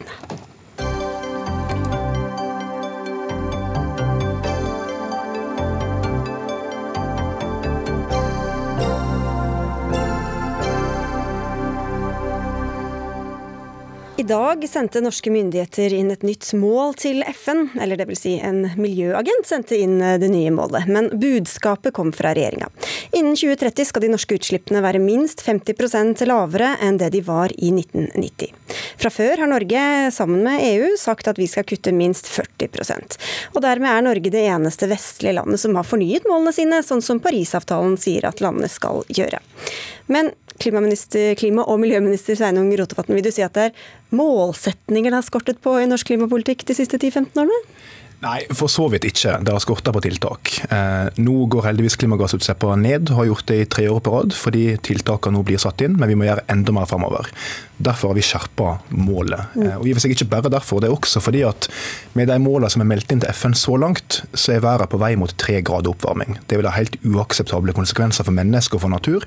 dag 14.29 14.69
sendte 14.69 15.01
norske 15.01 15.31
myndigheter 15.33 15.93
inn 15.97 16.11
et 16.13 16.25
nytt 16.27 16.51
mål 16.59 16.93
til 17.01 17.23
FN, 17.33 17.69
eller 17.81 17.97
dvs. 17.97 18.21
Si 18.21 18.35
en 18.45 18.65
miljøagent 18.77 19.47
sendte 19.49 19.79
inn 19.79 19.97
det 20.21 20.29
nye 20.33 20.51
målet, 20.53 20.89
men 20.91 21.09
budskapet 21.21 21.95
kom 21.97 22.11
fra 22.13 22.35
regjeringa. 22.37 22.69
Innen 23.17 23.37
2030 23.39 23.89
skal 23.89 24.05
de 24.05 24.11
norske 24.13 24.37
utslippene 24.37 24.83
være 24.85 25.01
minst 25.01 25.45
50% 25.47 26.27
lavere 26.29 26.75
enn 26.85 26.99
det 27.01 27.13
de 27.15 27.23
var 27.25 27.55
i 27.57 27.71
1990. 27.73 28.53
Fra 29.01 29.13
før 29.15 29.45
har 29.45 29.51
Norge, 29.51 29.85
sammen 30.13 30.43
med 30.45 30.65
EU, 30.67 30.91
sagt 31.01 31.31
at 31.31 31.41
vi 31.41 31.47
skal 31.49 31.65
kutte 31.69 31.95
minst 31.95 32.29
40% 32.29 33.17
Og 33.55 33.63
dermed 33.65 33.89
er 33.91 34.05
Norge 34.05 34.33
det 34.35 34.45
eneste 34.51 34.91
vestlige 34.91 35.39
landet 35.39 35.63
som 35.63 35.79
har 35.79 35.87
fornyet 35.89 36.29
målene 36.29 36.53
sine, 36.53 36.83
sånn 36.85 37.05
som 37.05 37.23
Parisavtalen 37.23 37.97
sier 38.01 38.29
at 38.29 38.43
landene 38.45 38.69
skal 38.73 39.07
gjøre. 39.09 39.41
Men 40.13 40.33
klima- 40.61 41.67
og 41.67 41.81
miljøminister 41.81 42.39
Sveinung 42.39 42.71
Rotevatn, 42.79 43.15
vil 43.15 43.25
du 43.25 43.31
si 43.35 43.43
at 43.47 43.55
det 43.55 43.71
er 43.71 43.87
målsetninger 44.19 45.11
det 45.13 45.21
har 45.21 45.27
skortet 45.27 45.63
på 45.65 45.79
i 45.81 45.89
norsk 45.89 46.07
klimapolitikk 46.11 46.67
de 46.69 46.77
siste 46.79 46.99
10-15 47.01 47.33
årene? 47.45 47.63
Nei, 48.19 48.41
for 48.51 48.67
så 48.67 48.89
vidt 48.91 49.05
ikke. 49.07 49.37
Det 49.47 49.53
har 49.55 49.63
skorta 49.63 49.93
på 49.95 50.01
tiltak. 50.03 50.51
Eh, 50.75 51.07
nå 51.23 51.35
går 51.55 51.69
heldigvis 51.69 51.95
klimagassutslippene 52.03 52.81
ned, 52.83 53.13
har 53.15 53.29
gjort 53.29 53.47
det 53.47 53.59
i 53.63 53.69
tre 53.71 53.85
år 53.93 54.01
på 54.03 54.11
rad, 54.17 54.35
fordi 54.35 54.65
tiltakene 54.83 55.37
nå 55.37 55.45
blir 55.47 55.61
satt 55.63 55.85
inn, 55.87 55.95
men 56.01 56.11
vi 56.11 56.17
må 56.19 56.27
gjøre 56.27 56.43
enda 56.51 56.75
mer 56.75 56.89
framover. 56.91 57.31
Derfor 57.79 58.11
har 58.11 58.19
vi 58.19 58.25
skjerpa 58.27 58.73
målet. 58.91 59.55
Eh, 59.63 59.77
Og 59.79 59.87
i 59.87 59.93
og 59.95 60.01
for 60.01 60.07
seg 60.09 60.17
ikke 60.17 60.31
bare 60.35 60.51
derfor, 60.51 60.83
det 60.83 60.91
er 60.91 60.97
også 60.97 61.23
fordi 61.23 61.45
at 61.47 61.71
med 62.19 62.27
de 62.27 62.41
målene 62.43 62.73
som 62.75 62.83
er 62.83 62.91
meldt 62.91 63.15
inn 63.15 63.23
til 63.23 63.31
FN 63.31 63.55
så 63.55 63.79
langt, 63.79 64.25
så 64.35 64.57
er 64.57 64.67
verden 64.67 64.91
på 64.91 64.99
vei 64.99 65.15
mot 65.15 65.37
tre 65.39 65.63
grader 65.63 65.95
oppvarming. 65.95 66.41
Det 66.51 66.59
vil 66.59 66.67
ha 66.67 66.75
helt 66.75 66.99
uakseptable 67.07 67.77
konsekvenser 67.79 68.27
for 68.27 68.35
mennesker 68.35 68.81
og 68.81 68.83
for 68.83 68.97
natur. 68.99 69.23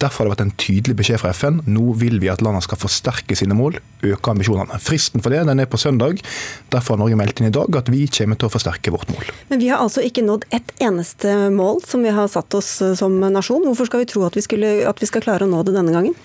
Derfor 0.00 0.22
har 0.22 0.30
det 0.30 0.34
vært 0.34 0.44
en 0.46 0.54
tydelig 0.60 0.96
beskjed 0.96 1.20
fra 1.20 1.32
FN. 1.36 1.60
Nå 1.68 1.94
vil 2.00 2.16
vi 2.22 2.30
at 2.32 2.40
landene 2.44 2.64
skal 2.64 2.80
forsterke 2.80 3.36
sine 3.36 3.56
mål, 3.56 3.76
øke 4.06 4.32
ambisjonene. 4.32 4.78
Fristen 4.80 5.20
for 5.20 5.34
det 5.34 5.42
den 5.48 5.60
er 5.60 5.68
på 5.68 5.80
søndag. 5.80 6.22
Derfor 6.72 6.96
har 6.96 7.02
Norge 7.02 7.18
meldt 7.20 7.42
inn 7.42 7.50
i 7.50 7.54
dag 7.54 7.76
at 7.76 7.90
vi 7.92 8.06
kommer 8.08 8.40
til 8.40 8.48
å 8.48 8.54
forsterke 8.54 8.94
vårt 8.94 9.12
mål. 9.12 9.28
Men 9.52 9.60
vi 9.60 9.68
har 9.72 9.84
altså 9.84 10.04
ikke 10.06 10.24
nådd 10.24 10.48
ett 10.56 10.72
eneste 10.80 11.50
mål 11.52 11.82
som 11.86 12.06
vi 12.06 12.14
har 12.16 12.32
satt 12.32 12.56
oss 12.56 12.72
som 13.00 13.20
nasjon. 13.20 13.66
Hvorfor 13.68 13.90
skal 13.90 14.04
vi 14.04 14.10
tro 14.10 14.24
at 14.24 14.38
vi, 14.38 14.46
skulle, 14.46 14.72
at 14.88 15.04
vi 15.04 15.10
skal 15.10 15.24
klare 15.26 15.44
å 15.44 15.52
nå 15.52 15.60
det 15.68 15.76
denne 15.76 15.94
gangen? 15.94 16.16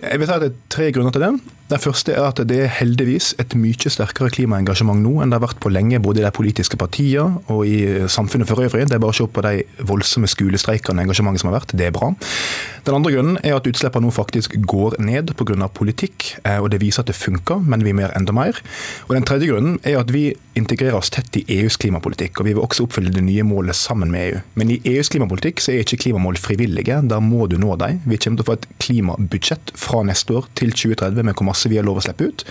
Jeg 0.00 0.18
vil 0.18 0.26
si 0.26 0.34
at 0.34 0.42
Det 0.42 0.50
er 0.50 0.60
tre 0.72 0.90
grunner 0.96 1.14
til 1.14 1.26
det. 1.28 1.34
Den 1.70 1.78
første 1.78 2.16
er 2.16 2.24
at 2.26 2.40
det 2.50 2.56
er 2.64 2.72
heldigvis 2.80 3.34
et 3.38 3.54
mye 3.54 3.90
sterkere 3.94 4.32
klimaengasjement 4.34 4.98
nå 5.04 5.20
enn 5.22 5.30
det 5.30 5.38
har 5.38 5.44
vært 5.44 5.60
på 5.62 5.70
lenge, 5.70 6.00
både 6.02 6.18
i 6.18 6.24
de 6.24 6.32
politiske 6.34 6.78
partiene 6.80 7.38
og 7.52 7.62
i 7.62 8.08
samfunnet 8.10 8.48
for 8.50 8.58
øvrig. 8.64 8.88
Det 8.90 8.96
er 8.96 9.02
bare 9.02 9.14
å 9.14 9.18
se 9.20 9.26
på 9.30 9.44
de 9.46 9.62
voldsomme 9.86 10.30
skolestreikene 10.30 10.98
og 10.98 11.06
engasjementet 11.06 11.44
som 11.44 11.52
har 11.52 11.60
vært. 11.60 11.76
Det 11.78 11.86
er 11.86 11.94
bra. 11.94 12.10
Den 12.86 12.96
andre 12.96 13.12
grunnen 13.14 13.38
er 13.46 13.54
at 13.54 13.68
utslippene 13.70 14.08
nå 14.08 14.10
faktisk 14.14 14.56
går 14.66 14.98
ned 15.04 15.34
pga. 15.38 15.68
politikk, 15.68 16.36
eh, 16.44 16.58
og 16.58 16.70
det 16.70 16.80
viser 16.80 17.00
at 17.00 17.06
det 17.06 17.14
funker, 17.14 17.60
men 17.62 17.84
vi 17.84 17.92
må 17.92 18.02
gjøre 18.02 18.16
enda 18.16 18.32
mer. 18.32 18.56
Og 19.08 19.14
Den 19.14 19.24
tredje 19.24 19.48
grunnen 19.48 19.78
er 19.84 19.98
at 20.00 20.10
vi 20.10 20.34
integrerer 20.56 20.96
oss 20.96 21.10
tett 21.10 21.36
i 21.36 21.44
EUs 21.60 21.76
klimapolitikk, 21.76 22.40
og 22.40 22.46
vi 22.46 22.54
vil 22.54 22.62
også 22.62 22.86
oppfylle 22.86 23.12
det 23.12 23.22
nye 23.22 23.44
målet 23.46 23.76
sammen 23.76 24.10
med 24.10 24.20
EU. 24.26 24.40
Men 24.54 24.70
i 24.70 24.80
EUs 24.84 25.08
klimapolitikk 25.08 25.60
så 25.60 25.72
er 25.72 25.84
ikke 25.84 26.00
klimamål 26.04 26.36
frivillige, 26.40 27.00
der 27.08 27.20
må 27.20 27.46
du 27.46 27.58
nå 27.58 27.76
dem. 27.76 28.00
Vi 28.06 28.18
kommer 28.18 28.40
til 28.40 28.46
å 28.46 28.50
få 28.50 28.58
et 28.58 28.68
klimabudsjett 28.80 29.72
fra 29.78 30.02
neste 30.02 30.34
år 30.40 30.48
til 30.58 30.72
2030 30.72 31.22
med 31.22 31.36
masse 31.60 31.68
vi 31.68 31.76
har 31.76 31.84
lov 31.84 32.00
å 32.00 32.04
slippe 32.04 32.24
ut. 32.28 32.44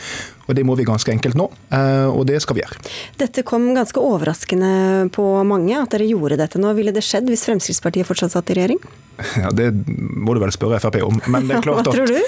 Og 0.47 0.55
Det 0.55 0.63
må 0.65 0.75
vi 0.75 0.85
ganske 0.85 1.11
enkelt 1.11 1.35
nå, 1.37 1.49
eh, 1.71 2.07
og 2.09 2.25
det 2.25 2.41
skal 2.41 2.55
vi 2.57 2.63
gjøre. 2.63 2.79
Dette 3.17 3.43
kom 3.43 3.73
ganske 3.75 3.97
overraskende 4.01 5.09
på 5.13 5.43
mange, 5.45 5.75
at 5.77 5.91
dere 5.91 6.07
gjorde 6.09 6.37
dette 6.37 6.59
nå. 6.59 6.73
Ville 6.73 6.91
det 6.91 7.03
skjedd 7.05 7.29
hvis 7.29 7.45
Fremskrittspartiet 7.45 8.07
fortsatt 8.07 8.33
satt 8.33 8.49
i 8.49 8.57
regjering? 8.57 8.79
Ja, 9.43 9.51
Det 9.51 9.71
må 9.97 10.33
du 10.33 10.39
vel 10.39 10.51
spørre 10.51 10.79
Frp 10.79 11.01
om. 11.03 11.21
Men 11.27 11.47
det 11.47 11.57
er 11.57 11.63
klart 11.67 11.85
at... 11.85 11.93
Hva 11.93 11.95
tror 11.95 12.07
du? 12.09 12.19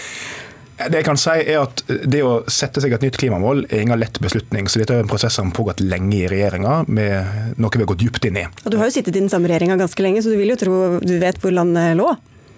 Det 0.82 0.98
jeg 0.98 1.06
kan 1.06 1.18
si 1.20 1.34
er 1.46 1.60
at 1.62 1.84
det 2.10 2.24
å 2.26 2.42
sette 2.50 2.82
seg 2.82 2.96
et 2.96 3.04
nytt 3.06 3.18
klimamål 3.22 3.68
er 3.68 3.84
ingen 3.84 4.00
lett 4.02 4.18
beslutning. 4.22 4.66
så 4.66 4.82
Dette 4.82 4.96
er 4.98 5.04
en 5.04 5.12
prosess 5.12 5.36
som 5.38 5.52
har 5.52 5.54
pågått 5.54 5.84
lenge 5.84 6.16
i 6.24 6.30
regjeringa, 6.32 6.80
med 6.90 7.58
noe 7.62 7.76
vi 7.76 7.84
har 7.84 7.90
gått 7.92 8.02
dypt 8.02 8.26
inn 8.26 8.40
i. 8.42 8.46
Og 8.66 8.74
Du 8.74 8.80
har 8.80 8.90
jo 8.90 8.96
sittet 8.96 9.14
i 9.14 9.20
den 9.20 9.30
samme 9.30 9.52
regjeringa 9.52 9.78
ganske 9.78 10.02
lenge, 10.02 10.24
så 10.26 10.34
du 10.34 10.40
vil 10.42 10.56
jo 10.56 10.58
tro 10.58 10.80
du 11.06 11.14
vet 11.22 11.38
hvor 11.44 11.54
landet 11.54 11.94
lå? 12.00 12.10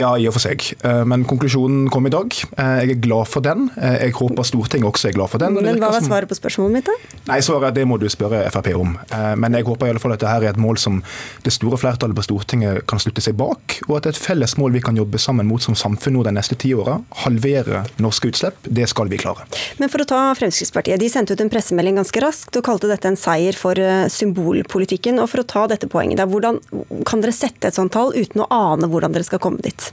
Ja, 0.03 0.11
i 0.19 0.25
og 0.27 0.35
for 0.35 0.43
seg. 0.43 0.65
Eh, 0.83 1.01
men 1.07 1.23
konklusjonen 1.27 1.87
kom 1.93 2.07
i 2.09 2.11
dag. 2.11 2.35
Eh, 2.57 2.79
jeg 2.83 2.97
er 2.97 3.01
glad 3.05 3.29
for 3.31 3.45
den. 3.45 3.69
Eh, 3.77 4.09
jeg 4.09 4.15
håper 4.17 4.47
Stortinget 4.47 4.89
også 4.89 5.09
er 5.09 5.15
glad 5.15 5.31
for 5.31 5.39
den. 5.39 5.55
Men 5.55 5.79
hva 5.79 5.93
var 5.93 6.03
svaret 6.03 6.27
på 6.27 6.35
spørsmålet 6.35 6.75
mitt, 6.75 6.89
da? 6.89 7.19
Nei, 7.29 7.39
svaret 7.45 7.69
er 7.69 7.77
det 7.77 7.85
må 7.87 7.97
du 8.01 8.09
spørre 8.11 8.43
Frp 8.51 8.73
om. 8.75 8.97
Men 9.39 9.55
jeg 9.55 9.67
håper 9.67 9.87
i 9.87 9.93
alle 9.93 10.01
fall 10.03 10.15
at 10.15 10.23
dette 10.23 10.33
er 10.33 10.49
et 10.51 10.59
mål 10.59 10.79
som 10.81 10.99
det 11.45 11.53
store 11.55 11.79
flertallet 11.79 12.17
på 12.17 12.25
Stortinget 12.25 12.83
kan 12.89 12.99
slutte 12.99 13.23
seg 13.23 13.37
bak, 13.39 13.77
og 13.87 13.95
at 13.95 14.05
det 14.05 14.11
er 14.11 14.17
et 14.17 14.21
felles 14.25 14.55
mål 14.59 14.75
vi 14.75 14.81
kan 14.83 14.97
jobbe 14.99 15.21
sammen 15.21 15.47
mot 15.47 15.63
som 15.63 15.77
samfunn 15.77 16.17
nå 16.17 16.25
de 16.27 16.33
neste 16.35 16.57
ti 16.59 16.73
åra. 16.75 16.97
Halvere 17.23 17.85
norske 18.03 18.33
utslipp. 18.33 18.59
Det 18.67 18.89
skal 18.91 19.11
vi 19.11 19.21
klare. 19.21 19.47
Men 19.79 19.91
for 19.93 20.03
å 20.03 20.09
ta 20.09 20.21
Fremskrittspartiet. 20.37 20.99
De 20.99 21.11
sendte 21.11 21.37
ut 21.37 21.45
en 21.45 21.51
pressemelding 21.53 22.01
ganske 22.01 22.23
raskt 22.23 22.59
og 22.59 22.65
kalte 22.67 22.91
dette 22.91 23.07
en 23.07 23.19
seier 23.19 23.55
for 23.57 23.79
symbolpolitikken. 24.11 25.21
Og 25.23 25.31
for 25.31 25.43
å 25.43 25.47
ta 25.47 25.65
dette 25.71 25.87
poenget, 25.91 26.19
da, 26.19 26.27
hvordan 26.27 26.59
kan 27.07 27.23
dere 27.23 27.35
sette 27.35 27.69
et 27.69 27.77
sånt 27.77 27.93
tall 27.95 28.11
uten 28.17 28.43
å 28.43 28.49
ane 28.51 28.89
hvordan 28.91 29.15
dere 29.15 29.27
skal 29.27 29.41
komme 29.43 29.63
dit? 29.63 29.92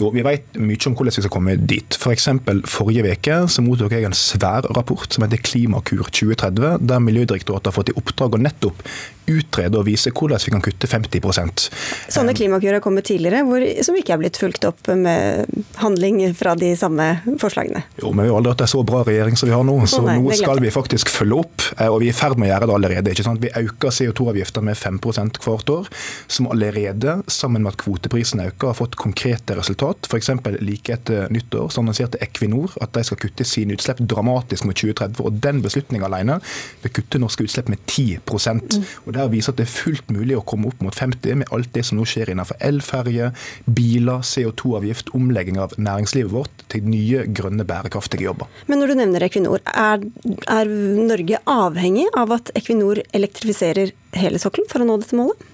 Jo, 0.00 0.10
vi 0.14 0.24
vet 0.26 0.56
mye 0.58 0.88
om 0.90 0.96
hvordan 0.96 1.14
vi 1.14 1.22
skal 1.22 1.32
komme 1.32 1.56
dit. 1.70 1.98
For 2.00 2.14
eksempel, 2.14 2.62
forrige 2.66 3.14
uke 3.14 3.36
så 3.50 3.62
mottok 3.62 3.94
jeg 3.94 4.08
en 4.08 4.16
svær 4.16 4.66
rapport 4.74 5.06
som 5.14 5.26
heter 5.26 5.42
Klimakur 5.44 6.08
2030, 6.10 6.80
der 6.82 7.04
Miljødirektoratet 7.04 7.70
har 7.70 7.76
fått 7.76 7.92
i 7.92 7.98
oppdrag 7.98 8.34
å 8.34 8.42
nettopp 8.42 8.82
utrede 9.30 9.78
og 9.78 9.86
vise 9.88 10.10
hvordan 10.12 10.42
vi 10.44 10.52
kan 10.52 10.64
kutte 10.64 10.88
50 10.90 11.70
Sånne 12.12 12.34
klimakur 12.36 12.74
har 12.76 12.82
kommet 12.84 13.06
tidligere, 13.08 13.44
hvor, 13.48 13.62
som 13.86 13.96
ikke 13.96 14.16
er 14.16 14.20
blitt 14.20 14.38
fulgt 14.40 14.66
opp 14.68 14.90
med 14.98 15.48
handling 15.80 16.20
fra 16.36 16.52
de 16.58 16.74
samme 16.76 17.06
forslagene? 17.40 17.84
Jo, 18.02 18.12
men 18.12 18.26
vi 18.26 18.32
har 18.32 18.40
aldri 18.40 18.52
hatt 18.52 18.64
en 18.66 18.72
så 18.74 18.82
bra 18.86 19.00
regjering 19.06 19.38
som 19.38 19.48
vi 19.48 19.54
har 19.54 19.64
nå, 19.64 19.78
så 19.88 20.02
oh, 20.02 20.08
nei, 20.10 20.18
nå 20.20 20.36
skal 20.36 20.60
vi 20.60 20.72
faktisk 20.74 21.12
følge 21.12 21.40
opp. 21.40 21.64
Eh, 21.78 21.88
og 21.88 22.02
vi 22.02 22.10
er 22.10 22.16
i 22.16 22.18
ferd 22.18 22.36
med 22.40 22.50
å 22.50 22.52
gjøre 22.52 22.68
det 22.68 22.76
allerede. 22.78 23.14
ikke 23.14 23.26
sant? 23.26 23.40
Vi 23.40 23.52
øker 23.62 23.94
CO2-avgiften 23.94 24.68
med 24.68 24.76
5 24.80 25.00
hvert 25.44 25.72
år, 25.72 25.88
som 26.28 26.50
allerede, 26.52 27.16
sammen 27.30 27.64
med 27.64 27.72
at 27.72 27.80
kvoteprisen 27.84 28.44
øker, 28.44 28.72
har 28.72 28.78
fått 28.78 28.98
konkrete 29.00 29.56
resultat 29.56 29.83
resultat. 29.84 30.06
F.eks. 30.06 30.60
like 30.60 30.92
etter 30.92 31.28
nyttår 31.30 31.68
så 31.68 31.80
annonserte 31.80 32.18
Equinor 32.20 32.72
at 32.80 32.92
de 32.94 33.04
skal 33.04 33.18
kutte 33.18 33.44
sine 33.44 33.74
utslipp 33.74 33.98
dramatisk 34.00 34.64
mot 34.64 34.76
2030. 34.76 35.24
og 35.24 35.32
Den 35.42 35.62
beslutninga 35.62 36.06
alene 36.06 36.40
vil 36.82 36.92
kutte 36.92 37.18
norske 37.18 37.44
utslipp 37.44 37.68
med 37.68 37.78
10 37.86 38.20
mm. 38.24 38.84
og 39.06 39.12
Det 39.12 39.30
viser 39.32 39.52
at 39.52 39.58
det 39.58 39.66
er 39.66 39.72
fullt 39.72 40.10
mulig 40.10 40.36
å 40.36 40.44
komme 40.44 40.68
opp 40.68 40.80
mot 40.82 40.94
50 40.94 41.34
med 41.42 41.52
alt 41.52 41.72
det 41.74 41.84
som 41.84 41.98
nå 41.98 42.04
skjer 42.04 42.30
innenfor 42.30 42.56
elferje, 42.60 43.32
biler, 43.66 44.22
CO2-avgift, 44.22 45.14
omlegging 45.14 45.58
av 45.58 45.74
næringslivet 45.78 46.32
vårt 46.32 46.66
til 46.68 46.84
nye, 46.88 47.24
grønne, 47.26 47.64
bærekraftige 47.64 48.28
jobber. 48.28 48.48
Men 48.66 48.80
når 48.80 48.92
du 48.92 49.00
nevner 49.00 49.26
Equinor, 49.26 49.62
er, 49.64 50.04
er 50.48 50.70
Norge 51.04 51.40
avhengig 51.50 52.06
av 52.16 52.32
at 52.34 52.52
Equinor 52.56 53.02
elektrifiserer 53.12 53.92
hele 54.14 54.38
sokkelen 54.38 54.70
for 54.70 54.82
å 54.82 54.88
nå 54.88 55.00
dette 55.02 55.18
målet? 55.18 55.50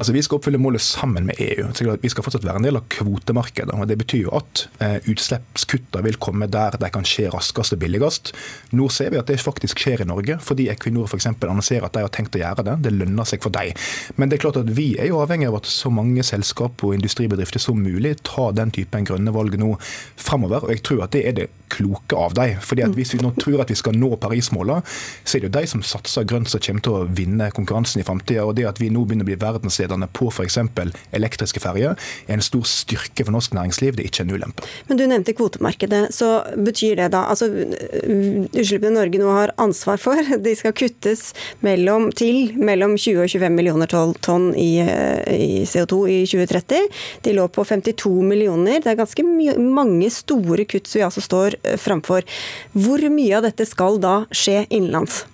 Altså, 0.00 0.14
Vi 0.16 0.22
skal 0.24 0.38
oppfylle 0.38 0.58
målet 0.58 0.80
sammen 0.80 1.26
med 1.28 1.36
EU. 1.44 1.66
Så 1.76 1.84
vi 2.00 2.08
skal 2.08 2.24
fortsatt 2.24 2.44
være 2.46 2.62
en 2.62 2.64
del 2.64 2.78
av 2.78 2.86
kvotemarkedet. 2.88 3.74
og 3.74 3.88
Det 3.88 3.98
betyr 4.00 4.22
jo 4.22 4.30
at 4.38 4.62
eh, 4.80 4.96
utslippskuttene 5.12 6.06
vil 6.06 6.16
komme 6.16 6.48
der 6.48 6.78
de 6.80 6.88
kan 6.88 7.04
skje 7.04 7.28
raskest 7.34 7.76
og 7.76 7.82
billigst. 7.82 8.32
Nå 8.72 8.88
ser 8.88 9.12
vi 9.12 9.20
at 9.20 9.28
det 9.28 9.36
faktisk 9.44 9.82
skjer 9.84 10.00
i 10.00 10.08
Norge, 10.08 10.38
fordi 10.40 10.70
Equinor 10.72 11.04
f.eks. 11.04 11.28
annonserer 11.28 11.84
at 11.84 11.98
de 11.98 12.06
har 12.06 12.14
tenkt 12.16 12.38
å 12.38 12.40
gjøre 12.40 12.64
det. 12.64 12.78
Det 12.86 12.94
lønner 12.96 13.28
seg 13.28 13.44
for 13.44 13.52
dem. 13.52 13.76
Men 14.16 14.32
det 14.32 14.38
er 14.38 14.44
klart 14.46 14.62
at 14.62 14.72
vi 14.72 14.94
er 14.96 15.12
jo 15.12 15.20
avhengig 15.20 15.50
av 15.50 15.60
at 15.60 15.68
så 15.68 15.92
mange 15.92 16.24
selskap 16.24 16.80
og 16.80 16.96
industribedrifter 16.96 17.60
som 17.60 17.84
mulig 17.84 18.16
tar 18.24 18.56
den 18.56 18.72
typen 18.72 19.04
grønne 19.04 19.36
valg 19.36 19.60
nå 19.60 19.74
framover. 20.16 20.64
Og 20.64 20.72
jeg 20.78 20.86
tror 20.88 21.04
at 21.04 21.12
det 21.12 21.26
er 21.28 21.36
det 21.42 21.50
kloke 21.70 22.16
av 22.16 22.34
dem. 22.38 22.58
Fordi 22.64 22.84
at 22.86 22.96
Hvis 22.96 23.14
vi 23.14 23.22
nå 23.22 23.32
tror 23.38 23.62
at 23.62 23.70
vi 23.70 23.78
skal 23.78 23.96
nå 23.96 24.12
Paris-målene, 24.20 24.82
så 25.24 25.36
er 25.36 25.44
det 25.44 25.50
jo 25.50 25.56
de 25.58 25.66
som 25.70 25.84
satser 25.86 26.26
grønt 26.28 26.50
som 26.50 26.62
kommer 26.64 26.84
til 26.84 26.96
å 26.96 27.04
vinne 27.06 27.50
konkurransen 27.54 28.02
i 28.02 28.06
framtida. 28.06 28.44
Det 28.56 28.66
at 28.68 28.80
vi 28.82 28.90
nå 28.92 29.04
begynner 29.06 29.26
å 29.26 29.30
bli 29.30 29.38
verdensledende 29.40 30.10
på 30.16 30.30
f.eks. 30.32 30.58
elektriske 31.16 31.62
ferjer 31.62 31.96
er 32.26 32.36
en 32.36 32.44
stor 32.44 32.66
styrke 32.68 33.24
for 33.24 33.34
norsk 33.34 33.54
næringsliv, 33.56 33.96
det 33.96 34.04
er 34.04 34.10
ikke 34.10 34.26
en 34.26 34.34
ulempe. 34.34 34.66
Men 34.88 35.00
du 35.00 35.06
nevnte 35.06 35.36
kvotemarkedet. 35.36 36.02
så 36.14 36.30
Betyr 36.60 36.96
det 36.98 37.10
da 37.14 37.24
altså 37.30 37.48
utslippene 37.50 38.94
Norge 38.96 39.20
nå 39.20 39.30
har 39.32 39.54
ansvar 39.60 40.00
for, 40.02 40.18
de 40.46 40.54
skal 40.58 40.74
kuttes 40.76 41.30
mellom, 41.64 42.10
til 42.16 42.54
mellom 42.58 42.96
20 42.98 43.24
og 43.24 43.32
25 43.32 43.56
millioner 43.56 43.90
tonn 43.90 44.50
i, 44.58 44.82
i 44.82 45.62
CO2 45.68 46.00
i 46.10 46.18
2030. 46.28 46.90
De 47.26 47.34
lå 47.36 47.46
på 47.52 47.64
52 47.66 48.12
millioner. 48.26 48.80
Det 48.82 48.92
er 48.92 49.00
ganske 49.00 49.24
mange 49.24 50.10
store 50.12 50.66
kutt 50.68 50.90
vi 50.90 51.04
altså 51.06 51.22
står 51.24 51.59
framfor. 51.80 52.26
Hvor 52.72 53.04
mye 53.12 53.36
av 53.38 53.48
dette 53.48 53.66
skal 53.68 54.00
da 54.02 54.24
skje 54.30 54.64
innenlands? 54.68 55.24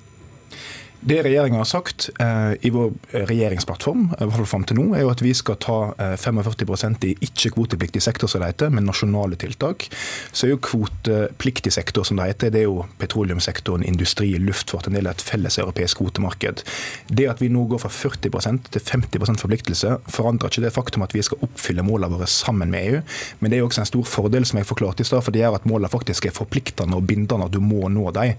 Det 1.00 1.22
regjeringa 1.22 1.61
har 1.61 1.68
sagt 1.68 2.09
eh, 2.20 2.52
i 2.66 2.70
vår 2.72 2.92
regjeringsplattform 3.12 4.06
i 4.16 4.16
hvert 4.16 4.38
fall 4.38 4.48
frem 4.48 4.64
til 4.66 4.78
nå, 4.80 4.87
er 4.96 5.04
jo 5.04 5.11
at 5.12 5.22
vi 5.22 5.32
skal 5.37 5.59
ta 5.62 5.76
eh, 6.02 6.14
45% 6.18 7.04
i 7.06 7.12
ikke-kvotepliktig 7.26 8.02
sektor, 8.02 8.30
som 8.30 8.42
det 8.42 8.48
heter, 8.50 8.72
med 8.74 8.87
nasjonale 8.88 9.38
tiltak. 9.38 9.87
Så 10.32 10.46
er 10.46 10.54
jo 10.54 10.61
kvotepliktig 10.64 11.72
sektor, 11.76 12.06
som 12.06 12.18
det 12.18 12.30
heter, 12.30 12.50
det 12.54 12.64
er 12.64 12.66
jo 12.66 12.87
petroleumssektoren, 12.98 13.85
industri, 13.87 14.32
luftfart, 14.42 14.88
en 14.88 14.96
del 14.98 15.06
av 15.06 15.14
et 15.14 15.26
felles 15.26 15.59
europeisk 15.62 16.00
kvotemarked. 16.00 16.64
Det 17.12 17.28
at 17.30 17.44
vi 17.44 17.52
nå 17.52 17.66
går 17.70 17.85
fra 17.85 17.92
40% 17.92 18.72
til 18.74 18.87
50% 18.88 19.44
forpliktelse, 19.44 19.94
forandrer 20.11 20.50
ikke 20.50 20.64
det 20.64 20.74
faktum 20.74 21.06
at 21.06 21.14
vi 21.14 21.22
skal 21.26 21.44
oppfylle 21.46 21.87
målene 21.87 22.16
våre 22.16 22.30
sammen 22.30 22.72
med 22.72 22.88
EU. 22.88 23.04
Men 23.40 23.52
det 23.52 23.61
er 23.61 23.64
jo 23.64 23.70
også 23.70 23.85
en 23.85 23.90
stor 23.92 24.11
fordel, 24.11 24.48
som 24.48 24.62
jeg 24.62 24.70
forklarte 24.72 25.04
i 25.04 25.09
stad, 25.09 25.22
for 25.22 25.35
det 25.35 25.44
gjør 25.44 25.61
at 25.61 25.70
målene 25.70 25.92
faktisk 25.92 26.26
er 26.26 26.35
forpliktende 26.35 26.98
og 26.98 27.06
bindende, 27.06 27.46
at 27.46 27.54
du 27.54 27.62
må 27.62 27.87
nå 27.92 28.09
dem. 28.16 28.35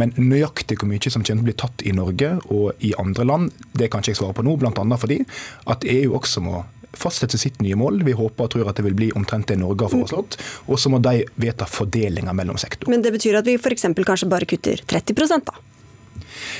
Men 0.00 0.16
nøyaktig 0.18 0.80
hvor 0.80 0.90
mye 0.90 1.06
som 1.08 1.22
kommer 1.22 1.44
til 1.44 1.46
å 1.46 1.50
bli 1.50 1.58
tatt 1.58 1.86
i 1.86 1.94
Norge 1.94 2.07
og 2.48 2.84
i 2.84 2.94
andre 2.98 3.24
land, 3.24 3.52
det 3.72 3.90
kan 3.90 4.02
ikke 4.02 4.14
jeg 4.14 4.20
svare 4.22 4.36
på 4.36 4.44
nå, 4.46 4.56
bl.a. 4.60 4.98
fordi 4.98 5.20
at 5.66 5.86
EU 5.88 6.16
også 6.18 6.42
må 6.44 6.64
fastsette 6.98 7.38
sitt 7.38 7.60
nye 7.62 7.76
mål. 7.78 8.02
Vi 8.06 8.16
håper 8.16 8.46
og 8.46 8.52
tror 8.54 8.70
at 8.70 8.78
det 8.78 8.86
vil 8.86 8.96
bli 8.96 9.10
omtrent 9.18 9.50
det 9.50 9.58
Norge 9.60 9.86
har 9.86 9.92
foreslått. 9.92 10.38
Og 10.68 10.80
så 10.80 10.90
må 10.92 11.00
de 11.04 11.22
vedta 11.40 11.68
fordelinga 11.68 12.34
mellom 12.36 12.58
sektorer. 12.60 12.90
Men 12.92 13.04
det 13.04 13.12
betyr 13.14 13.40
at 13.40 13.48
vi 13.48 13.58
f.eks. 13.60 13.90
kanskje 13.98 14.30
bare 14.30 14.48
kutter 14.48 14.80
30 14.88 15.44
da? 15.46 15.58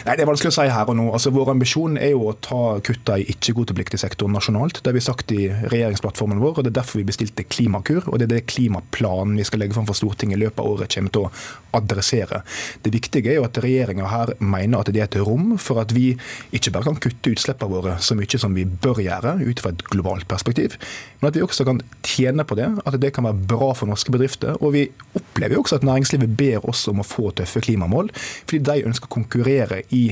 Nei, 0.06 0.16
Det 0.16 0.24
er 0.24 0.30
vanskelig 0.30 0.52
å 0.52 0.56
si 0.58 0.68
her 0.72 0.90
og 0.90 0.98
nå. 0.98 1.08
Altså, 1.12 1.32
Vår 1.34 1.52
ambisjon 1.54 1.98
er 2.00 2.12
jo 2.14 2.28
å 2.30 2.36
ta 2.40 2.62
kutta 2.84 3.18
i 3.18 3.26
ikke-kvotepliktig 3.34 4.00
sektor 4.00 4.30
nasjonalt. 4.32 4.82
Det 4.82 4.90
har 4.90 4.98
vi 4.98 5.04
sagt 5.04 5.32
i 5.32 5.48
regjeringsplattformen 5.48 6.40
vår, 6.42 6.58
og 6.58 6.64
det 6.66 6.72
er 6.72 6.80
derfor 6.80 7.02
vi 7.02 7.08
bestilte 7.08 7.44
Klimakur. 7.44 8.08
Og 8.08 8.18
det 8.18 8.28
er 8.28 8.34
det 8.36 8.46
klimaplanen 8.50 9.36
vi 9.38 9.46
skal 9.46 9.62
legge 9.62 9.76
fram 9.76 9.88
for 9.88 9.98
Stortinget 9.98 10.38
i 10.38 10.44
løpet 10.44 10.62
av 10.64 10.70
året 10.72 10.94
kommer 10.94 11.14
til 11.14 11.26
å 11.26 11.32
adressere. 11.76 12.42
Det 12.82 12.92
viktige 12.94 13.32
er 13.32 13.38
jo 13.38 13.46
at 13.46 13.58
regjeringa 13.62 14.08
her 14.08 14.32
mener 14.40 14.80
at 14.80 14.90
det 14.92 15.02
er 15.02 15.08
et 15.08 15.18
rom 15.20 15.56
for 15.60 15.80
at 15.82 15.92
vi 15.94 16.10
ikke 16.56 16.72
bare 16.74 16.88
kan 16.88 17.00
kutte 17.02 17.34
utslippene 17.34 17.72
våre 17.72 17.96
så 18.04 18.16
mye 18.18 18.40
som 18.40 18.56
vi 18.56 18.64
bør 18.64 19.02
gjøre 19.04 19.36
ut 19.44 19.60
fra 19.62 19.72
et 19.74 19.84
globalt 19.92 20.28
perspektiv, 20.30 20.76
men 21.20 21.30
at 21.30 21.36
vi 21.36 21.44
også 21.44 21.66
kan 21.68 21.80
tjene 22.06 22.44
på 22.48 22.56
det, 22.58 22.68
at 22.86 22.96
det 23.02 23.12
kan 23.16 23.26
være 23.28 23.46
bra 23.50 23.72
for 23.76 23.90
norske 23.90 24.12
bedrifter. 24.14 24.56
Og 24.62 24.72
vi 24.76 24.84
opplever 25.18 25.56
jo 25.56 25.64
også 25.64 25.80
at 25.80 25.86
næringslivet 25.86 26.36
ber 26.38 26.64
oss 26.70 26.86
om 26.90 27.02
å 27.02 27.06
få 27.06 27.32
tøffe 27.36 27.62
klimamål, 27.64 28.10
fordi 28.48 28.62
de 28.64 28.86
ønsker 28.88 29.10
å 29.10 29.14
konkurrere 29.18 29.67
i 29.94 30.04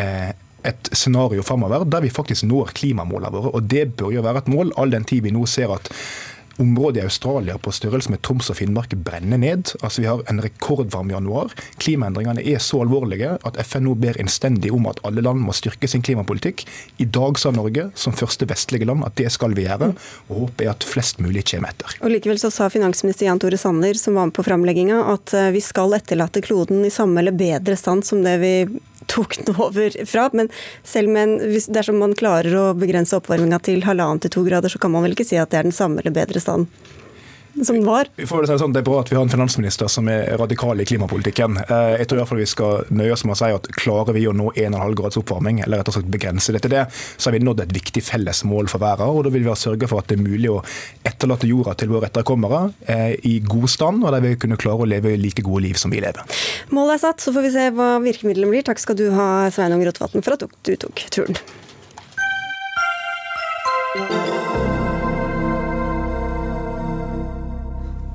eh, 0.00 0.30
et 0.64 0.90
scenario 0.96 1.44
framover 1.44 1.84
der 1.84 2.04
vi 2.04 2.12
faktisk 2.12 2.46
når 2.48 2.72
klimamålene 2.76 3.32
våre. 3.34 3.52
Og 3.56 3.66
det 3.70 3.86
bør 3.98 4.14
jo 4.16 4.24
være 4.24 4.44
et 4.44 4.52
mål, 4.52 4.72
all 4.80 4.94
den 4.94 5.04
tid 5.08 5.24
vi 5.26 5.34
nå 5.34 5.44
ser 5.50 5.74
at 5.74 5.90
området 6.62 7.02
i 7.02 7.04
Australia 7.04 7.58
på 7.58 7.72
størrelse 7.74 8.12
med 8.12 8.22
Troms 8.22 8.50
og 8.52 8.58
Finnmark 8.58 8.94
brenner 9.06 9.40
ned. 9.40 9.72
Altså 9.80 10.02
Vi 10.02 10.08
har 10.08 10.22
en 10.30 10.42
rekordvarm 10.42 11.10
januar. 11.10 11.52
Klimaendringene 11.82 12.44
er 12.44 12.62
så 12.62 12.82
alvorlige 12.84 13.34
at 13.42 13.58
FN 13.66 13.86
nå 13.88 13.96
ber 14.00 14.18
innstendig 14.20 14.72
om 14.74 14.88
at 14.90 15.02
alle 15.06 15.24
land 15.24 15.42
må 15.44 15.54
styrke 15.56 15.88
sin 15.90 16.04
klimapolitikk. 16.04 16.64
I 17.02 17.08
dag 17.08 17.38
sa 17.40 17.52
Norge, 17.54 17.90
som 17.94 18.16
første 18.16 18.48
vestlige 18.50 18.88
land, 18.88 19.04
at 19.06 19.16
det 19.20 19.30
skal 19.34 19.56
vi 19.56 19.66
gjøre. 19.66 19.92
Og 20.28 20.44
håpet 20.44 20.66
er 20.66 20.72
at 20.74 20.86
flest 20.88 21.20
mulig 21.24 21.46
kommer 21.50 21.74
etter. 21.74 21.98
Og 22.00 22.12
Likevel 22.12 22.40
så 22.40 22.52
sa 22.54 22.70
finansminister 22.72 23.28
Jan 23.28 23.42
Tore 23.42 23.58
Sanner, 23.60 23.98
som 23.98 24.18
var 24.18 24.30
med 24.30 24.36
på 24.36 24.46
framlegginga, 24.46 25.02
at 25.14 25.34
eh, 25.36 25.52
vi 25.54 25.62
skal 25.64 25.96
etterlate 25.98 26.44
kloden 26.44 26.84
i 26.86 26.92
samme 26.92 27.20
eller 27.22 27.36
bedre 27.36 27.76
stand 27.78 28.06
som 28.06 28.22
det 28.24 28.38
vi 28.42 28.54
tok 29.06 29.36
den 29.44 29.56
over 29.60 30.06
fra. 30.06 30.28
Men 30.32 30.48
selv 30.82 31.08
med 31.08 31.22
en, 31.22 31.60
dersom 31.74 31.98
man 32.00 32.14
klarer 32.18 32.54
å 32.56 32.64
begrense 32.78 33.16
oppvarminga 33.18 33.60
til 33.64 33.84
halvannen 33.86 34.22
til 34.22 34.32
to 34.34 34.44
grader, 34.46 34.72
så 34.72 34.80
kan 34.80 34.92
man 34.94 35.04
vel 35.06 35.16
ikke 35.16 35.26
si 35.28 35.38
at 35.40 35.52
det 35.52 35.60
er 35.60 35.68
den 35.68 35.76
samme 35.76 36.02
eller 36.02 36.14
bedre 36.14 36.42
stand? 36.44 36.84
som 37.62 37.76
den 37.76 37.86
var. 37.86 38.08
Vi 38.16 38.26
får 38.26 38.42
det, 38.42 38.58
sånn, 38.58 38.72
det 38.74 38.82
er 38.82 38.86
bra 38.86 38.98
at 39.02 39.10
vi 39.12 39.16
har 39.16 39.24
en 39.24 39.30
finansminister 39.30 39.88
som 39.90 40.08
er 40.10 40.26
radikal 40.40 40.80
i 40.80 40.86
klimapolitikken. 40.88 41.58
Eh, 41.62 41.92
jeg 42.00 42.08
tror 42.08 42.18
i 42.18 42.20
hvert 42.22 42.32
fall 42.32 42.42
vi 42.42 42.48
skal 42.50 42.90
nøye 42.90 43.12
oss 43.14 43.24
med 43.26 43.36
å 43.36 43.38
si 43.38 43.50
at 43.54 43.68
klarer 43.78 44.16
vi 44.16 44.26
å 44.28 44.34
nå 44.34 44.50
1,5 44.58 44.96
grads 44.98 45.20
oppvarming, 45.20 45.60
eller 45.64 45.80
rett 45.80 45.90
og 45.92 45.96
slett 45.98 46.10
begrense 46.10 46.54
det 46.54 46.64
til 46.64 46.74
det, 46.74 46.84
så 46.90 47.30
har 47.30 47.36
vi 47.36 47.44
nådd 47.46 47.64
et 47.66 47.76
viktig 47.76 48.02
felles 48.04 48.42
mål 48.48 48.70
for 48.72 48.82
verden. 48.82 49.12
Og 49.14 49.26
da 49.26 49.34
vil 49.34 49.46
vi 49.46 49.52
ha 49.52 49.58
sørge 49.58 49.88
for 49.90 50.02
at 50.02 50.10
det 50.10 50.18
er 50.18 50.26
mulig 50.26 50.50
å 50.50 50.60
etterlate 51.06 51.50
jorda 51.50 51.76
til 51.78 51.92
våre 51.94 52.10
etterkommere 52.10 52.62
eh, 52.90 53.12
i 53.30 53.38
god 53.46 53.70
stand, 53.70 54.02
og 54.02 54.14
der 54.14 54.24
vi 54.24 54.34
kunne 54.40 54.58
klare 54.60 54.82
å 54.82 54.90
leve 54.90 55.14
like 55.20 55.44
gode 55.46 55.68
liv 55.68 55.78
som 55.80 55.94
vi 55.94 56.02
lever. 56.02 56.22
Målet 56.74 56.98
er 56.98 57.04
satt, 57.06 57.22
så 57.22 57.34
får 57.34 57.46
vi 57.46 57.54
se 57.54 57.68
hva 57.76 57.94
virkemidlene 58.04 58.50
blir. 58.50 58.66
Takk 58.66 58.82
skal 58.82 58.98
du 58.98 59.06
ha, 59.14 59.46
Sveinung 59.54 59.84
Rotevatn, 59.86 60.24
for 60.26 60.32
at 60.34 60.42
du 60.66 60.74
tok 60.80 61.06
turen. 61.14 61.38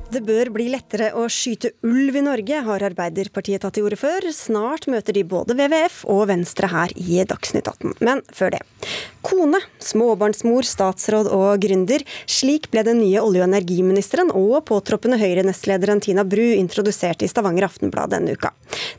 Det 0.09 0.23
bør 0.25 0.49
bli 0.49 0.65
lettere 0.73 1.11
å 1.13 1.27
skyte 1.29 1.69
ulv 1.85 2.15
i 2.17 2.23
Norge, 2.25 2.63
har 2.65 2.85
Arbeiderpartiet 2.87 3.61
tatt 3.61 3.75
til 3.77 3.85
orde 3.85 3.99
før. 3.99 4.25
Snart 4.33 4.87
møter 4.89 5.13
de 5.13 5.21
både 5.21 5.53
WWF 5.53 5.99
og 6.09 6.23
Venstre 6.31 6.69
her 6.71 6.95
i 6.97 7.19
Dagsnytt 7.29 7.69
18. 7.69 7.93
Men 8.01 8.23
før 8.33 8.55
det. 8.55 8.63
Kone, 9.21 9.59
småbarnsmor, 9.83 10.65
statsråd 10.65 11.29
og 11.35 11.61
gründer. 11.61 12.01
Slik 12.25 12.69
ble 12.73 12.81
den 12.87 13.01
nye 13.03 13.21
olje- 13.21 13.43
og 13.43 13.49
energiministeren 13.51 14.31
og 14.33 14.63
påtroppende 14.71 15.19
Høyre-nestlederen 15.21 16.01
Tina 16.01 16.25
Bru 16.25 16.47
introdusert 16.55 17.21
i 17.21 17.29
Stavanger 17.29 17.67
Aftenblad 17.67 18.15
denne 18.15 18.33
uka. 18.33 18.49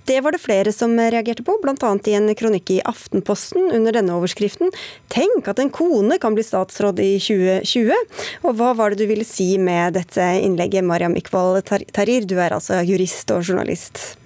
Det 0.07 0.21
var 0.23 0.37
det 0.37 0.43
flere 0.45 0.71
som 0.77 0.95
reagerte 0.95 1.43
på, 1.43 1.57
bl.a. 1.63 1.91
i 2.07 2.17
en 2.19 2.31
kronikk 2.39 2.71
i 2.77 2.81
Aftenposten 2.87 3.73
under 3.75 3.99
denne 3.99 4.15
overskriften 4.15 4.71
'Tenk 5.11 5.49
at 5.49 5.59
en 5.59 5.71
kone 5.75 6.21
kan 6.21 6.37
bli 6.37 6.45
statsråd 6.47 7.01
i 7.03 7.19
2020'. 7.19 7.99
Og 8.45 8.55
hva 8.55 8.71
var 8.77 8.91
det 8.91 9.03
du 9.03 9.07
ville 9.11 9.27
si 9.27 9.57
med 9.59 9.95
dette 9.99 10.23
innlegget, 10.39 10.85
Mariam 11.01 11.17
Iqbal 11.17 11.63
Tarir? 11.65 12.27
Du 12.29 12.37
er 12.37 12.53
altså 12.53 12.83
jurist 12.85 13.31
og 13.33 13.41
journalist. 13.41 14.19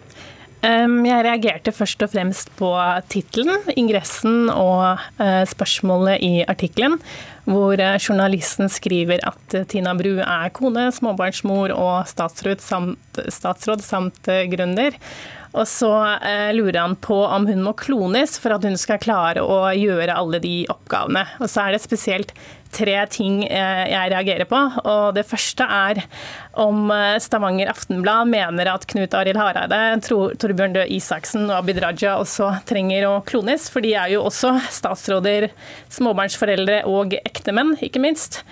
Jeg 0.64 1.20
reagerte 1.22 1.70
først 1.76 2.02
og 2.02 2.10
fremst 2.10 2.50
på 2.58 2.70
tittelen, 3.12 3.68
ingressen 3.78 4.48
og 4.50 4.98
eh, 5.22 5.44
spørsmålet 5.46 6.24
i 6.24 6.32
artikkelen, 6.50 6.96
hvor 7.46 7.78
eh, 7.78 7.98
journalisten 8.00 8.72
skriver 8.72 9.22
at 9.28 9.58
Tina 9.70 9.92
Bru 9.94 10.16
er 10.24 10.50
kone, 10.56 10.88
småbarnsmor 10.96 11.76
og 11.76 12.08
statsråd 12.10 12.64
samt, 12.64 13.22
statsråd 13.28 13.84
samt 13.84 14.32
eh, 14.32 14.48
gründer. 14.50 14.98
Og 15.54 15.68
så 15.70 15.90
lurer 16.56 16.80
han 16.80 16.96
på 16.98 17.20
om 17.24 17.46
hun 17.46 17.62
må 17.62 17.76
klones 17.78 18.36
for 18.42 18.56
at 18.56 18.64
hun 18.66 18.74
skal 18.80 18.98
klare 19.02 19.44
å 19.44 19.68
gjøre 19.70 20.16
alle 20.18 20.40
de 20.42 20.64
oppgavene. 20.72 21.22
Og 21.38 21.46
så 21.50 21.66
er 21.68 21.76
det 21.76 21.84
spesielt 21.84 22.34
tre 22.74 22.96
ting 23.10 23.42
eh, 23.46 23.84
jeg 23.90 24.12
reagerer 24.12 24.48
på. 24.50 24.60
Og 24.82 25.14
det 25.16 25.26
første 25.28 25.66
er 25.66 26.02
om 26.60 26.90
eh, 26.92 27.16
Stavanger 27.22 27.70
Aftenblad 27.72 28.30
mener 28.30 28.70
at 28.72 28.86
Knut 28.90 29.14
Arild 29.16 29.38
Hareide, 29.40 29.80
Torbjørn 30.04 30.76
Døe 30.76 30.86
Isaksen 30.96 31.46
og 31.48 31.58
Abid 31.60 31.80
Raja 31.84 32.16
også 32.20 32.50
trenger 32.68 33.08
å 33.08 33.16
klones. 33.26 33.68
For 33.72 33.84
de 33.84 33.94
er 33.98 34.14
jo 34.14 34.24
også 34.26 34.56
statsråder, 34.80 35.50
småbarnsforeldre 35.94 36.82
og 36.90 37.16
ektemenn, 37.22 37.76
ikke 37.84 38.02
minst. 38.02 38.42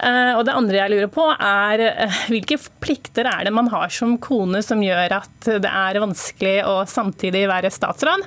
Eh, 0.00 0.32
og 0.38 0.46
det 0.48 0.56
andre 0.56 0.80
jeg 0.80 0.94
lurer 0.94 1.12
på, 1.12 1.26
er 1.34 1.84
hvilke 2.30 2.58
plikter 2.80 3.28
er 3.28 3.46
det 3.46 3.54
man 3.54 3.70
har 3.72 3.92
som 3.92 4.16
kone 4.22 4.62
som 4.64 4.82
gjør 4.84 5.18
at 5.20 5.52
det 5.60 5.70
er 5.70 6.02
vanskelig 6.02 6.56
å 6.68 6.80
samtidig 6.88 7.46
være 7.50 7.72
statsråd? 7.74 8.26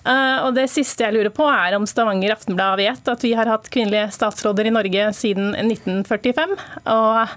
Uh, 0.00 0.46
og 0.46 0.54
Det 0.56 0.64
siste 0.72 1.04
jeg 1.04 1.12
lurer 1.12 1.32
på, 1.34 1.44
er 1.44 1.74
om 1.76 1.84
Stavanger 1.88 2.32
Aftenblad 2.32 2.78
vet 2.80 3.08
at 3.12 3.24
vi 3.24 3.34
har 3.36 3.48
hatt 3.50 3.68
kvinnelige 3.72 4.08
statsråder 4.14 4.70
i 4.70 4.72
Norge 4.72 5.10
siden 5.16 5.52
1945. 5.58 6.54
Og 6.94 7.34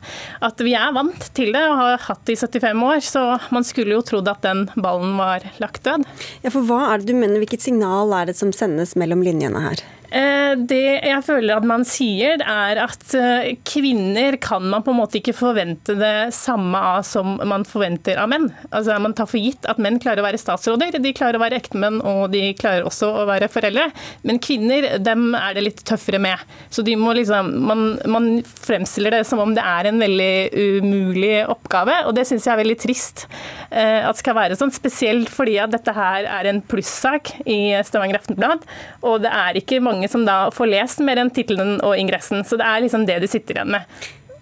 at 0.47 0.63
vi 0.63 0.75
er 0.79 0.95
vant 0.95 1.27
til 1.35 1.51
det 1.55 1.63
og 1.67 1.81
har 1.81 2.05
hatt 2.07 2.23
det 2.27 2.37
i 2.37 2.39
75 2.39 2.85
år. 2.87 3.03
Så 3.03 3.23
man 3.55 3.67
skulle 3.67 3.97
jo 3.97 4.05
trodd 4.05 4.31
at 4.31 4.45
den 4.45 4.67
ballen 4.77 5.17
var 5.19 5.43
lagt 5.63 5.83
død. 5.87 6.07
Ja, 6.45 6.53
for 6.53 6.63
hva 6.69 6.85
er 6.93 7.03
det 7.03 7.11
du 7.11 7.17
mener, 7.17 7.41
Hvilket 7.43 7.65
signal 7.65 8.13
er 8.15 8.29
det 8.29 8.37
som 8.39 8.53
sendes 8.55 8.95
mellom 8.99 9.23
linjene 9.25 9.59
her? 9.65 9.83
Eh, 10.13 10.53
det 10.69 10.81
jeg 11.01 11.23
føler 11.25 11.55
at 11.57 11.65
man 11.65 11.83
sier, 11.87 12.37
er 12.37 12.79
at 12.83 13.15
eh, 13.17 13.55
kvinner 13.65 14.37
kan 14.41 14.65
man 14.69 14.83
på 14.85 14.93
en 14.93 14.99
måte 14.99 15.17
ikke 15.17 15.33
forvente 15.33 15.95
det 15.97 16.29
samme 16.37 16.77
av 16.77 17.01
som 17.07 17.39
man 17.49 17.65
forventer 17.65 18.19
av 18.21 18.29
menn. 18.29 18.45
Altså 18.69 18.99
Man 19.01 19.15
tar 19.17 19.29
for 19.31 19.41
gitt 19.41 19.65
at 19.69 19.81
menn 19.81 19.97
klarer 20.03 20.21
å 20.21 20.27
være 20.27 20.41
statsråder, 20.41 20.99
de 21.01 21.15
klarer 21.17 21.39
å 21.39 21.41
være 21.41 21.57
ektemenn 21.57 21.97
og 22.05 22.27
de 22.33 22.43
klarer 22.59 22.85
også 22.85 23.09
å 23.23 23.25
være 23.29 23.49
foreldre. 23.49 23.87
Men 24.21 24.41
kvinner, 24.43 24.87
dem 25.01 25.31
er 25.39 25.57
det 25.57 25.65
litt 25.65 25.81
tøffere 25.87 26.21
med. 26.21 26.37
Så 26.69 26.85
de 26.85 26.93
må 26.99 27.15
liksom, 27.17 27.49
man, 27.65 27.83
man 28.05 28.29
fremstiller 28.45 29.17
det 29.17 29.23
som 29.29 29.41
om 29.41 29.55
det 29.57 29.65
er 29.65 29.89
en 29.89 30.01
veldig 30.03 30.33
umulig 30.53 31.33
oppgave, 31.49 32.03
og 32.05 32.13
det 32.13 32.27
syns 32.29 32.45
jeg 32.45 32.53
er 32.53 32.61
veldig 32.61 32.77
trist 32.83 33.25
eh, 33.71 34.05
at 34.05 34.21
skal 34.21 34.37
være 34.37 34.59
sånn. 34.59 34.73
Spesielt 34.73 35.33
fordi 35.33 35.57
at 35.63 35.73
dette 35.73 35.97
her 35.97 36.29
er 36.29 36.51
en 36.51 36.61
plussak 36.61 37.33
i 37.49 37.73
Stavanger 37.81 38.21
Aftenblad, 38.21 38.69
og 39.01 39.23
det 39.25 39.33
er 39.33 39.57
ikke 39.57 39.81
mange 39.83 40.02
mange 40.03 40.11
som 40.11 40.25
da 40.25 40.51
får 40.51 40.67
lest 40.67 40.99
mer 40.99 41.17
enn 41.17 41.31
tittelen 41.31 41.79
og 41.81 41.95
ingressen. 41.97 42.43
Så 42.43 42.57
det 42.57 42.65
er 42.67 42.83
liksom 42.83 43.07
det 43.07 43.21
du 43.21 43.27
sitter 43.27 43.55
igjen 43.55 43.71
med. 43.71 43.87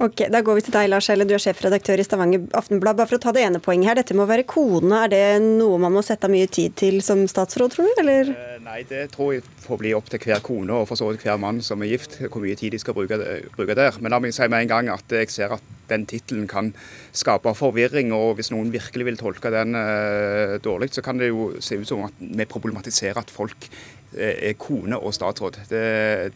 Ok, 0.02 0.24
Da 0.34 0.42
går 0.42 0.56
vi 0.58 0.62
til 0.66 0.74
deg, 0.74 0.88
Lars 0.90 1.08
Helle. 1.12 1.28
Du 1.30 1.36
er 1.36 1.42
sjefredaktør 1.42 2.00
i 2.00 2.04
Stavanger 2.04 2.48
Aftenblad. 2.58 2.98
Bare 2.98 3.06
for 3.06 3.20
å 3.20 3.22
ta 3.22 3.32
det 3.32 3.44
ene 3.46 3.60
poenget 3.62 3.92
her. 3.92 4.00
Dette 4.00 4.16
med 4.16 4.24
å 4.24 4.32
være 4.32 4.48
kone, 4.50 5.04
er 5.04 5.12
det 5.12 5.42
noe 5.44 5.78
man 5.78 5.94
må 5.94 6.02
sette 6.02 6.26
av 6.26 6.34
mye 6.34 6.48
tid 6.50 6.74
til 6.74 7.04
som 7.06 7.22
statsråd, 7.30 7.76
tror 7.76 7.86
du? 7.86 8.02
eller? 8.02 8.32
Eh, 8.34 8.56
nei, 8.66 8.80
det 8.90 9.12
tror 9.14 9.36
jeg 9.36 9.46
får 9.62 9.78
bli 9.78 9.94
opp 9.94 10.10
til 10.10 10.24
hver 10.26 10.42
kone 10.42 10.74
og 10.74 10.88
for 10.90 10.98
så 10.98 11.12
vidt 11.12 11.22
hver 11.22 11.38
mann 11.38 11.62
som 11.62 11.86
er 11.86 11.94
gift, 11.94 12.18
hvor 12.24 12.42
mye 12.42 12.58
tid 12.58 12.74
de 12.74 12.82
skal 12.82 12.98
bruke, 12.98 13.22
bruke 13.54 13.78
der. 13.78 14.02
Men 14.02 14.16
la 14.16 14.22
meg 14.24 14.34
si 14.34 14.50
med 14.50 14.66
en 14.66 14.74
gang 14.74 14.90
at 14.90 15.18
jeg 15.22 15.30
ser 15.30 15.54
at 15.54 15.70
den 15.92 16.08
tittelen 16.10 16.50
kan 16.50 16.74
skape 17.14 17.54
forvirring. 17.54 18.10
og 18.16 18.40
Hvis 18.40 18.50
noen 18.56 18.74
virkelig 18.74 19.06
vil 19.06 19.22
tolke 19.22 19.54
den 19.54 19.78
uh, 19.78 20.58
dårlig, 20.66 20.96
så 20.96 21.06
kan 21.06 21.22
det 21.22 21.30
jo 21.30 21.52
se 21.62 21.78
ut 21.78 21.86
som 21.86 22.08
at 22.08 22.18
vi 22.18 22.50
problematiserer 22.50 23.22
at 23.22 23.30
folk 23.30 23.70
er 24.18 24.58
kone 24.60 24.98
og 25.00 25.14
statsråd. 25.16 25.62
Det, 25.70 25.86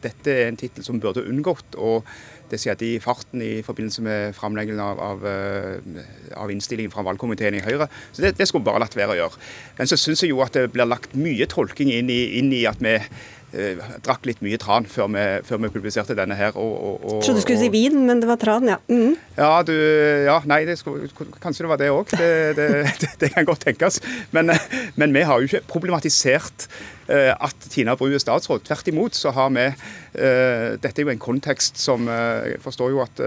dette 0.03 0.31
er 0.31 0.47
en 0.47 0.59
tittel 0.59 0.85
som 0.85 1.01
burde 1.03 1.25
unngått. 1.27 1.75
og 1.75 2.07
det 2.51 2.59
skjedde 2.61 2.85
i 2.87 2.97
farten 3.01 3.41
i 3.41 3.61
forbindelse 3.65 4.03
med 4.05 4.35
framleggelsen 4.37 4.81
av, 4.83 4.99
av, 5.01 5.23
av, 6.37 6.51
innstillingen 6.53 6.93
fra 6.93 7.05
valgkomiteen 7.05 7.57
i 7.57 7.63
Høyre. 7.65 7.89
Så 8.13 8.25
det, 8.25 8.35
det 8.39 8.49
skulle 8.49 8.65
bare 8.67 8.83
latt 8.83 8.97
være 8.97 9.15
å 9.15 9.21
gjøre. 9.23 9.45
Men 9.79 9.89
så 9.89 9.97
syns 9.99 10.23
jeg 10.23 10.33
jo 10.33 10.43
at 10.45 10.57
det 10.57 10.69
blir 10.73 10.89
lagt 10.89 11.17
mye 11.17 11.49
tolking 11.49 11.93
inn 11.93 12.11
i, 12.13 12.21
inn 12.39 12.53
i 12.53 12.61
at 12.69 12.81
vi 12.83 12.93
eh, 12.99 13.81
drakk 14.05 14.29
litt 14.29 14.43
mye 14.45 14.59
tran 14.61 14.85
før 14.89 15.09
vi, 15.15 15.25
før 15.47 15.63
vi 15.65 15.73
publiserte 15.73 16.17
denne 16.17 16.37
her. 16.37 16.53
Og, 16.53 16.73
og, 16.75 16.99
og, 17.01 17.23
Trodde 17.25 17.41
du 17.41 17.45
skulle 17.47 17.61
si 17.63 17.71
vin, 17.73 17.97
men 18.05 18.21
det 18.21 18.29
var 18.29 18.39
tran, 18.41 18.69
ja. 18.69 18.77
Mm. 18.91 19.15
Ja, 19.39 19.51
du, 19.65 19.73
ja, 20.27 20.37
nei, 20.49 20.61
det 20.69 20.77
skulle, 20.81 21.09
kanskje 21.41 21.65
det 21.65 21.71
var 21.73 21.81
det 21.81 21.93
òg. 21.95 22.13
Det, 22.13 22.33
det, 23.01 23.15
det, 23.25 23.33
kan 23.33 23.47
godt 23.49 23.65
tenkes. 23.65 24.03
Men, 24.35 24.53
men, 24.99 25.17
vi 25.17 25.25
har 25.25 25.41
jo 25.41 25.49
ikke 25.49 25.65
problematisert 25.71 26.69
at 27.09 27.67
Tina 27.69 27.93
Bru 27.95 28.07
er 28.09 28.21
statsråd. 28.21 28.63
Tvert 28.65 28.87
imot 28.89 29.17
så 29.17 29.31
har 29.35 29.51
vi 29.53 29.65
uh, 29.69 30.75
Dette 30.81 31.01
er 31.01 31.05
jo 31.05 31.11
en 31.13 31.21
kontekst 31.21 31.77
som 31.81 32.07
uh, 32.09 32.45
Jeg 32.49 32.61
forstår 32.63 32.93
jo 32.93 33.03
at 33.03 33.21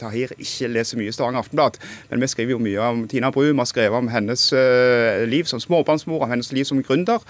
Tahir 0.00 0.32
ikke 0.38 0.70
leser 0.72 1.00
mye 1.00 1.12
Stavanger 1.12 1.42
Aftenblad, 1.42 1.76
men 2.10 2.22
vi 2.22 2.30
skriver 2.30 2.56
jo 2.56 2.62
mye 2.62 2.86
om 2.86 3.04
Tina 3.10 3.30
Bru. 3.34 3.44
Vi 3.50 3.58
har 3.58 3.68
skrevet 3.68 3.98
om 3.98 4.08
hennes 4.12 4.46
liv 5.28 5.48
som 5.50 5.60
småbarnsmor, 5.60 6.24
om 6.24 6.32
hennes 6.32 6.52
liv 6.52 6.64
som 6.68 6.80
gründer 6.84 7.20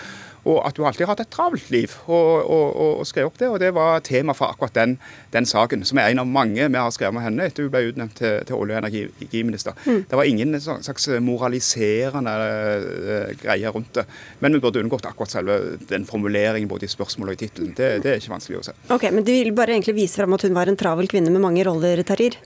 og 0.42 0.58
at 0.66 0.76
du 0.76 0.82
alltid 0.86 1.06
har 1.06 1.12
hatt 1.12 1.22
et 1.24 1.30
travelt 1.32 1.68
liv. 1.70 1.92
Og, 2.06 2.42
og, 2.42 2.64
og, 2.70 2.92
og, 3.00 3.06
skrev 3.06 3.30
opp 3.30 3.38
det, 3.38 3.48
og 3.52 3.60
det 3.62 3.70
var 3.76 4.02
tema 4.06 4.34
for 4.36 4.50
akkurat 4.50 4.74
den, 4.74 4.96
den, 5.34 5.46
saken, 5.46 5.84
som 5.86 6.00
er 6.02 6.10
en 6.10 6.22
av 6.22 6.30
mange 6.30 6.66
vi 6.66 6.80
har 6.80 6.94
skrevet 6.94 7.16
med 7.16 7.26
henne 7.26 7.46
etter 7.46 7.66
hun 7.66 7.72
ble 7.74 7.84
utnevnt 7.90 8.16
til, 8.18 8.40
til 8.48 8.58
olje- 8.58 8.78
og 8.78 8.86
energiminister. 8.86 9.76
Mm. 9.86 10.00
Det 10.10 10.18
var 10.18 10.30
ingen 10.30 10.58
slags 10.62 11.08
moraliserende 11.22 12.34
uh, 12.34 13.34
greie 13.42 13.74
rundt 13.74 13.92
det. 14.00 14.06
Men 14.42 14.56
vi 14.56 14.62
burde 14.64 14.82
unngått 14.82 15.06
akkurat 15.10 15.36
selve 15.36 15.58
den 15.90 16.06
formuleringen 16.08 16.70
både 16.70 16.88
i 16.88 16.92
spørsmålet 16.92 17.34
og 17.34 17.38
i 17.38 17.46
tittelen. 17.46 17.76
Det, 17.78 17.92
det, 18.04 18.14
er 18.14 18.22
ikke 18.22 18.34
vanskelig 18.34 18.62
å 18.62 18.66
se. 18.70 18.76
Ok, 18.94 19.10
Men 19.12 19.26
du 19.26 19.32
vil 19.34 19.54
bare 19.56 19.76
egentlig 19.76 19.96
vise 20.00 20.18
fram 20.18 20.34
at 20.34 20.46
hun 20.46 20.56
var 20.56 20.70
en 20.70 20.78
travel 20.78 21.10
kvinne 21.10 21.30
med 21.32 21.44
mange 21.44 21.66
roller, 21.68 22.02
Tarir? 22.06 22.38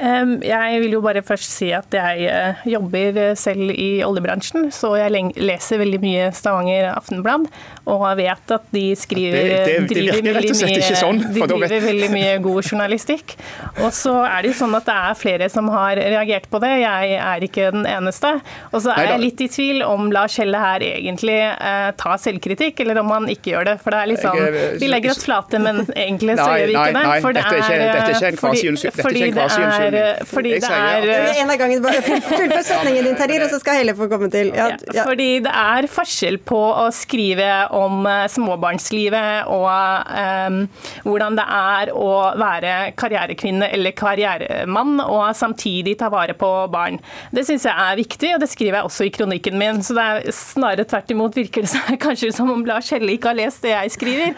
Jeg 0.00 0.80
vil 0.80 0.94
jo 0.96 1.00
bare 1.04 1.20
først 1.20 1.50
si 1.52 1.68
at 1.76 1.92
jeg 1.92 2.28
eh, 2.30 2.60
jobber 2.72 3.18
eh, 3.20 3.32
selv 3.36 3.68
i 3.74 4.00
oljebransjen, 4.06 4.70
så 4.72 4.94
jeg 4.96 5.32
leser 5.36 5.80
veldig 5.82 5.98
mye 6.00 6.28
Stavanger 6.36 6.88
Aftenblad, 6.94 7.44
og 7.90 8.06
vet 8.16 8.54
at 8.56 8.70
de 8.72 8.84
skriver 8.96 9.36
det, 9.36 9.58
det, 9.66 9.74
det 9.90 9.90
driver, 9.90 10.38
veldig 10.38 10.54
mye, 10.56 10.94
sånn, 10.96 11.20
de 11.34 11.44
driver 11.44 11.84
veldig 11.84 12.08
mye 12.14 12.32
god 12.46 12.70
journalistikk. 12.70 13.34
Og 13.82 13.90
så 13.96 14.14
er 14.24 14.40
det 14.40 14.54
jo 14.54 14.58
sånn 14.62 14.78
at 14.78 14.88
det 14.88 14.96
er 15.10 15.18
flere 15.20 15.50
som 15.52 15.68
har 15.74 16.00
reagert 16.00 16.48
på 16.48 16.62
det, 16.64 16.72
jeg 16.80 17.18
er 17.20 17.46
ikke 17.46 17.68
den 17.76 17.84
eneste. 17.90 18.32
Og 18.70 18.80
så 18.86 18.94
er 18.96 19.12
jeg 19.12 19.22
litt 19.26 19.44
i 19.44 19.50
tvil 19.52 19.84
om 19.84 20.08
Lars 20.14 20.38
Helle 20.40 20.62
her 20.64 20.86
egentlig 20.86 21.38
eh, 21.44 21.90
tar 22.00 22.16
selvkritikk, 22.24 22.80
eller 22.86 23.02
om 23.04 23.12
han 23.12 23.28
ikke 23.32 23.52
gjør 23.52 23.68
det. 23.72 23.76
For 23.84 23.92
det 23.92 24.00
er 24.00 24.12
litt 24.14 24.24
sånn, 24.24 24.40
vi 24.80 24.88
legger 24.88 25.12
oss 25.12 25.24
flate, 25.28 25.60
men 25.60 25.84
egentlig 26.06 26.40
så 26.40 26.48
gjør 26.56 26.72
vi 26.72 26.78
ikke 26.78 26.96
det. 26.96 27.06
For 27.20 27.36
det 27.36 27.44
er, 27.44 27.60
dette 27.84 28.00
er 28.00 28.16
ikke 28.16 28.32
en 28.32 28.40
kvasi-unnskyldning 28.40 29.89
er 29.98 30.24
fordi 30.28 30.54
det 30.62 30.70
er 30.70 31.08
En 31.40 31.50
av 31.50 31.58
gangen, 31.60 31.82
Fullfør 31.82 32.62
setningen 32.66 33.06
din, 33.06 33.16
Terjer, 33.18 33.44
og 33.46 33.52
så 33.52 33.60
skal 33.62 33.80
Helle 33.80 33.94
få 33.96 34.08
komme 34.10 34.30
til. 34.32 34.52
Ja, 34.56 34.70
ja. 34.94 35.04
Fordi 35.08 35.28
det 35.44 35.52
er 35.52 35.88
forskjell 35.90 36.38
på 36.46 36.58
å 36.58 36.86
skrive 36.94 37.48
om 37.76 38.04
eh, 38.08 38.26
småbarnslivet 38.30 39.50
og 39.50 39.66
um, 39.70 40.60
hvordan 41.06 41.38
det 41.38 41.46
er 41.56 41.92
å 41.96 42.10
være 42.40 42.74
karrierekvinne 43.00 43.70
eller 43.74 43.94
karrieremann, 43.96 44.98
og 45.04 45.30
samtidig 45.36 45.96
ta 46.00 46.10
vare 46.12 46.36
på 46.38 46.50
barn. 46.72 47.00
Det 47.34 47.46
syns 47.48 47.66
jeg 47.68 47.74
er 47.74 47.98
viktig, 48.00 48.34
og 48.36 48.44
det 48.44 48.50
skriver 48.52 48.80
jeg 48.80 48.90
også 48.90 49.08
i 49.08 49.12
kronikken 49.14 49.58
min. 49.60 49.82
Så 49.84 49.96
det 49.96 50.06
er 50.06 50.34
snarere 50.36 50.86
tvert 50.88 51.14
imot 51.14 51.36
virker 51.38 51.66
det 51.66 51.72
seg 51.72 51.98
kanskje 52.04 52.32
som 52.36 52.50
om 52.52 52.64
Lars 52.68 52.90
Helle 52.94 53.16
ikke 53.16 53.32
har 53.32 53.40
lest 53.40 53.64
det 53.66 53.74
jeg 53.74 53.94
skriver. 53.96 54.34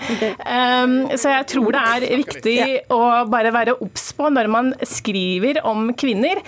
Um, 0.46 0.96
så 1.20 1.36
jeg 1.36 1.48
tror 1.54 1.76
det 1.76 1.84
er 1.94 2.08
viktig 2.22 2.58
å 2.92 3.02
bare 3.30 3.52
være 3.54 3.76
obs 3.82 4.10
på 4.16 4.30
når 4.32 4.50
man 4.52 4.72
skriver 4.86 5.41
skriver 5.42 5.66
om 5.66 5.92
kvinner, 5.94 6.38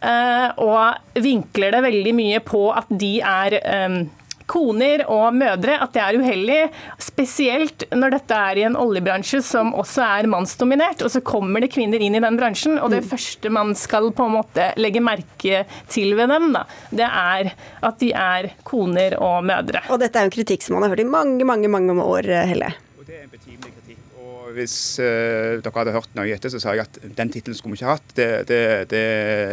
eh, 0.00 0.48
og 0.60 1.22
vinkler 1.22 1.72
det 1.72 1.86
veldig 1.86 2.14
mye 2.14 2.40
på 2.44 2.68
at 2.72 2.86
de 2.88 3.20
er 3.20 3.56
eh, 3.62 4.02
koner 4.46 5.06
og 5.08 5.32
mødre, 5.34 5.78
at 5.80 5.92
det 5.94 6.02
er 6.02 6.18
uheldig. 6.20 6.58
Spesielt 7.00 7.86
når 7.94 8.18
dette 8.18 8.36
er 8.36 8.58
i 8.58 8.66
en 8.66 8.76
oljebransje 8.76 9.40
som 9.42 9.72
også 9.72 10.02
er 10.04 10.28
mannsdominert. 10.28 11.00
Og 11.02 11.10
så 11.14 11.22
kommer 11.24 11.62
det 11.62 11.70
kvinner 11.72 12.02
inn 12.02 12.18
i 12.18 12.20
den 12.20 12.36
bransjen, 12.36 12.76
og 12.78 12.90
det 12.92 13.04
mm. 13.04 13.08
første 13.08 13.52
man 13.54 13.72
skal 13.78 14.10
på 14.12 14.26
en 14.26 14.36
måte 14.36 14.72
legge 14.76 15.00
merke 15.00 15.64
til 15.88 16.12
ved 16.18 16.28
dem, 16.28 16.50
da, 16.52 16.66
det 16.90 17.08
er 17.08 17.52
at 17.80 18.00
de 18.02 18.12
er 18.12 18.52
koner 18.68 19.16
og 19.22 19.46
mødre. 19.48 19.86
Og 19.88 20.02
dette 20.02 20.18
er 20.18 20.26
jo 20.26 20.32
en 20.32 20.36
kritikk 20.36 20.66
som 20.66 20.76
man 20.76 20.84
har 20.84 20.92
hørt 20.92 21.06
i 21.06 21.08
mange, 21.08 21.46
mange, 21.48 21.72
mange 21.72 21.96
år, 22.02 22.34
Helle. 22.52 22.74
Og 22.98 23.08
det 23.08 23.16
er 23.16 23.24
en 23.24 23.32
betimelig 23.32 23.81
hvis 24.56 24.76
uh, 25.02 25.58
dere 25.62 25.74
hadde 25.76 25.94
hørt 25.96 26.14
nøye 26.18 26.36
etter, 26.36 26.52
så 26.52 26.60
sa 26.62 26.74
jeg 26.76 26.86
at 26.86 26.98
den 27.18 27.32
tittelen 27.32 27.58
skulle 27.58 27.76
vi 27.76 27.80
ikke 27.80 27.94
hatt. 27.94 28.14
Det, 28.18 28.28
det, 28.50 28.60
det 28.92 29.04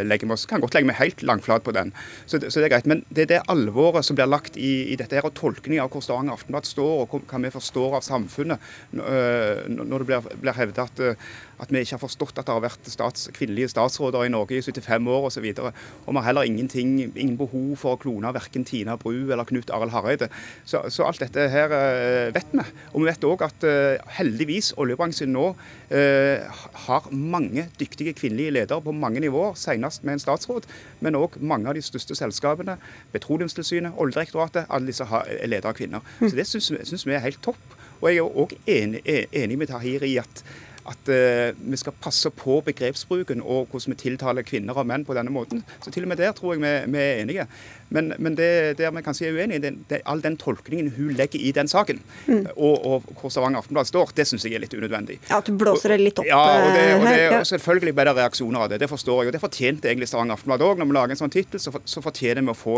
legger 0.08 0.30
vi 0.30 0.36
oss, 0.36 0.48
kan 0.50 0.64
godt 0.64 0.78
legge 0.78 0.90
meg 0.90 1.00
helt 1.00 1.24
langflat 1.26 1.66
på 1.66 1.74
den. 1.76 1.94
Så, 2.26 2.40
så, 2.40 2.60
det 2.60 2.68
er 2.68 2.76
greit. 2.76 2.90
Men 2.90 3.04
det 3.10 3.26
er 3.26 3.32
det 3.34 3.42
alvoret 3.52 4.08
som 4.08 4.20
blir 4.20 4.30
lagt 4.30 4.60
i, 4.60 4.74
i 4.94 4.98
dette, 5.00 5.18
her, 5.18 5.28
og 5.28 5.38
tolkning 5.40 5.82
av 5.84 5.92
hvor 5.94 6.04
Stavanger 6.06 6.38
Aftenblad 6.38 6.70
står, 6.70 7.06
og 7.06 7.30
hva 7.30 7.44
vi 7.44 7.54
forstår 7.54 8.00
av 8.00 8.08
samfunnet, 8.08 8.72
uh, 9.00 9.66
når 9.70 9.96
det 10.04 10.10
blir, 10.12 10.34
blir 10.46 10.60
hevdet 10.60 10.86
at 10.86 11.04
uh, 11.06 11.30
at 11.60 11.72
vi 11.74 11.82
ikke 11.84 11.98
har 11.98 12.02
forstått 12.02 12.40
at 12.40 12.48
det 12.48 12.56
har 12.56 12.64
vært 12.64 12.88
stats, 12.88 13.28
kvinnelige 13.36 13.72
statsråder 13.74 14.26
i 14.26 14.32
Norge 14.32 14.58
i 14.58 14.64
75 14.64 15.10
år 15.12 15.28
osv. 15.28 15.48
Og, 15.60 15.80
og 16.06 16.14
vi 16.14 16.18
har 16.20 16.28
heller 16.30 16.48
ingen 16.48 17.38
behov 17.40 17.74
for 17.80 17.96
å 17.96 18.00
klone 18.00 18.32
verken 18.36 18.66
Tina 18.68 18.96
Bru 19.00 19.28
eller 19.28 19.48
Knut 19.50 19.72
Arild 19.76 19.94
Hareide. 19.94 20.30
Så, 20.64 20.86
så, 20.88 21.06
alt 21.08 21.22
dette 21.24 21.50
her 21.52 21.74
uh, 21.74 22.30
vet 22.36 22.54
vi. 22.54 22.66
Og 22.94 23.04
vi 23.04 23.10
vet 23.10 23.28
òg 23.28 23.44
at 23.50 23.68
uh, 23.68 24.14
heldigvis 24.20 24.72
oljebransjen 24.80 25.32
nå 25.34 25.50
eh, 25.94 26.46
har 26.86 27.08
mange 27.12 27.66
dyktige 27.80 28.14
kvinnelige 28.18 28.54
ledere 28.56 28.82
på 28.84 28.94
mange 28.96 29.22
nivåer, 29.24 29.58
senest 29.60 30.06
med 30.08 30.16
en 30.16 30.24
statsråd. 30.24 30.68
Men 31.04 31.18
òg 31.20 31.38
mange 31.42 31.70
av 31.70 31.78
de 31.78 31.84
største 31.84 32.16
selskapene, 32.18 32.78
Petroleumstilsynet, 33.14 33.98
Oljedirektoratet, 34.00 34.70
alle 34.70 34.92
disse 34.92 35.06
er 35.06 35.50
ledere 35.50 35.74
av 35.74 35.78
kvinner. 35.78 36.06
Så 36.22 36.32
det 36.38 36.48
syns 36.50 37.06
vi 37.08 37.18
er 37.18 37.26
helt 37.26 37.42
topp. 37.46 37.78
Og 38.00 38.10
jeg 38.10 38.24
er 38.24 38.42
òg 38.44 38.56
enig, 38.70 39.04
enig 39.36 39.60
med 39.60 39.72
Tahir 39.72 40.06
i 40.08 40.16
at 40.22 40.44
at 40.90 41.12
uh, 41.12 41.58
vi 41.60 41.80
skal 41.80 41.96
passe 42.02 42.32
på 42.34 42.60
begrepsbruken 42.66 43.44
og 43.44 43.70
hvordan 43.72 43.96
vi 43.96 44.02
tiltaler 44.04 44.48
kvinner 44.48 44.78
og 44.78 44.88
menn 44.90 45.06
på 45.08 45.18
denne 45.18 45.34
måten. 45.34 45.64
Så 45.84 45.94
til 45.94 46.08
og 46.08 46.14
med 46.14 46.22
der 46.22 46.34
tror 46.38 46.56
jeg 46.56 46.64
vi, 46.64 46.74
vi 46.94 47.04
er 47.04 47.22
enige. 47.24 47.48
Men, 47.90 48.14
men 48.18 48.36
det 48.38 48.78
der 48.78 48.92
vi 48.94 49.02
kanskje 49.02 49.30
er 49.30 49.38
uenige, 49.38 49.62
det, 49.64 49.72
det, 49.90 50.02
all 50.06 50.22
den 50.22 50.38
tolkningen 50.38 50.92
hun 50.98 51.16
legger 51.18 51.42
i 51.42 51.52
den 51.56 51.68
saken, 51.68 52.02
mm. 52.28 52.46
og, 52.56 52.86
og 52.86 53.08
hvor 53.22 53.34
Stavanger 53.34 53.64
Aftenblad 53.64 53.90
står, 53.90 54.14
det 54.18 54.28
syns 54.30 54.46
jeg 54.46 54.54
er 54.58 54.64
litt 54.64 54.76
unødvendig. 54.78 55.18
Ja, 55.30 55.40
At 55.40 55.50
du 55.50 55.58
blåser 55.58 55.96
det 55.96 56.00
litt 56.04 56.22
opp 56.22 56.28
ja, 56.30 56.38
og, 56.38 56.70
det, 56.76 56.84
og, 57.00 57.06
det, 57.08 57.16
eh, 57.24 57.38
og 57.40 57.48
selvfølgelig 57.50 57.96
ble 57.98 58.06
det 58.10 58.16
reaksjoner 58.20 58.66
av 58.66 58.70
det. 58.74 58.82
Det 58.84 58.90
forstår 58.92 59.24
jeg. 59.24 59.32
og 59.32 59.38
Det 59.38 59.42
fortjente 59.42 59.90
egentlig 59.90 60.10
Stavanger 60.12 60.38
Aftenblad 60.38 60.66
òg. 60.68 60.82
Når 60.82 60.92
vi 60.92 60.98
lager 61.00 61.16
en 61.16 61.22
sånn 61.24 61.34
tittel, 61.34 61.64
så, 61.64 61.74
så, 61.82 62.04
fortjener 62.06 62.46
vi 62.46 62.54
å 62.54 62.58
få 62.58 62.78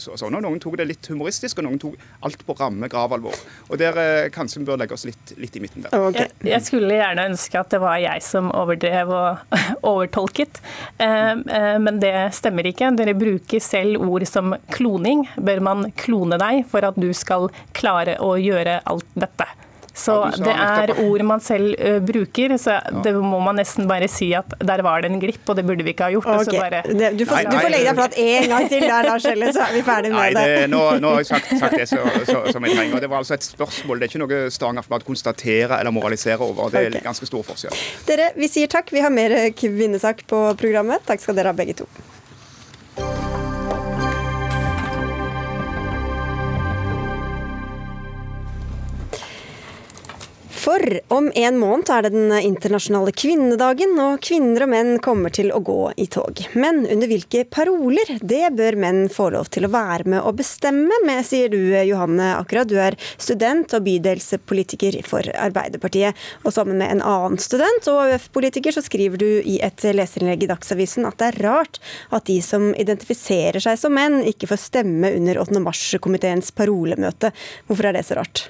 sånn, 0.00 0.20
sånn. 0.24 0.38
Noen 0.44 0.62
tok 0.62 0.78
det 0.80 0.88
litt 0.88 1.10
humoristisk, 1.12 1.60
og 1.60 1.68
noen 1.68 1.82
tok 1.82 1.98
alt 2.24 2.46
på 2.48 2.56
ramme 2.58 2.88
gravalvor. 2.90 3.36
Og 3.68 3.80
der 3.80 4.00
kanskje 4.34 4.62
vi 4.62 4.70
bør 4.70 4.80
legge 4.80 4.96
oss 4.96 5.04
litt, 5.08 5.36
litt 5.36 5.60
i 5.60 5.62
midten 5.62 5.84
der. 5.84 5.92
Okay. 6.08 6.30
Jeg, 6.40 6.48
jeg, 6.54 6.64
skulle 6.70 6.96
gjerne 6.98 7.28
ønske 7.30 7.60
at 7.60 7.70
det 7.72 7.80
var 7.82 8.00
jeg 8.02 8.24
som 8.24 8.50
overdrev 8.54 9.12
og 9.14 9.56
overtolket, 9.92 10.60
uh, 11.00 11.34
men 11.82 12.02
det 12.02 12.14
stemmer 12.36 12.68
ikke. 12.70 12.92
Dere 12.98 13.16
bruker 13.18 13.62
selv 13.62 14.02
ord 14.04 14.26
som 14.28 14.56
kloning. 14.74 15.26
Bør 15.36 15.64
man 15.64 15.88
klone 15.98 16.40
deg 16.40 16.64
for 16.70 16.86
at 16.86 16.98
du 16.98 17.10
skal 17.16 17.48
klare 17.76 18.18
å 18.24 18.34
gjøre 18.40 18.80
alt 18.88 19.08
dette? 19.18 19.48
Så 19.98 20.14
det 20.38 20.54
er 20.54 20.92
ord 21.02 21.24
man 21.26 21.42
selv 21.42 21.74
uh, 21.78 21.98
bruker, 22.04 22.54
så 22.60 22.76
ja. 22.78 23.02
det 23.04 23.14
må 23.18 23.40
man 23.42 23.58
nesten 23.58 23.88
bare 23.90 24.08
si 24.10 24.30
at 24.36 24.54
der 24.62 24.82
var 24.86 25.02
det 25.02 25.10
en 25.12 25.20
glipp, 25.22 25.42
og 25.48 25.58
det 25.58 25.64
burde 25.66 25.86
vi 25.86 25.94
ikke 25.94 26.08
ha 26.08 26.14
gjort. 26.14 26.28
Okay. 26.44 26.60
Bare... 26.60 26.82
Det, 26.86 27.12
du, 27.18 27.24
får, 27.26 27.40
nei, 27.40 27.44
nei, 27.44 27.52
du, 27.52 27.58
får, 27.58 27.72
legge 27.74 27.88
deg 27.88 27.98
flat 27.98 28.18
én 28.22 28.48
gang 28.52 28.68
til 28.70 28.86
der, 28.86 29.08
Lars 29.08 29.28
Helle, 29.28 29.52
så 29.56 29.64
er 29.66 29.74
vi 29.74 29.82
ferdig 29.86 30.12
med 30.14 30.20
nei, 30.20 30.28
det. 30.36 30.44
det. 30.54 30.68
Nå, 30.72 30.82
nå, 31.02 31.14
har 31.16 31.24
jeg 31.24 31.30
sagt, 31.32 31.54
sagt 31.60 31.78
det 31.78 31.88
så, 31.90 32.02
så, 32.28 32.44
som 32.54 32.68
jeg 32.68 32.78
trenger. 32.78 33.02
Det 33.02 33.10
var 33.10 33.24
altså 33.24 33.38
et 33.38 33.48
spørsmål, 33.48 33.98
det 33.98 34.08
er 34.08 34.14
ikke 34.14 34.22
noe 34.24 34.52
Stavanger 34.54 34.84
Aftenblad 34.84 35.08
konstaterer 35.08 35.78
eller 35.80 35.94
moraliserer 35.94 36.44
over. 36.44 36.70
Det 36.72 36.84
er 36.84 36.92
okay. 36.92 37.04
ganske 37.04 37.28
stor 37.28 37.46
forskjell. 37.50 37.82
Dere, 38.08 38.30
vi 38.38 38.50
sier 38.50 38.70
takk. 38.70 38.92
Vi 38.94 39.02
har 39.04 39.12
mer 39.14 39.36
kvinnesak 39.56 40.24
på 40.30 40.44
programmet. 40.60 41.04
Takk 41.08 41.24
skal 41.24 41.38
dere 41.38 41.52
ha 41.52 41.58
begge 41.58 41.80
to. 41.82 41.88
For 50.58 50.82
om 51.14 51.28
en 51.38 51.58
måned 51.60 51.90
er 51.92 52.02
det 52.02 52.10
den 52.16 52.32
internasjonale 52.34 53.12
kvinnedagen, 53.14 53.92
og 54.02 54.18
kvinner 54.26 54.64
og 54.64 54.70
menn 54.72 54.96
kommer 55.02 55.30
til 55.34 55.52
å 55.54 55.60
gå 55.62 55.92
i 56.02 56.08
tog. 56.10 56.40
Men 56.58 56.80
under 56.82 57.10
hvilke 57.10 57.44
paroler? 57.46 58.10
Det 58.18 58.50
bør 58.58 58.78
menn 58.82 59.04
få 59.12 59.28
lov 59.36 59.52
til 59.54 59.68
å 59.68 59.70
være 59.70 60.08
med 60.10 60.26
å 60.26 60.32
bestemme 60.34 60.98
med, 61.06 61.22
sier 61.28 61.52
du 61.52 61.60
Johanne 61.86 62.32
akkurat. 62.40 62.66
Du 62.66 62.74
er 62.82 62.98
student 63.16 63.76
og 63.78 63.84
bydelspolitiker 63.86 64.98
for 65.06 65.30
Arbeiderpartiet. 65.38 66.18
Og 66.42 66.56
sammen 66.56 66.82
med 66.82 66.96
en 66.96 67.04
annen 67.06 67.38
student 67.42 67.86
og 67.92 68.02
AUF-politiker 68.08 68.74
så 68.74 68.82
skriver 68.82 69.22
du 69.22 69.28
i 69.38 69.60
et 69.64 69.86
leserinnlegg 69.86 70.48
i 70.48 70.50
Dagsavisen 70.50 71.06
at 71.06 71.20
det 71.22 71.30
er 71.30 71.40
rart 71.46 71.78
at 72.10 72.26
de 72.26 72.40
som 72.42 72.72
identifiserer 72.74 73.62
seg 73.62 73.78
som 73.78 73.94
menn, 73.94 74.20
ikke 74.26 74.50
får 74.50 74.64
stemme 74.66 75.14
under 75.20 75.38
8. 75.46 75.62
mars-komiteens 75.62 76.50
parolemøte. 76.58 77.30
Hvorfor 77.70 77.92
er 77.92 77.98
det 78.00 78.04
så 78.10 78.18
rart? 78.18 78.48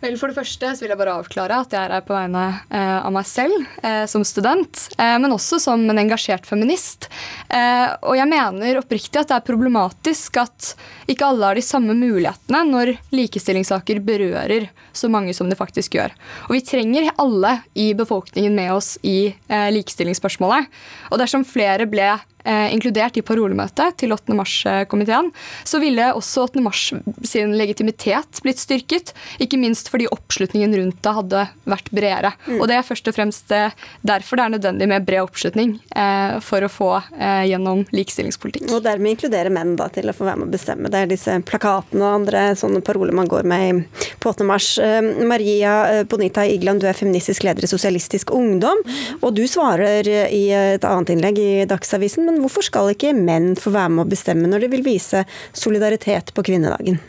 Vel, 0.00 0.16
For 0.16 0.32
det 0.32 0.38
første 0.38 0.70
så 0.72 0.80
vil 0.80 0.94
jeg 0.94 1.00
bare 1.00 1.14
avklare 1.20 1.58
at 1.60 1.74
jeg 1.74 1.80
er 1.80 1.92
her 1.92 2.04
på 2.06 2.14
vegne 2.16 2.44
eh, 2.72 2.98
av 3.04 3.12
meg 3.12 3.26
selv 3.28 3.56
eh, 3.84 4.06
som 4.08 4.24
student, 4.24 4.86
eh, 4.96 5.16
men 5.20 5.34
også 5.34 5.58
som 5.60 5.82
en 5.92 6.00
engasjert 6.00 6.48
feminist. 6.48 7.10
Og 7.50 8.14
jeg 8.14 8.28
mener 8.30 8.78
oppriktig 8.78 9.18
at 9.18 9.28
det 9.28 9.36
er 9.36 9.44
problematisk 9.44 10.38
at 10.40 10.70
ikke 11.10 11.26
alle 11.26 11.48
har 11.48 11.58
de 11.58 11.64
samme 11.64 11.96
mulighetene 11.98 12.60
når 12.68 12.92
likestillingssaker 13.12 14.00
berører 14.06 14.68
så 14.96 15.10
mange 15.12 15.34
som 15.36 15.50
det 15.50 15.58
faktisk 15.58 15.98
gjør. 15.98 16.14
Og 16.48 16.54
vi 16.54 16.62
trenger 16.64 17.10
alle 17.20 17.56
i 17.74 17.90
befolkningen 17.98 18.54
med 18.56 18.70
oss 18.76 18.94
i 19.02 19.32
likestillingsspørsmålet. 19.50 20.70
Og 21.10 21.20
dersom 21.20 21.46
flere 21.48 21.88
ble 21.90 22.12
inkludert 22.44 23.18
i 23.18 23.24
parolemøtet 23.26 23.98
til 24.00 24.14
8. 24.14 24.34
mars-komiteen, 24.36 25.30
så 25.64 25.80
ville 25.82 26.10
også 26.16 26.46
8. 26.48 26.62
mars 26.64 26.82
sin 27.26 27.54
legitimitet 27.58 28.40
blitt 28.44 28.60
styrket. 28.62 29.12
Ikke 29.42 29.58
minst 29.60 29.90
fordi 29.92 30.08
oppslutningen 30.10 30.74
rundt 30.78 31.00
det 31.04 31.14
hadde 31.16 31.44
vært 31.68 31.90
bredere. 31.94 32.32
Mm. 32.46 32.60
Og 32.60 32.68
det 32.70 32.78
er 32.78 32.86
først 32.86 33.10
og 33.10 33.16
fremst 33.16 33.52
eh, 33.54 33.74
derfor 34.06 34.40
det 34.40 34.46
er 34.46 34.54
nødvendig 34.56 34.88
med 34.90 35.06
bred 35.06 35.24
oppslutning 35.24 35.76
eh, 35.96 36.38
for 36.44 36.64
å 36.64 36.70
få 36.72 36.90
eh, 36.98 37.46
gjennom 37.50 37.84
likestillingspolitikk. 37.94 38.68
Og 38.70 38.84
dermed 38.84 39.14
inkludere 39.14 39.52
menn 39.52 39.76
da, 39.78 39.88
til 39.92 40.10
å 40.10 40.16
få 40.16 40.28
være 40.28 40.42
med 40.42 40.50
å 40.50 40.54
bestemme. 40.54 40.92
Det 40.92 41.02
er 41.02 41.10
disse 41.10 41.36
plakatene 41.46 42.04
og 42.04 42.18
andre 42.22 42.44
sånne 42.58 42.82
paroler 42.86 43.16
man 43.16 43.30
går 43.30 43.48
med 43.48 43.84
på 44.22 44.32
8. 44.32 44.46
mars. 44.48 44.72
Eh, 44.82 45.00
Maria 45.26 45.74
eh, 45.90 46.04
Bonita 46.10 46.46
Igland, 46.46 46.82
du 46.82 46.88
er 46.90 46.98
feministisk 46.98 47.46
leder 47.46 47.66
i 47.66 47.70
Sosialistisk 47.70 48.32
Ungdom, 48.36 48.82
og 49.20 49.34
du 49.36 49.44
svarer 49.50 50.06
i 50.10 50.44
et 50.50 50.84
annet 50.86 51.14
innlegg 51.14 51.38
i 51.40 51.50
Dagsavisen 51.70 52.29
men 52.30 52.44
hvorfor 52.44 52.66
skal 52.66 52.92
ikke 52.92 53.12
menn 53.16 53.52
få 53.58 53.72
være 53.74 53.92
med 53.94 54.06
å 54.06 54.10
bestemme 54.10 54.50
når 54.50 54.64
de 54.64 54.72
vil 54.76 54.86
vise 54.86 55.24
solidaritet 55.52 56.32
på 56.36 56.44
kvinnedagen? 56.46 57.00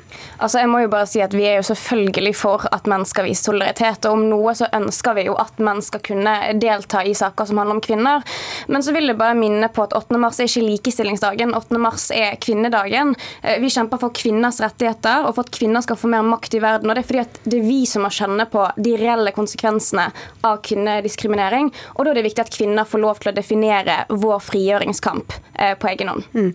Altså, 0.42 0.58
jeg 0.64 0.70
må 0.72 0.80
jo 0.82 0.90
bare 0.90 1.08
si 1.10 1.22
at 1.22 1.34
Vi 1.38 1.44
er 1.46 1.60
jo 1.60 1.66
selvfølgelig 1.70 2.34
for 2.38 2.66
at 2.74 2.88
menn 2.90 3.06
skal 3.06 3.28
vise 3.28 3.46
solidaritet. 3.46 4.06
og 4.06 4.18
Om 4.18 4.24
noe 4.32 4.54
så 4.58 4.70
ønsker 4.74 5.16
vi 5.18 5.28
jo 5.28 5.36
at 5.40 5.60
menn 5.62 5.82
skal 5.86 6.02
kunne 6.06 6.34
delta 6.62 7.04
i 7.06 7.14
saker 7.18 7.48
som 7.48 7.62
handler 7.62 7.78
om 7.78 7.84
kvinner. 7.84 8.26
Men 8.68 8.84
så 8.84 8.96
vil 8.96 9.12
jeg 9.12 9.20
bare 9.20 9.38
minne 9.38 9.70
på 9.74 9.86
at 9.86 9.94
8. 9.98 10.18
mars 10.22 10.40
er 10.40 10.50
ikke 10.50 10.66
likestillingsdagen. 10.66 11.54
8. 11.58 11.78
mars 11.82 12.10
er 12.16 12.40
kvinnedagen. 12.42 13.14
Eh, 13.44 13.60
vi 13.62 13.70
kjemper 13.70 14.02
for 14.02 14.16
kvinners 14.18 14.62
rettigheter 14.64 15.28
og 15.28 15.36
for 15.36 15.46
at 15.46 15.54
kvinner 15.54 15.86
skal 15.86 16.00
få 16.00 16.10
mer 16.12 16.26
makt 16.26 16.58
i 16.58 16.64
verden. 16.64 16.90
og 16.90 16.98
Det 16.98 17.06
er 17.06 17.10
fordi 17.12 17.24
at 17.24 17.40
det 17.46 17.62
er 17.62 17.70
vi 17.70 17.86
som 17.86 18.06
må 18.08 18.12
kjenne 18.14 18.48
på 18.50 18.66
de 18.82 18.98
reelle 18.98 19.36
konsekvensene 19.36 20.10
av 20.48 20.62
kvinnediskriminering. 20.66 21.72
Og 21.96 22.06
da 22.06 22.12
er 22.12 22.22
det 22.22 22.28
viktig 22.32 22.48
at 22.48 22.54
kvinner 22.58 22.90
får 22.90 23.06
lov 23.06 23.22
til 23.22 23.32
å 23.32 23.38
definere 23.38 24.04
vår 24.10 24.42
frigjøringskamp 24.50 25.38
eh, 25.54 25.76
på 25.78 25.94
egen 25.94 26.16
hånd. 26.16 26.30
Mm 26.34 26.54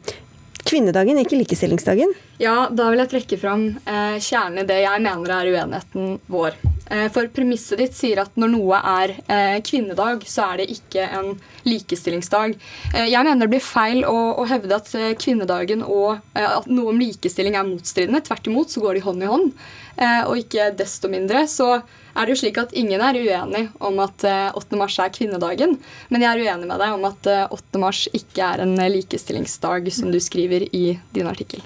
kvinnedagen, 0.66 1.18
ikke 1.22 1.38
likestillingsdagen? 1.40 2.12
Ja, 2.42 2.66
da 2.68 2.90
vil 2.92 3.00
jeg 3.00 3.11
trekke 3.12 3.38
fram 3.40 3.66
eh, 3.88 4.16
kjernen 4.22 4.62
i 4.62 4.66
det 4.68 4.81
jeg 4.83 5.02
mener 5.05 5.33
er 5.33 5.50
uenigheten 5.55 6.18
vår. 6.33 6.57
Eh, 6.90 7.07
for 7.14 7.31
premisset 7.35 7.81
ditt 7.81 7.96
sier 7.96 8.20
at 8.22 8.37
når 8.38 8.52
noe 8.52 8.81
er 8.81 9.14
eh, 9.24 9.57
kvinnedag, 9.66 10.26
så 10.29 10.50
er 10.50 10.62
det 10.62 10.68
ikke 10.76 11.07
en 11.18 11.33
likestillingsdag. 11.66 12.57
Eh, 12.92 13.09
jeg 13.09 13.22
mener 13.22 13.46
det 13.46 13.52
blir 13.57 13.64
feil 13.64 14.05
å, 14.07 14.16
å 14.37 14.46
hevde 14.50 14.76
at 14.76 14.92
eh, 14.98 15.14
kvinnedagen 15.18 15.85
og 15.87 16.18
eh, 16.37 16.46
at 16.46 16.68
noe 16.70 16.92
om 16.92 17.00
likestilling 17.00 17.57
er 17.59 17.68
motstridende. 17.68 18.22
Tvert 18.26 18.50
imot 18.50 18.74
så 18.74 18.85
går 18.85 18.98
de 18.98 19.07
hånd 19.07 19.24
i 19.24 19.31
hånd. 19.33 19.52
og 19.96 20.37
ikke 20.37 20.74
desto 20.76 21.09
mindre 21.09 21.46
så 21.48 21.79
er 22.16 22.26
det 22.26 22.35
jo 22.35 22.40
slik 22.42 22.59
at 22.61 22.74
ingen 22.76 23.02
er 23.05 23.18
uenig 23.20 23.66
om 23.85 24.00
at 24.05 24.24
8. 24.24 24.64
Eh, 24.64 24.81
mars 24.81 24.98
er 25.02 25.12
kvinnedagen. 25.14 25.76
Men 26.11 26.24
jeg 26.24 26.33
er 26.33 26.44
uenig 26.46 26.70
med 26.70 26.81
deg 26.83 26.96
om 26.96 27.09
at 27.09 27.31
8. 27.52 27.64
Eh, 27.76 27.83
mars 27.83 28.05
ikke 28.16 28.52
er 28.55 28.64
en 28.64 28.76
likestillingsdag, 28.76 29.90
som 29.92 30.12
du 30.12 30.20
skriver 30.22 30.68
i 30.72 30.98
din 31.16 31.29
artikkel. 31.29 31.64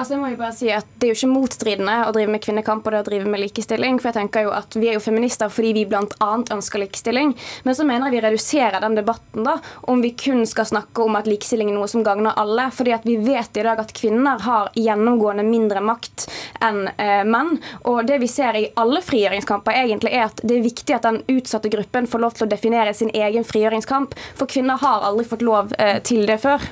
Altså 0.00 0.14
jeg 0.14 0.20
må 0.22 0.30
jo 0.32 0.38
bare 0.40 0.56
si 0.56 0.70
at 0.72 0.86
Det 0.96 1.06
er 1.06 1.10
jo 1.12 1.18
ikke 1.18 1.34
motstridende 1.34 1.94
å 2.08 2.12
drive 2.16 2.32
med 2.32 2.40
kvinnekamp 2.40 2.86
og 2.86 2.94
det 2.94 3.00
å 3.02 3.06
drive 3.10 3.28
med 3.28 3.42
likestilling. 3.42 3.98
for 4.00 4.08
jeg 4.08 4.16
tenker 4.16 4.46
jo 4.46 4.54
at 4.56 4.72
Vi 4.72 4.88
er 4.88 4.96
jo 4.96 5.02
feminister 5.04 5.52
fordi 5.52 5.74
vi 5.76 5.84
bl.a. 5.84 6.30
ønsker 6.56 6.80
likestilling. 6.80 7.34
Men 7.64 7.76
så 7.76 7.84
mener 7.84 8.08
jeg 8.08 8.16
vi 8.16 8.22
reduserer 8.24 8.80
den 8.80 8.96
debatten 8.96 9.44
da, 9.44 9.58
om 9.92 10.00
vi 10.00 10.14
kun 10.16 10.46
skal 10.48 10.70
snakke 10.70 11.04
om 11.04 11.20
at 11.20 11.28
likestilling 11.28 11.68
er 11.68 11.76
noe 11.76 11.88
som 11.88 12.04
gagner 12.06 12.32
alle. 12.40 12.70
fordi 12.72 12.94
at 12.96 13.04
vi 13.04 13.18
vet 13.20 13.56
i 13.56 13.62
dag 13.66 13.78
at 13.78 13.92
kvinner 13.92 14.40
har 14.40 14.70
gjennomgående 14.74 15.44
mindre 15.44 15.84
makt 15.84 16.28
enn 16.64 16.88
eh, 16.96 17.24
menn. 17.24 17.58
Og 17.84 18.06
det 18.06 18.20
vi 18.24 18.28
ser 18.28 18.56
i 18.56 18.70
alle 18.80 19.02
frigjøringskamper, 19.04 19.76
egentlig 19.84 20.14
er 20.16 20.30
at 20.30 20.40
det 20.42 20.56
er 20.56 20.64
viktig 20.64 20.96
at 20.96 21.08
den 21.08 21.22
utsatte 21.28 21.68
gruppen 21.68 22.08
får 22.08 22.24
lov 22.24 22.36
til 22.38 22.48
å 22.48 22.50
definere 22.50 22.94
sin 22.96 23.12
egen 23.12 23.44
frigjøringskamp. 23.44 24.16
For 24.38 24.48
kvinner 24.48 24.80
har 24.80 25.04
aldri 25.04 25.28
fått 25.28 25.44
lov 25.44 25.74
eh, 25.78 25.98
til 26.00 26.24
det 26.30 26.40
før. 26.40 26.70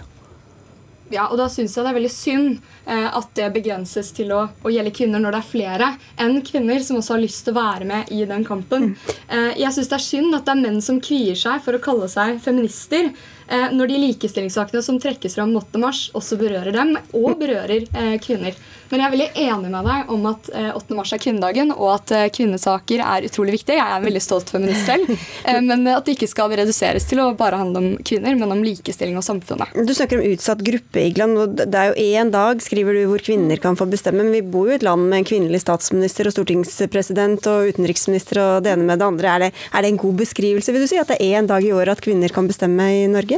Ja, 1.13 1.29
og 1.31 1.39
da 1.41 1.47
syns 1.49 1.77
jeg 1.77 1.85
det 1.85 1.91
er 1.91 1.97
veldig 1.97 2.13
synd 2.13 2.59
eh, 2.85 3.07
at 3.07 3.31
det 3.39 3.49
begrenses 3.55 4.11
til 4.17 4.33
å, 4.37 4.43
å, 4.61 4.73
gjelde 4.73 4.93
kvinner 4.97 5.23
når 5.23 5.35
det 5.37 5.41
er 5.41 5.49
flere 5.53 5.89
enn 6.21 6.41
kvinner 6.45 6.85
som 6.85 7.01
også 7.01 7.17
har 7.17 7.23
lyst 7.23 7.47
til 7.47 7.57
å 7.57 7.61
være 7.61 7.89
med 7.89 8.13
i 8.13 8.25
den 8.29 8.45
kampen. 8.49 8.91
Mm. 8.91 9.17
Eh, 9.29 9.51
jeg 9.65 9.75
syns 9.77 9.91
det 9.93 9.99
er 9.99 10.05
synd 10.05 10.37
at 10.37 10.45
det 10.49 10.55
er 10.55 10.63
menn 10.67 10.81
som 10.85 11.01
kvier 11.01 11.39
seg 11.39 11.65
for 11.65 11.79
å 11.79 11.83
kalle 11.83 12.11
seg 12.13 12.43
feminister. 12.45 13.13
Eh, 13.49 13.71
når 13.73 13.89
de 13.89 13.99
likestillingssakene 14.03 14.83
som 14.85 14.99
trekkes 15.01 15.39
fram 15.39 15.55
8. 15.57 15.81
mars, 15.81 16.09
også 16.17 16.37
berører 16.41 16.75
dem, 16.75 16.93
og 17.17 17.39
berører 17.41 17.87
eh, 17.97 18.17
kvinner. 18.21 18.57
Men 18.91 19.01
jeg 19.01 19.07
er 19.07 19.15
veldig 19.15 19.29
enig 19.45 19.71
med 19.73 19.89
deg 19.89 20.11
om 20.13 20.27
at 20.29 20.51
8. 20.53 20.83
Eh, 20.85 20.97
mars 20.99 21.13
er 21.17 21.23
kvinnedagen, 21.23 21.73
og 21.73 21.95
at 21.95 22.13
kvinnesaker 22.37 23.01
er 23.05 23.29
utrolig 23.29 23.57
viktig. 23.57 23.79
Jeg 23.79 23.85
er 23.85 23.97
en 23.97 24.05
veldig 24.05 24.23
stolt 24.25 24.53
feminist 24.53 24.89
selv. 24.89 25.09
Men 25.69 25.87
at 25.89 26.05
det 26.05 26.17
ikke 26.17 26.29
skal 26.29 26.53
reduseres 26.53 27.07
til 27.09 27.23
å 27.23 27.31
bare 27.37 27.61
handle 27.61 27.81
om 27.81 27.89
kvinner, 28.05 28.35
men 28.39 28.53
om 28.53 28.61
likestilling 28.65 29.17
og 29.19 29.25
samfunnet. 29.25 29.73
Du 29.87 29.93
snakker 29.97 30.21
om 30.21 30.27
utsatt 30.29 30.61
gruppe, 30.65 31.01
Igland. 31.09 31.39
og 31.41 31.55
Det 31.59 31.79
er 31.79 31.91
jo 31.91 32.07
én 32.21 32.33
dag, 32.33 32.61
skriver 32.63 32.97
du, 32.97 33.01
hvor 33.11 33.23
kvinner 33.25 33.61
kan 33.63 33.77
få 33.79 33.87
bestemme. 33.91 34.25
Men 34.25 34.35
vi 34.35 34.43
bor 34.45 34.69
jo 34.69 34.75
i 34.75 34.79
et 34.79 34.87
land 34.87 35.09
med 35.09 35.21
en 35.21 35.29
kvinnelig 35.29 35.63
statsminister 35.65 36.29
og 36.29 36.37
stortingspresident 36.37 37.49
og 37.51 37.73
utenriksminister 37.73 38.43
og 38.43 38.67
det 38.67 38.75
ene 38.75 38.89
med 38.89 39.01
det 39.01 39.09
andre. 39.09 39.35
Er 39.35 39.45
det, 39.47 39.51
er 39.73 39.85
det 39.85 39.93
en 39.93 40.01
god 40.05 40.21
beskrivelse, 40.23 40.75
vil 40.75 40.85
du 40.85 40.91
si, 40.91 41.01
at 41.01 41.13
det 41.13 41.21
er 41.21 41.41
én 41.41 41.51
dag 41.51 41.65
i 41.65 41.75
året 41.75 41.97
at 41.97 42.05
kvinner 42.05 42.33
kan 42.35 42.51
bestemme 42.51 42.89
i 42.99 43.07
Norge? 43.11 43.38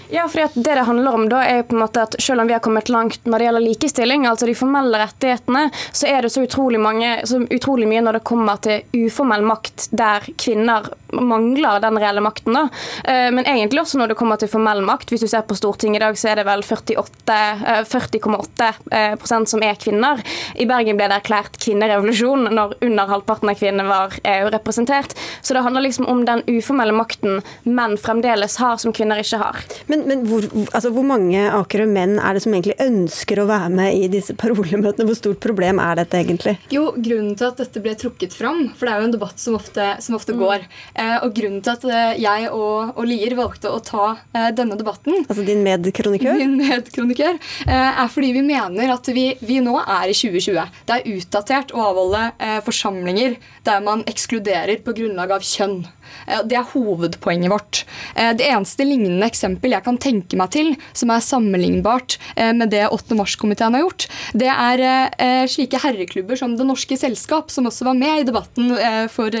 Ja, 0.13 0.27
fordi 0.27 0.47
det 0.53 0.75
det 0.75 0.83
handler 0.83 1.13
om 1.13 1.29
da 1.29 1.39
er 1.47 1.61
på 1.63 1.75
en 1.75 1.81
måte 1.85 2.01
at 2.03 2.15
Selv 2.19 2.41
om 2.41 2.47
vi 2.47 2.53
har 2.53 2.59
kommet 2.59 2.89
langt 2.89 3.25
når 3.25 3.39
det 3.39 3.45
gjelder 3.45 3.63
likestilling, 3.63 4.25
altså 4.27 4.45
de 4.49 4.55
formelle 4.55 4.99
rettighetene, 4.99 5.69
så 5.91 6.07
er 6.07 6.25
det 6.25 6.31
så 6.33 6.43
utrolig, 6.43 6.79
mange, 6.83 7.13
så 7.25 7.39
utrolig 7.47 7.87
mye 7.87 8.01
når 8.03 8.19
det 8.19 8.23
kommer 8.27 8.59
til 8.59 9.05
uformell 9.05 9.45
makt, 9.47 9.87
der 9.95 10.27
kvinner 10.35 10.89
mangler 11.11 11.79
den 11.79 11.99
reelle 11.99 12.21
makten. 12.21 12.53
da. 12.53 12.67
Eh, 13.03 13.31
men 13.31 13.45
egentlig 13.45 13.81
også 13.81 13.97
når 13.97 14.11
det 14.11 14.17
kommer 14.19 14.39
til 14.39 14.51
formell 14.51 14.81
makt. 14.85 15.11
Hvis 15.11 15.21
du 15.21 15.27
ser 15.27 15.41
på 15.47 15.55
Stortinget 15.55 16.01
i 16.01 16.05
dag, 16.05 16.17
så 16.17 16.31
er 16.31 16.41
det 16.41 16.47
vel 16.47 16.63
40,8 16.63 17.83
40, 17.87 18.73
eh, 18.91 19.11
eh, 19.11 19.45
som 19.45 19.63
er 19.63 19.75
kvinner. 19.75 20.21
I 20.55 20.65
Bergen 20.65 20.99
ble 20.99 21.09
det 21.11 21.21
erklært 21.21 21.59
kvinnerevolusjon 21.61 22.49
når 22.51 22.75
under 22.81 23.11
halvparten 23.11 23.51
av 23.51 23.59
kvinnene 23.59 23.87
var 23.87 24.15
representert. 24.51 25.15
Så 25.41 25.53
det 25.53 25.63
handler 25.63 25.85
liksom 25.85 26.07
om 26.07 26.25
den 26.25 26.43
uformelle 26.47 26.95
makten 26.95 27.41
menn 27.63 27.97
fremdeles 27.97 28.57
har, 28.61 28.77
som 28.77 28.93
kvinner 28.93 29.21
ikke 29.21 29.41
har. 29.41 29.59
Men, 29.87 30.00
men 30.07 30.25
hvor, 30.29 30.45
altså, 30.71 30.91
hvor 30.93 31.05
mange 31.07 31.43
Akerø 31.51 31.87
menn 31.89 32.17
er 32.19 32.37
det 32.37 32.43
som 32.45 32.55
egentlig 32.55 32.77
ønsker 32.81 33.41
å 33.41 33.47
være 33.49 33.71
med 33.73 33.97
i 33.99 34.09
disse 34.11 34.35
parolemøtene? 34.39 35.07
Hvor 35.09 35.19
stort 35.19 35.41
problem 35.43 35.81
er 35.83 36.01
dette 36.01 36.21
egentlig? 36.21 36.57
Jo, 36.73 36.89
Grunnen 37.01 37.35
til 37.39 37.49
at 37.49 37.59
dette 37.61 37.81
ble 37.83 37.95
trukket 37.97 38.35
fram, 38.37 38.67
for 38.77 38.87
det 38.87 38.93
er 38.93 39.03
jo 39.03 39.09
en 39.09 39.15
debatt 39.15 39.41
som 39.41 39.57
ofte, 39.57 39.87
som 40.03 40.17
ofte 40.17 40.35
mm. 40.35 40.41
går, 40.41 40.67
Eh, 41.01 41.17
og 41.23 41.33
grunnen 41.35 41.61
til 41.63 41.73
at 41.73 41.85
eh, 41.87 42.21
jeg 42.21 42.49
og, 42.51 42.93
og 42.99 43.07
Lier 43.07 43.35
valgte 43.37 43.71
å 43.71 43.79
ta 43.85 44.07
eh, 44.35 44.49
denne 44.55 44.77
debatten 44.79 45.21
Altså 45.21 45.45
din 45.47 45.63
medkronikør? 45.65 46.37
Min 46.41 46.57
medkronikør. 46.59 47.39
Er 47.71 48.09
fordi 48.11 48.31
vi 48.35 48.43
mener 48.45 48.93
at 48.93 49.07
vi, 49.13 49.25
vi, 49.39 49.59
nå 49.63 49.77
er 49.81 50.11
i 50.11 50.15
2020. 50.15 50.81
Det 50.87 50.97
er 50.97 51.09
utdatert 51.15 51.73
å 51.75 51.83
avholde 51.89 52.23
forsamlinger 52.65 53.37
der 53.67 53.83
man 53.85 54.03
ekskluderer 54.09 54.81
på 54.85 54.95
grunnlag 54.97 55.33
av 55.37 55.45
kjønn. 55.45 55.83
Eh, 56.27 56.41
det 56.47 56.57
er 56.59 56.67
hovedpoenget 56.73 57.51
vårt. 57.51 57.83
Eh, 58.15 58.31
det 58.37 58.47
eneste 58.47 58.85
lignende 58.87 59.27
eksempel 59.27 59.75
jeg 59.75 59.85
kan 59.85 59.99
tenke 60.01 60.39
meg 60.39 60.53
til 60.55 60.73
som 60.97 61.13
er 61.13 61.23
sammenlignbart 61.25 62.17
eh, 62.35 62.51
med 62.57 62.73
det 62.73 62.85
8. 62.89 63.17
mars-komiteen 63.19 63.77
har 63.77 63.85
gjort, 63.85 64.07
det 64.37 64.49
er 64.51 65.47
slike 65.49 65.79
herreklubber 65.81 66.37
som 66.39 66.53
Det 66.57 66.65
Norske 66.67 66.97
Selskap, 66.99 67.51
som 67.53 67.67
også 67.69 67.85
var 67.87 67.97
med 67.97 68.21
i 68.21 68.27
debatten 68.27 68.73
for, 69.11 69.33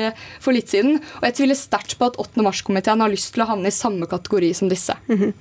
litt 0.53 0.71
siden. 0.71 0.99
Og 1.19 1.27
jeg 1.27 1.37
tviler 1.39 1.57
sterkt 1.57 1.97
på 1.99 2.09
at 2.11 2.19
8. 2.21 2.43
mars-komiteen 2.45 3.03
har 3.03 3.11
lyst 3.11 3.33
til 3.35 3.45
å 3.45 3.49
havne 3.53 3.71
i 3.71 3.75
samme 3.75 4.09
kategori 4.09 4.53
som 4.57 4.71
disse. 4.71 4.95
Mm 5.07 5.17
-hmm. 5.17 5.33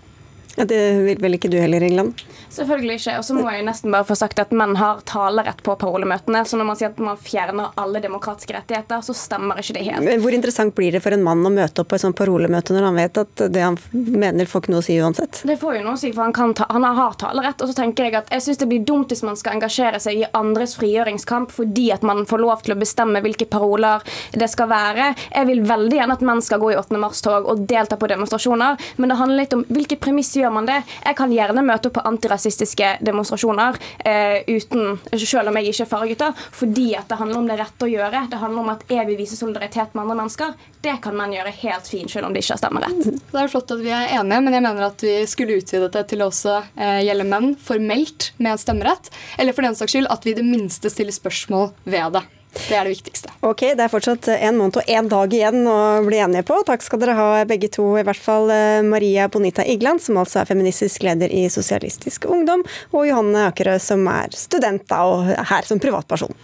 Ja, 0.57 0.65
Det 0.65 0.81
vil 1.05 1.21
vel 1.23 1.37
ikke 1.39 1.51
du 1.51 1.59
heller, 1.61 1.83
England? 1.83 2.21
Selvfølgelig 2.51 2.99
ikke. 2.99 3.17
Og 3.21 3.25
så 3.25 3.37
må 3.37 3.47
jeg 3.53 3.65
nesten 3.67 3.93
bare 3.95 4.07
få 4.09 4.17
sagt 4.19 4.41
at 4.43 4.51
menn 4.57 4.75
har 4.79 5.03
talerett 5.09 5.63
på 5.67 5.77
parolemøtene. 5.79 6.43
Så 6.47 6.59
når 6.59 6.69
man 6.71 6.79
sier 6.79 6.91
at 6.91 6.99
man 7.03 7.21
fjerner 7.21 7.71
alle 7.81 8.03
demokratiske 8.03 8.57
rettigheter, 8.57 9.05
så 9.07 9.15
stemmer 9.17 9.61
ikke 9.63 9.77
det 9.79 9.85
helt. 9.87 10.11
Hvor 10.25 10.35
interessant 10.35 10.75
blir 10.75 10.93
det 10.97 11.03
for 11.05 11.15
en 11.15 11.23
mann 11.27 11.47
å 11.47 11.53
møte 11.55 11.85
opp 11.85 11.93
på 11.93 11.99
et 11.99 12.05
sånt 12.05 12.19
parolemøte 12.19 12.75
når 12.75 12.89
han 12.89 12.99
vet 12.99 13.21
at 13.23 13.45
det 13.55 13.63
han 13.65 13.79
mener 13.95 14.51
får 14.51 14.65
ikke 14.65 14.75
noe 14.75 14.83
å 14.83 14.87
si 14.89 14.99
uansett? 15.01 15.43
Det 15.47 15.57
får 15.61 15.79
jo 15.79 15.85
noe 15.87 15.95
å 15.95 16.01
si, 16.01 16.11
for 16.17 16.27
han, 16.27 16.35
kan 16.37 16.55
ta, 16.59 16.67
han 16.71 16.87
har 16.87 17.17
talerett. 17.21 17.63
Og 17.63 17.71
så 17.71 17.79
tenker 17.79 18.09
jeg 18.09 18.19
at 18.19 18.35
jeg 18.35 18.47
syns 18.49 18.63
det 18.63 18.71
blir 18.73 18.85
dumt 18.87 19.15
hvis 19.15 19.25
man 19.27 19.39
skal 19.39 19.57
engasjere 19.57 20.03
seg 20.03 20.21
i 20.21 20.29
andres 20.37 20.75
frigjøringskamp 20.81 21.55
fordi 21.55 21.91
at 21.95 22.05
man 22.07 22.25
får 22.29 22.43
lov 22.43 22.67
til 22.67 22.75
å 22.75 22.81
bestemme 22.81 23.23
hvilke 23.23 23.47
paroler 23.51 24.03
det 24.35 24.51
skal 24.51 24.71
være. 24.71 25.13
Jeg 25.31 25.49
vil 25.49 25.63
veldig 25.69 26.01
gjerne 26.01 26.19
at 26.19 26.27
menn 26.27 26.43
skal 26.45 26.61
gå 26.63 26.73
i 26.75 26.79
8. 26.81 26.99
mars-tog 27.01 27.49
og 27.51 27.65
delta 27.71 27.99
på 28.01 28.11
demonstrasjoner, 28.11 28.81
men 28.99 29.13
det 29.13 29.19
handler 29.21 29.43
litt 29.45 29.57
om 29.57 29.65
hvilke 29.71 29.99
gjør 30.41 30.55
man 30.55 30.69
det. 30.69 30.81
Jeg 31.05 31.19
kan 31.19 31.35
gjerne 31.35 31.65
møte 31.67 31.91
opp 31.91 31.99
på 31.99 32.07
antirasistiske 32.11 32.97
demonstrasjoner 33.05 33.79
eh, 34.05 34.41
uten, 34.49 34.99
selv 35.21 35.53
om 35.53 35.61
jeg 35.61 35.71
ikke 35.71 35.87
er 35.87 35.93
fargegutter, 35.93 36.45
fordi 36.57 36.89
at 36.99 37.11
det 37.11 37.21
handler 37.21 37.43
om 37.43 37.51
det 37.51 37.61
rette 37.61 37.87
å 37.87 37.91
gjøre. 37.91 38.25
Det 38.33 38.41
handler 38.41 38.65
om 38.65 38.73
at 38.75 38.85
jeg 38.91 39.07
vil 39.11 39.21
vise 39.21 39.39
solidaritet 39.39 39.95
med 39.95 40.07
andre 40.07 40.19
mennesker. 40.23 40.57
Det 40.81 40.97
kan 41.05 41.17
man 41.17 41.35
gjøre 41.35 41.53
helt 41.61 41.93
fint, 41.93 42.11
selv 42.11 42.31
om 42.31 42.35
de 42.35 42.41
ikke 42.41 42.57
har 42.57 42.63
stemmerett. 42.63 43.01
Det 43.31 43.41
er 43.45 43.53
flott 43.53 43.77
at 43.77 43.85
vi 43.85 43.93
er 43.93 44.17
enige, 44.17 44.43
men 44.47 44.57
jeg 44.57 44.65
mener 44.65 44.89
at 44.89 45.05
vi 45.05 45.17
skulle 45.29 45.61
utvidet 45.61 45.93
det 45.93 46.07
til 46.11 46.25
å 46.25 46.31
også 46.31 46.57
eh, 46.81 47.01
gjelde 47.07 47.29
menn 47.29 47.55
formelt 47.61 48.31
med 48.43 48.61
stemmerett. 48.63 49.11
Eller 49.39 49.57
for 49.57 49.67
den 49.67 49.79
saks 49.79 49.97
skyld 49.97 50.11
at 50.11 50.27
vi 50.27 50.35
i 50.35 50.39
det 50.39 50.47
minste 50.47 50.93
stiller 50.93 51.15
spørsmål 51.15 51.73
ved 51.85 52.19
det. 52.19 52.27
Det 52.51 52.75
er 52.75 52.87
det 52.87 52.95
viktigste. 52.97 53.31
Ok, 53.47 53.61
Det 53.77 53.85
er 53.85 53.93
fortsatt 53.93 54.29
en 54.33 54.57
måned 54.59 54.81
og 54.81 54.89
én 54.91 55.09
dag 55.11 55.35
igjen 55.35 55.67
å 55.71 56.03
bli 56.07 56.19
enige 56.23 56.43
på. 56.49 56.59
Takk 56.67 56.83
skal 56.83 57.03
dere 57.03 57.17
ha 57.19 57.29
begge 57.49 57.71
to, 57.73 57.87
i 57.99 58.05
hvert 58.07 58.19
fall 58.19 58.51
eh, 58.51 58.81
Maria 58.87 59.29
Bonita 59.31 59.65
Igland, 59.67 60.03
som 60.03 60.19
altså 60.21 60.43
er 60.43 60.51
feministisk 60.51 61.07
leder 61.07 61.31
i 61.31 61.47
Sosialistisk 61.53 62.27
Ungdom, 62.31 62.65
og 62.91 63.07
Johanne 63.07 63.47
Akerø, 63.51 63.79
som 63.83 64.03
er 64.11 64.35
student 64.35 64.87
da, 64.91 65.05
og 65.07 65.31
her 65.53 65.69
som 65.69 65.83
privatperson. 65.83 66.35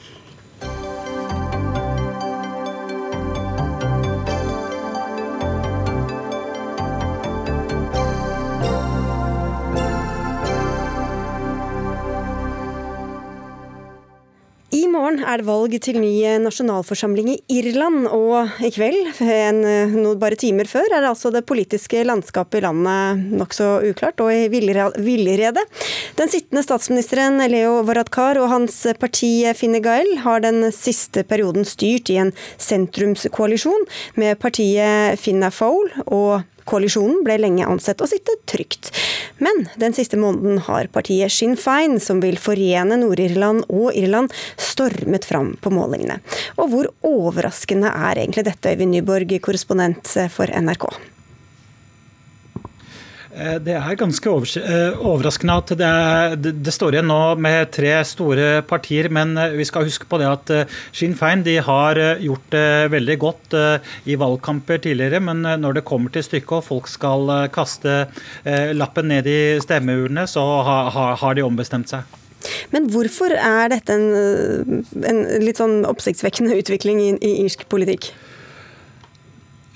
I 14.76 14.82
morgen 14.92 15.22
er 15.24 15.40
det 15.40 15.46
valg 15.46 15.72
til 15.80 15.96
ny 16.02 16.10
nasjonalforsamling 16.42 17.30
i 17.32 17.36
Irland, 17.62 18.08
og 18.12 18.58
i 18.60 18.68
kveld, 18.74 19.06
en, 19.24 19.62
noen 19.94 20.18
bare 20.20 20.36
timer 20.36 20.68
før, 20.68 20.84
er 20.90 21.00
det 21.00 21.12
altså 21.14 21.30
det 21.32 21.46
politiske 21.48 22.02
landskapet 22.04 22.58
i 22.58 22.64
landet 22.66 23.22
nokså 23.40 23.70
uklart 23.88 24.20
og 24.20 24.34
i 24.34 24.50
villrede. 24.52 25.62
Den 26.18 26.32
sittende 26.32 26.64
statsministeren 26.66 27.40
Leo 27.48 27.78
Varadkar 27.88 28.36
og 28.42 28.50
hans 28.52 28.82
parti 29.00 29.46
Fine 29.56 29.80
Gael 29.84 30.18
har 30.26 30.44
den 30.44 30.68
siste 30.76 31.24
perioden 31.24 31.64
styrt 31.64 32.12
i 32.12 32.18
en 32.26 32.34
sentrumskoalisjon 32.60 33.88
med 34.20 34.36
partiet 34.42 35.16
Finna 35.22 35.48
Foul 35.54 35.88
og 36.04 36.44
Koalisjonen 36.66 37.22
ble 37.26 37.38
lenge 37.40 37.66
ansett 37.68 38.02
å 38.02 38.08
sitte 38.10 38.34
trygt. 38.50 38.92
Men 39.38 39.66
den 39.80 39.94
siste 39.96 40.18
måneden 40.20 40.60
har 40.66 40.90
partiet 40.92 41.32
Sinn 41.32 41.56
Fein, 41.60 41.98
som 42.02 42.22
vil 42.24 42.38
forene 42.40 42.98
Nord-Irland 43.00 43.68
og 43.68 43.90
Irland, 43.96 44.32
stormet 44.60 45.28
fram 45.28 45.54
på 45.62 45.72
målingene. 45.74 46.20
Og 46.56 46.72
hvor 46.72 46.92
overraskende 47.06 47.92
er 47.92 48.22
egentlig 48.22 48.48
dette, 48.48 48.72
Øyvind 48.72 48.96
Nyborg, 48.96 49.36
korrespondent 49.44 50.16
for 50.34 50.50
NRK? 50.50 50.90
Eh, 53.36 53.56
det 53.60 53.74
er 53.76 53.98
ganske 54.00 54.32
eh, 54.62 54.96
overraskende 54.96 55.56
at 55.60 55.72
det, 55.76 55.86
er, 55.86 56.36
det, 56.40 56.72
står 56.72 56.96
igjen 56.96 57.10
nå 57.10 57.20
med 57.42 57.68
tre 57.74 57.92
store 58.08 58.62
partier, 58.68 59.10
men 59.12 59.36
eh, 59.36 59.56
vi 59.58 59.66
skal 59.68 59.84
huske 59.84 60.08
på 60.08 60.20
det 60.22 60.30
at 60.30 60.52
Sinn 60.96 61.16
Fein 61.18 61.44
de 61.44 61.58
har 61.60 62.00
gjort 62.22 62.48
det 62.54 62.68
veldig 62.94 63.16
godt 63.20 63.56
i 64.08 64.16
valgkamper 64.18 64.80
tidligere, 64.86 65.20
men 65.20 65.44
når 65.60 65.78
det 65.78 65.86
kommer 65.88 66.12
til 66.12 66.24
stykket 66.24 66.58
og 66.58 66.64
folk 66.64 66.88
skal 66.90 67.28
kaste 67.52 68.06
lappen 68.76 69.10
ned 69.10 69.28
i 69.28 69.38
stemmeurnene, 69.62 70.26
så 70.30 70.44
har 70.64 71.36
de 71.36 71.44
ombestemt 71.44 71.90
seg. 71.92 72.06
Men 72.72 72.88
hvorfor 72.92 73.34
er 73.36 73.72
dette 73.72 73.96
en, 73.96 74.84
en 75.02 75.20
litt 75.42 75.60
sånn 75.60 75.82
oppsiktsvekkende 75.88 76.56
utvikling 76.60 77.02
i, 77.02 77.10
i 77.20 77.34
irsk 77.44 77.66
politikk? 77.72 78.12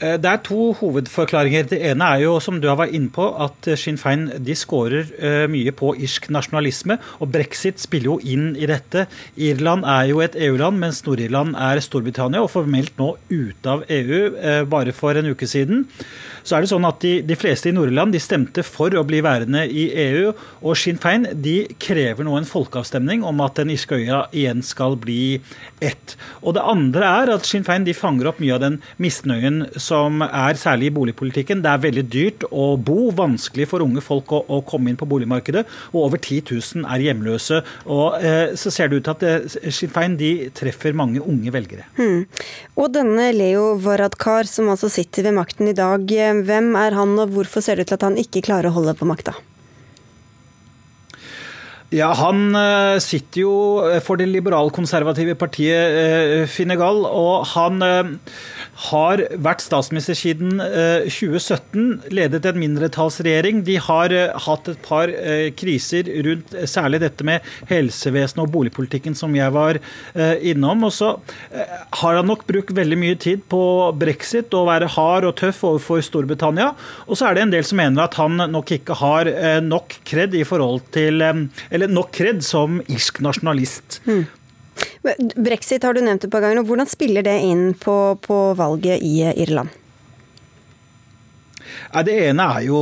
Eh, 0.01 0.17
det 0.17 0.31
er 0.31 0.41
to 0.45 0.71
hovedforklaringer. 0.79 1.67
Det 1.69 1.81
ene 1.91 2.07
er 2.15 2.23
jo, 2.25 2.39
som 2.41 2.61
du 2.61 2.69
har 2.71 2.79
vært 2.81 2.95
inne 2.97 3.13
på, 3.13 3.27
at 3.45 3.69
Sinn 3.81 3.99
Fein 4.01 4.29
de 4.41 4.57
skårer 4.57 5.11
eh, 5.21 5.45
mye 5.53 5.75
på 5.77 5.93
irsk 6.01 6.31
nasjonalisme. 6.33 6.97
Og 7.21 7.29
brexit 7.35 7.83
spiller 7.83 8.15
jo 8.15 8.17
inn 8.25 8.55
i 8.57 8.69
dette. 8.71 9.07
Irland 9.37 9.85
er 9.85 10.09
jo 10.11 10.23
et 10.25 10.39
EU-land, 10.49 10.81
mens 10.81 11.03
Nord-Irland 11.05 11.53
er 11.61 11.83
Storbritannia, 11.85 12.41
og 12.41 12.53
formelt 12.55 12.97
nå 13.01 13.13
ute 13.29 13.75
av 13.77 13.85
EU 13.89 14.21
eh, 14.41 14.63
bare 14.65 14.97
for 14.97 15.21
en 15.21 15.33
uke 15.35 15.49
siden 15.51 15.85
så 16.51 16.59
er 16.59 16.65
det 16.65 16.73
sånn 16.73 16.89
at 16.89 16.99
de, 17.05 17.13
de 17.23 17.37
fleste 17.39 17.71
i 17.71 17.75
Nord-Irland 17.75 18.17
stemte 18.19 18.65
for 18.67 18.91
å 18.99 19.05
bli 19.07 19.21
værende 19.23 19.63
i 19.71 19.87
EU. 20.09 20.33
Og 20.67 20.75
Sinn 20.79 20.99
Fein 21.01 21.29
de 21.45 21.63
krever 21.81 22.27
nå 22.27 22.35
en 22.37 22.49
folkeavstemning 22.49 23.23
om 23.27 23.39
at 23.45 23.61
den 23.61 23.71
irske 23.71 24.01
øya 24.01 24.25
igjen 24.35 24.65
skal 24.67 24.97
bli 24.99 25.39
ett. 25.85 26.17
Og 26.43 26.57
det 26.57 26.65
andre 26.67 27.13
er 27.21 27.33
at 27.37 27.47
Sinn 27.47 27.67
Fein 27.67 27.87
de 27.87 27.95
fanger 27.95 28.33
opp 28.33 28.41
mye 28.43 28.57
av 28.57 28.65
den 28.65 28.81
misnøyen 29.01 29.63
som 29.81 30.25
er 30.27 30.59
særlig 30.59 30.91
i 30.91 30.95
boligpolitikken. 30.99 31.63
Det 31.63 31.71
er 31.71 31.85
veldig 31.87 32.05
dyrt 32.11 32.49
å 32.51 32.67
bo, 32.75 33.13
vanskelig 33.15 33.69
for 33.71 33.87
unge 33.87 34.03
folk 34.05 34.35
å, 34.35 34.43
å 34.51 34.61
komme 34.67 34.91
inn 34.91 34.99
på 35.01 35.09
boligmarkedet. 35.11 35.63
Og 35.95 36.09
over 36.09 36.19
10 36.19 36.51
000 36.51 36.91
er 36.91 37.07
hjemløse. 37.07 37.63
Og 37.87 38.19
eh, 38.19 38.57
så 38.59 38.75
ser 38.75 38.91
det 38.91 39.01
ut 39.01 39.09
til 39.09 39.15
at 39.15 39.27
eh, 39.29 39.71
Sinn 39.71 39.95
Fein 39.95 40.19
de 40.19 40.51
treffer 40.57 40.99
mange 40.99 41.23
unge 41.23 41.55
velgere. 41.55 41.87
Hmm. 42.01 42.27
Og 42.81 42.91
denne 42.95 43.31
Leo 43.37 43.77
Varadkar, 43.81 44.51
som 44.51 44.73
altså 44.73 44.91
sitter 44.91 45.29
ved 45.29 45.39
makten 45.39 45.71
i 45.71 45.77
dag, 45.77 46.11
hvem 46.47 46.75
er 46.79 46.97
han, 46.97 47.17
og 47.19 47.33
hvorfor 47.35 47.65
ser 47.65 47.77
det 47.77 47.87
ut 47.87 47.93
til 47.93 48.01
at 48.01 48.09
han 48.09 48.21
ikke 48.21 48.45
klarer 48.47 48.71
å 48.71 48.77
holde 48.79 48.97
på 48.99 49.09
makta? 49.09 49.37
Ja, 51.91 52.13
Han 52.15 52.55
eh, 52.55 53.01
sitter 53.03 53.43
jo 53.43 53.55
for 54.07 54.21
det 54.21 54.29
liberalkonservative 54.31 55.35
partiet 55.35 55.97
eh, 55.99 56.45
Finegal, 56.47 57.03
og 57.03 57.49
han 57.57 57.83
eh, 57.83 58.13
har 58.89 59.21
vært 59.45 59.63
statsminister 59.65 60.17
siden 60.17 60.61
2017, 60.61 61.83
eh, 61.83 62.09
ledet 62.17 62.47
en 62.49 62.61
mindretallsregjering. 62.61 63.63
De 63.67 63.77
har 63.83 64.15
eh, 64.15 64.33
hatt 64.47 64.71
et 64.73 64.81
par 64.87 65.13
eh, 65.13 65.51
kriser 65.57 66.09
rundt 66.25 66.55
særlig 66.71 67.03
dette 67.03 67.27
med 67.27 67.45
helsevesenet 67.71 68.43
og 68.45 68.53
boligpolitikken, 68.55 69.17
som 69.19 69.35
jeg 69.37 69.53
var 69.55 69.79
innom. 70.41 70.85
Og 70.87 70.93
så 70.95 71.11
har 72.01 72.17
han 72.17 72.29
nok 72.29 72.47
brukt 72.49 72.73
veldig 72.77 72.99
mye 72.99 73.19
tid 73.21 73.43
på 73.51 73.61
brexit 73.99 74.53
og 74.57 74.69
være 74.71 74.91
hard 74.95 75.27
og 75.29 75.37
tøff 75.41 75.63
overfor 75.67 76.03
Storbritannia. 76.05 76.71
Og 77.07 77.19
så 77.19 77.29
er 77.29 77.37
det 77.37 77.45
en 77.45 77.55
del 77.55 77.67
som 77.67 77.81
mener 77.81 78.05
at 78.05 78.17
han 78.21 78.41
nok 78.51 78.73
ikke 78.77 78.97
har 79.01 79.31
nok 79.65 80.01
kred 80.09 80.35
i 80.39 80.45
forhold 80.47 80.83
til 80.95 81.21
Eller 81.21 81.91
nok 81.91 82.13
kred 82.15 82.45
som 82.45 82.81
irsk 82.89 83.21
nasjonalist. 83.25 84.01
Mm. 84.07 84.25
Brexit 85.37 85.85
har 85.87 85.97
du 85.97 86.03
nevnt 86.05 86.25
et 86.25 86.33
par 86.33 86.45
ganger. 86.45 86.63
og 86.63 86.71
Hvordan 86.71 86.91
spiller 86.91 87.27
det 87.27 87.39
inn 87.47 87.71
på, 87.79 87.97
på 88.25 88.41
valget 88.59 89.03
i 89.03 89.23
Irland? 89.43 89.71
Det 91.91 92.13
ene 92.29 92.45
er 92.55 92.65
jo 92.69 92.81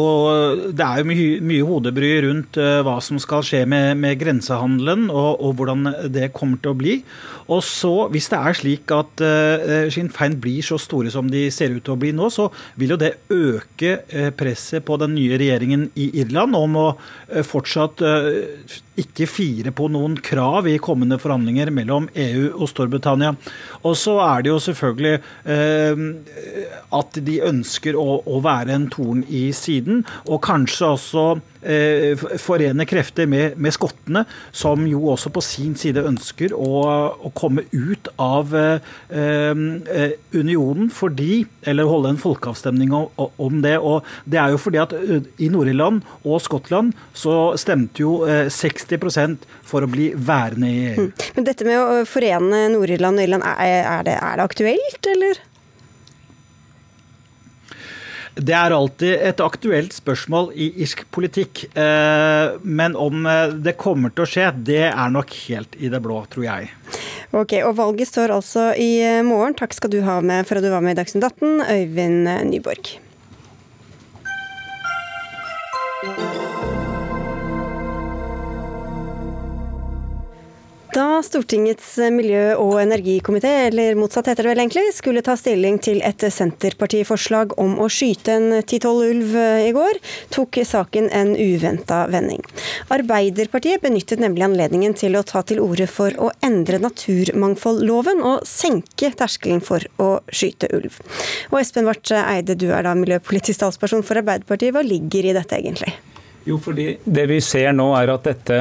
det 0.77 0.85
er 0.85 1.01
jo 1.01 1.09
mye, 1.09 1.29
mye 1.49 1.65
hodebry 1.65 2.11
rundt 2.27 2.59
uh, 2.61 2.81
hva 2.85 2.99
som 3.05 3.17
skal 3.23 3.45
skje 3.47 3.63
med, 3.69 3.97
med 4.01 4.19
grensehandelen, 4.21 5.07
og, 5.09 5.41
og, 5.41 5.55
hvordan 5.57 5.87
det 6.13 6.29
kommer 6.37 6.61
til 6.61 6.75
å 6.75 6.79
bli. 6.79 6.97
Og 7.49 7.63
så, 7.65 7.95
Hvis 8.13 8.29
det 8.29 8.41
er 8.41 8.59
slik 8.59 8.93
at 8.93 9.25
uh, 9.25 9.89
Sinn 9.93 10.13
Fein 10.13 10.37
blir 10.41 10.65
så 10.67 10.77
store 10.81 11.13
som 11.15 11.31
de 11.33 11.47
ser 11.55 11.73
ut 11.73 11.85
til 11.85 11.97
å 11.97 12.01
bli 12.01 12.13
nå, 12.17 12.29
så 12.33 12.51
vil 12.77 12.95
jo 12.95 13.01
det 13.01 13.15
øke 13.33 13.95
uh, 14.13 14.29
presset 14.37 14.85
på 14.85 15.01
den 15.01 15.17
nye 15.17 15.41
regjeringen 15.41 15.89
i 15.97 16.11
Irland 16.21 16.59
om 16.59 16.77
å 16.77 16.89
fortsatt 17.49 18.01
ikke 18.99 19.29
fire 19.31 19.73
på 19.75 19.89
noen 19.93 20.17
krav 20.25 20.69
i 20.71 20.79
kommende 20.83 21.19
forhandlinger 21.21 21.71
mellom 21.75 22.09
EU 22.19 22.49
og 22.55 22.69
Storbritannia. 22.71 23.35
Og 23.83 23.97
så 23.99 24.19
er 24.25 24.45
det 24.45 24.53
jo 24.53 24.61
selvfølgelig 24.63 25.15
eh, 25.55 26.03
at 26.99 27.21
de 27.29 27.39
ønsker 27.49 27.99
å, 27.99 28.09
å, 28.25 28.41
være 28.45 28.75
en 28.75 28.89
torn 28.93 29.25
i 29.29 29.49
siden, 29.57 30.05
og 30.27 30.43
kanskje 30.47 30.93
også 30.97 31.27
forene 32.41 32.87
krefter 32.89 33.29
med, 33.29 33.59
med, 33.61 33.75
skottene, 33.75 34.25
som 34.53 34.87
jo 34.89 35.03
også 35.13 35.33
på 35.35 35.43
sin 35.45 35.75
side 35.79 36.05
ønsker 36.09 36.55
å, 36.57 36.83
å 37.13 37.33
komme 37.37 37.67
ut 37.73 38.09
av 38.17 38.55
eh, 38.57 38.95
eh 39.11 40.15
unionen 40.33 40.89
fordi 40.93 41.47
Eller 41.69 41.89
holde 41.89 42.11
en 42.13 42.21
folkeavstemning 42.21 42.93
om, 42.95 43.09
om, 43.17 43.61
det. 43.63 43.77
Og 43.79 44.05
det 44.25 44.39
er 44.41 44.53
jo 44.53 44.61
fordi 44.61 44.81
at 44.81 44.95
eh, 44.97 45.25
i 45.45 45.49
Nord-Irland 45.53 46.03
og 46.25 46.41
Skottland 46.45 46.95
så 47.17 47.55
stemte 47.61 48.03
jo 48.03 48.21
60 48.25 48.95
eh, 48.97 49.09
60 49.09 49.37
for 49.69 49.85
å 49.85 49.91
bli 49.91 50.11
værende 50.15 50.71
i 50.71 50.81
EU. 50.93 51.09
Mm. 51.09 51.27
Men 51.37 51.49
dette 51.49 51.69
med 51.69 51.81
å 51.81 52.05
forene 52.09 52.65
Nord-Irland 52.75 53.21
og 53.21 53.27
Irland, 53.27 53.47
er 53.59 54.07
det, 54.07 54.17
er 54.17 54.39
det 54.41 54.49
aktuelt, 54.49 55.11
eller? 55.13 55.43
Det 58.39 58.55
er 58.55 58.75
alltid 58.75 59.25
et 59.27 59.41
aktuelt 59.43 59.95
spørsmål 59.97 60.53
i 60.55 60.71
irsk 60.85 61.03
politikk. 61.15 61.65
Eh, 61.75 62.59
men 62.63 62.95
om 62.99 63.27
eh, 63.27 63.57
det 63.67 63.75
kommer 63.81 64.15
til 64.15 64.25
å 64.25 64.29
skje, 64.31 64.53
det 64.69 64.85
er 64.93 65.11
nok 65.15 65.35
helt 65.49 65.75
i 65.79 65.91
det 65.91 66.01
blå, 66.05 66.21
tror 66.31 66.47
jeg. 66.47 66.71
Ok, 67.35 67.59
og 67.67 67.75
Valget 67.81 68.13
står 68.13 68.37
altså 68.39 68.71
i 68.79 68.93
eh, 69.03 69.25
morgen. 69.27 69.59
Takk 69.59 69.75
skal 69.75 69.93
du 69.93 70.01
ha 70.07 70.21
med 70.23 70.47
for 70.47 70.61
at 70.61 70.67
du 70.67 70.71
var 70.71 70.87
med 70.87 70.95
i 70.95 71.01
Dagsnytt 71.01 71.27
18, 71.27 71.67
Øyvind 71.67 72.33
Nyborg. 72.53 72.95
Da 80.99 81.21
Stortingets 81.23 81.93
miljø- 82.11 82.57
og 82.59 82.81
energikomité, 82.83 83.51
eller 83.69 83.95
motsatt 83.95 84.27
heter 84.27 84.43
det 84.43 84.51
vel 84.51 84.63
egentlig, 84.65 84.89
skulle 84.97 85.23
ta 85.23 85.37
stilling 85.39 85.77
til 85.79 86.01
et 86.03 86.25
Senterpartiforslag 86.35 87.53
om 87.63 87.77
å 87.79 87.87
skyte 87.93 88.35
en 88.35 88.49
10-12 88.57 89.05
ulv 89.13 89.37
i 89.69 89.71
går, 89.77 90.01
tok 90.35 90.59
saken 90.67 91.07
en 91.15 91.31
uventa 91.39 92.01
vending. 92.11 92.43
Arbeiderpartiet 92.91 93.85
benyttet 93.85 94.19
nemlig 94.25 94.49
anledningen 94.49 94.99
til 94.99 95.15
å 95.15 95.23
ta 95.23 95.45
til 95.47 95.63
orde 95.63 95.87
for 95.87 96.19
å 96.19 96.33
endre 96.43 96.83
naturmangfoldloven 96.83 98.25
og 98.33 98.43
senke 98.49 99.13
terskelen 99.15 99.63
for 99.63 99.87
å 100.03 100.17
skyte 100.35 100.73
ulv. 100.75 100.99
Og 101.53 101.61
Espen 101.63 101.87
Barth 101.87 102.11
Eide, 102.25 102.59
du 102.59 102.73
er 102.73 102.83
da 102.89 102.99
miljøpolitisk 102.99 103.63
talsperson 103.63 104.03
for 104.03 104.19
Arbeiderpartiet. 104.19 104.75
Hva 104.75 104.83
ligger 104.83 105.31
i 105.31 105.39
dette 105.39 105.63
egentlig? 105.63 105.95
Jo, 106.49 106.57
fordi 106.57 106.97
Det 107.05 107.27
vi 107.29 107.41
ser 107.45 107.75
nå 107.77 107.91
er 107.99 108.09
at 108.15 108.25
dette, 108.25 108.57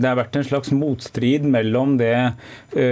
det 0.00 0.06
har 0.08 0.18
vært 0.18 0.40
en 0.40 0.46
slags 0.46 0.72
motstrid 0.74 1.44
mellom 1.46 1.94
det 2.00 2.32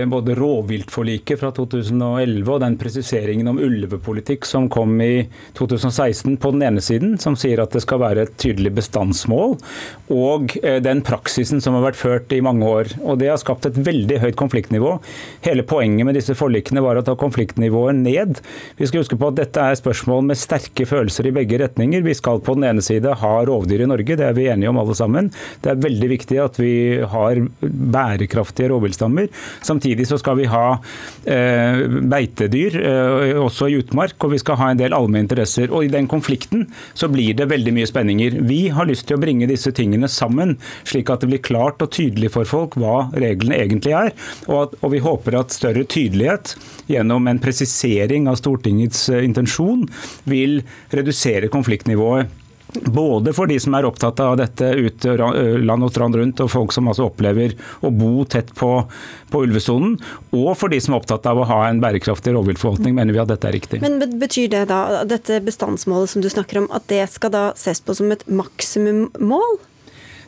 både 0.08 0.36
rovviltforliket 0.38 1.40
fra 1.40 1.50
2011 1.54 2.48
og 2.48 2.60
den 2.62 2.76
presiseringen 2.80 3.50
om 3.50 3.58
ulvepolitikk 3.60 4.46
som 4.48 4.68
kom 4.72 4.94
i 5.02 5.26
2016 5.58 6.36
på 6.40 6.52
den 6.54 6.64
ene 6.68 6.84
siden, 6.84 7.16
som 7.20 7.36
sier 7.38 7.60
at 7.62 7.74
det 7.74 7.82
skal 7.84 8.00
være 8.00 8.24
et 8.24 8.36
tydelig 8.40 8.72
bestandsmål, 8.78 9.56
og 10.14 10.54
den 10.84 11.02
praksisen 11.06 11.60
som 11.62 11.76
har 11.76 11.88
vært 11.88 12.00
ført 12.00 12.32
i 12.32 12.40
mange 12.44 12.66
år. 12.66 12.94
Og 13.02 13.18
Det 13.18 13.30
har 13.32 13.40
skapt 13.42 13.66
et 13.66 13.78
veldig 13.80 14.20
høyt 14.22 14.38
konfliktnivå. 14.38 14.96
Hele 15.46 15.64
poenget 15.66 16.06
med 16.06 16.16
disse 16.18 16.36
forlikene 16.38 16.84
var 16.84 17.00
å 17.00 17.04
ta 17.04 17.16
konfliktnivået 17.18 17.98
ned. 17.98 18.40
Vi 18.78 18.88
skal 18.88 19.02
huske 19.02 19.18
på 19.18 19.32
at 19.32 19.40
dette 19.40 19.60
er 19.60 19.78
spørsmål 19.78 20.28
med 20.30 20.40
sterke 20.40 20.86
følelser 20.88 21.28
i 21.28 21.34
begge 21.34 21.60
retninger. 21.64 22.04
Vi 22.06 22.16
skal 22.16 22.42
på 22.44 22.56
den 22.58 22.68
ene 22.70 22.84
side 22.84 23.18
ha 23.20 23.34
rovdyr 23.48 23.84
i 23.84 23.90
Norge. 23.90 24.16
det 24.16 24.24
er 24.28 24.35
vi 24.36 24.48
enige 24.52 24.70
om 24.72 24.80
alle 24.80 24.96
sammen. 24.98 25.30
Det 25.64 25.72
er 25.72 25.82
veldig 25.82 26.10
viktig 26.12 26.40
at 26.42 26.60
vi 26.60 26.74
har 27.00 27.40
bærekraftige 27.60 28.70
rovviltstammer. 28.72 29.28
Samtidig 29.66 30.08
så 30.08 30.18
skal 30.20 30.38
vi 30.40 30.48
ha 30.50 30.64
eh, 31.24 31.82
beitedyr, 32.10 32.78
eh, 32.80 33.40
også 33.40 33.70
i 33.70 33.78
utmark, 33.80 34.16
og 34.22 34.34
vi 34.34 34.40
skal 34.42 34.60
ha 34.60 34.70
en 34.72 34.80
del 34.80 34.96
allmenne 34.96 35.26
interesser. 35.26 35.72
Og 35.72 35.86
I 35.86 35.92
den 35.92 36.08
konflikten 36.10 36.66
så 36.94 37.10
blir 37.12 37.36
det 37.38 37.48
veldig 37.50 37.74
mye 37.76 37.90
spenninger. 37.90 38.40
Vi 38.46 38.62
har 38.74 38.88
lyst 38.88 39.08
til 39.08 39.18
å 39.18 39.22
bringe 39.22 39.48
disse 39.50 39.72
tingene 39.76 40.10
sammen, 40.12 40.56
slik 40.86 41.10
at 41.12 41.24
det 41.24 41.30
blir 41.32 41.44
klart 41.44 41.82
og 41.84 41.92
tydelig 41.96 42.32
for 42.36 42.48
folk 42.48 42.78
hva 42.80 43.08
reglene 43.16 43.58
egentlig 43.58 43.94
er. 43.96 44.12
Og, 44.46 44.56
at, 44.62 44.78
og 44.82 44.94
vi 44.94 45.02
håper 45.04 45.40
at 45.40 45.54
større 45.54 45.86
tydelighet 45.86 46.56
gjennom 46.90 47.28
en 47.30 47.42
presisering 47.42 48.28
av 48.30 48.38
Stortingets 48.40 49.08
eh, 49.12 49.24
intensjon 49.26 49.86
vil 50.28 50.60
redusere 50.94 51.52
konfliktnivået. 51.52 52.32
Både 52.74 53.32
for 53.32 53.46
de 53.46 53.58
som 53.62 53.74
er 53.78 53.86
opptatt 53.86 54.20
av 54.20 54.34
dette 54.40 54.68
ute 54.74 55.14
land 55.16 55.86
og 55.86 55.92
strand 55.92 56.18
rundt, 56.18 56.40
og 56.42 56.50
folk 56.50 56.74
som 56.74 56.90
altså 56.90 57.06
opplever 57.06 57.54
å 57.86 57.92
bo 57.94 58.24
tett 58.28 58.50
på, 58.58 58.70
på 59.30 59.42
ulvesonen, 59.46 59.94
og 60.34 60.50
for 60.58 60.72
de 60.72 60.80
som 60.82 60.94
er 60.94 61.00
opptatt 61.00 61.28
av 61.30 61.40
å 61.40 61.46
ha 61.48 61.60
en 61.68 61.80
bærekraftig 61.82 62.34
rovviltforvaltning, 62.34 62.96
mener 62.98 63.16
vi 63.16 63.22
at 63.22 63.30
dette 63.30 63.48
er 63.48 63.56
riktig. 63.56 63.80
Men 63.84 64.02
Betyr 64.16 64.50
det 64.52 64.64
da, 64.72 65.04
dette 65.08 65.38
bestandsmålet 65.44 66.12
som 66.12 66.24
du 66.24 66.28
snakker 66.32 66.64
om, 66.64 66.68
at 66.74 66.88
det 66.90 67.04
skal 67.12 67.32
da 67.34 67.46
ses 67.58 67.82
på 67.84 67.94
som 67.96 68.12
et 68.14 68.26
maksimummål? 68.26 69.58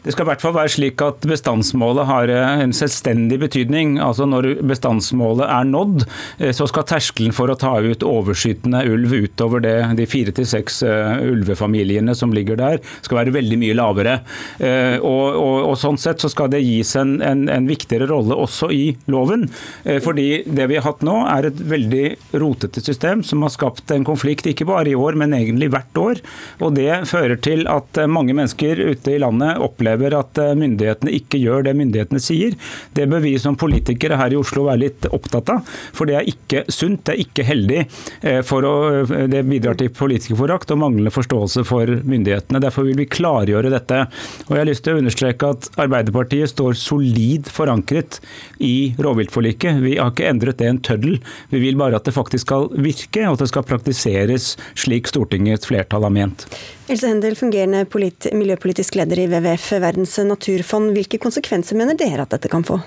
Det 0.04 0.14
skal 0.14 0.24
i 0.24 0.28
hvert 0.30 0.42
fall 0.42 0.54
være 0.54 0.70
slik 0.70 1.02
at 1.02 1.26
bestandsmålet 1.26 2.06
har 2.08 2.30
eh, 2.32 2.62
en 2.62 2.74
selvstendig 2.76 3.40
betydning. 3.42 3.96
Altså 4.02 4.28
Når 4.30 4.50
bestandsmålet 4.68 5.46
er 5.48 5.66
nådd, 5.68 6.04
eh, 6.38 6.52
så 6.54 6.68
skal 6.70 6.86
terskelen 6.88 7.34
for 7.34 7.50
å 7.50 7.58
ta 7.58 7.74
ut 7.82 8.06
overskytende 8.06 8.84
ulv 8.86 9.14
utover 9.18 9.64
det, 9.64 9.76
de 9.98 10.06
fire 10.10 10.34
til 10.34 10.46
seks 10.48 10.82
eh, 10.86 11.24
ulvefamiliene 11.32 12.14
som 12.18 12.34
ligger 12.34 12.60
der, 12.60 12.78
skal 13.02 13.22
være 13.22 13.34
veldig 13.34 13.58
mye 13.60 13.76
lavere. 13.78 14.18
Og, 14.58 15.24
og, 15.38 15.56
og 15.70 15.76
Sånn 15.78 15.98
sett 16.00 16.22
så 16.22 16.28
skal 16.30 16.50
det 16.50 16.60
gis 16.64 16.90
en, 16.98 17.18
en, 17.24 17.44
en, 17.52 17.66
viktigere 17.68 18.08
rolle 18.10 18.34
også 18.34 18.68
i 18.74 18.90
loven. 19.12 19.44
Fordi 20.02 20.42
det 20.44 20.66
vi 20.70 20.78
har 20.78 20.84
hatt 20.88 21.04
nå, 21.06 21.14
er 21.30 21.48
et 21.48 21.60
veldig 21.70 22.02
rotete 22.42 22.82
system 22.82 23.22
som 23.26 23.44
har 23.44 23.52
skapt 23.54 23.92
en 23.94 24.06
konflikt 24.06 24.48
ikke 24.50 24.66
bare 24.68 24.90
i 24.90 24.96
år, 24.98 25.16
men 25.20 25.36
egentlig 25.36 25.70
hvert 25.72 26.00
år. 26.02 26.22
Og 26.64 26.74
Det 26.78 26.90
fører 27.10 27.38
til 27.44 27.64
at 27.70 28.02
mange 28.10 28.34
mennesker 28.36 28.82
ute 28.90 29.14
i 29.14 29.20
landet 29.22 29.62
opplever 29.62 29.87
opplever 29.88 30.16
at 30.18 30.38
eh, 30.38 30.54
myndighetene 30.58 31.12
ikke 31.16 31.40
gjør 31.40 31.64
det 31.66 31.74
myndighetene 31.78 32.20
sier. 32.20 32.56
Det 32.94 33.06
bør 33.08 33.22
vi 33.24 33.36
som 33.40 33.56
politikere 33.58 34.18
her 34.18 34.32
i 34.32 34.38
Oslo 34.38 34.66
være 34.66 34.82
litt 34.84 35.08
opptatt 35.10 35.52
av. 35.52 35.68
For 35.96 36.08
det 36.08 36.18
er 36.18 36.28
ikke 36.28 36.64
sunt, 36.68 37.04
det 37.06 37.14
er 37.14 37.22
ikke 37.24 37.46
heldig. 37.46 37.84
Eh, 38.22 38.40
for 38.46 38.66
å, 38.66 38.74
eh, 39.04 39.26
det 39.30 39.44
bidrar 39.48 39.78
til 39.78 39.90
politikerforakt 39.90 40.72
og 40.74 40.82
manglende 40.82 41.12
forståelse 41.14 41.64
for 41.68 41.86
myndighetene. 41.86 42.62
Derfor 42.62 42.88
vil 42.88 42.98
vi 42.98 43.08
klargjøre 43.08 43.72
dette. 43.72 44.04
Og 44.48 44.54
jeg 44.54 44.62
har 44.62 44.70
lyst 44.70 44.84
til 44.86 44.96
å 44.96 45.02
understreke 45.02 45.52
at 45.54 45.70
Arbeiderpartiet 45.78 46.52
står 46.52 46.78
solid 46.78 47.50
forankret 47.52 48.20
i 48.60 48.94
rovviltforliket. 48.98 49.82
Vi 49.84 49.96
har 49.98 50.12
ikke 50.12 50.28
endret 50.28 50.60
det 50.60 50.68
en 50.68 50.82
tøddel. 50.82 51.20
Vi 51.52 51.62
vil 51.62 51.78
bare 51.78 51.98
at 51.98 52.08
det 52.08 52.16
faktisk 52.16 52.46
skal 52.48 52.68
virke, 52.76 53.24
og 53.26 53.36
at 53.36 53.44
det 53.44 53.52
skal 53.52 53.66
praktiseres 53.66 54.54
slik 54.78 55.08
Stortingets 55.08 55.68
flertall 55.68 56.04
har 56.06 56.14
ment. 56.14 56.46
Else 56.88 57.04
Hendel, 57.10 57.34
fungerende 57.36 57.84
miljøpolitisk 58.32 58.96
leder 58.96 59.20
i 59.20 59.26
WWF 59.28 59.66
Verdens 59.82 60.16
naturfond. 60.26 60.92
Hvilke 60.96 61.20
konsekvenser 61.22 61.78
mener 61.78 61.98
dere 61.98 62.24
at 62.24 62.34
dette 62.34 62.50
kan 62.52 62.66
få? 62.66 62.80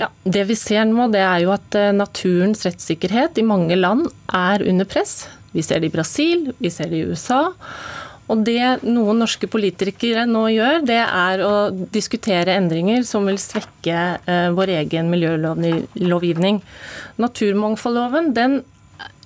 Ja, 0.00 0.10
det 0.28 0.44
vi 0.50 0.56
ser 0.60 0.84
nå, 0.88 1.08
det 1.12 1.22
er 1.24 1.40
jo 1.46 1.54
at 1.54 1.76
eh, 1.78 1.92
naturens 1.96 2.66
rettssikkerhet 2.66 3.38
i 3.40 3.46
mange 3.46 3.78
land 3.78 4.04
er 4.28 4.64
under 4.68 4.88
press. 4.88 5.24
Vi 5.56 5.64
ser 5.64 5.80
det 5.80 5.88
i 5.88 5.94
Brasil, 5.94 6.50
vi 6.60 6.72
ser 6.72 6.90
det 6.92 7.00
i 7.00 7.06
USA. 7.08 7.46
Og 8.26 8.42
det 8.44 8.82
noen 8.82 9.22
norske 9.22 9.48
politikere 9.48 10.26
nå 10.28 10.42
gjør, 10.50 10.80
det 10.84 10.98
er 11.00 11.42
å 11.46 11.54
diskutere 11.94 12.56
endringer 12.58 13.06
som 13.08 13.28
vil 13.30 13.38
svekke 13.40 14.00
eh, 14.18 14.48
vår 14.56 14.74
egen 14.82 15.12
miljølovgivning. 15.12 16.60
Naturmangfoldloven 17.22 18.34
den 18.36 18.64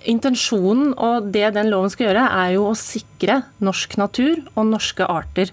Intensjonen 0.09 0.95
og 0.97 1.27
det 1.35 1.51
den 1.53 1.69
loven 1.69 1.91
skal 1.93 2.07
gjøre, 2.07 2.23
er 2.43 2.55
jo 2.55 2.71
å 2.71 2.77
sikre 2.79 3.43
norsk 3.61 3.99
natur 4.01 4.39
og 4.55 4.71
norske 4.71 5.05
arter. 5.05 5.53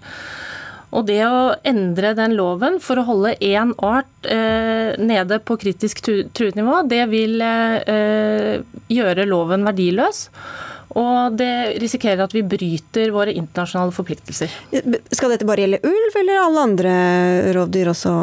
Og 0.98 1.06
det 1.06 1.22
å 1.28 1.41
endre 1.68 2.16
den 2.18 2.34
loven 2.38 2.80
for 2.82 2.98
å 2.98 3.06
holde 3.06 3.36
én 3.43 3.74
art 3.86 4.26
eh, 4.26 4.98
nede 4.98 5.38
på 5.45 5.60
kritisk 5.62 6.02
truet 6.02 6.58
nivå, 6.58 6.80
det 6.89 7.04
vil 7.12 7.43
eh, 7.45 8.58
gjøre 8.89 9.28
loven 9.30 9.68
verdiløs. 9.68 10.24
Og 10.95 11.35
det 11.38 11.79
risikerer 11.81 12.21
at 12.23 12.33
vi 12.35 12.43
bryter 12.47 13.11
våre 13.11 13.33
internasjonale 13.35 13.91
forpliktelser. 13.95 14.51
Skal 15.11 15.33
dette 15.33 15.47
bare 15.47 15.65
gjelde 15.65 15.81
ulv, 15.83 16.15
eller 16.21 16.39
alle 16.39 16.63
andre 16.69 16.93
rovdyr 17.57 17.91
også? 17.91 18.13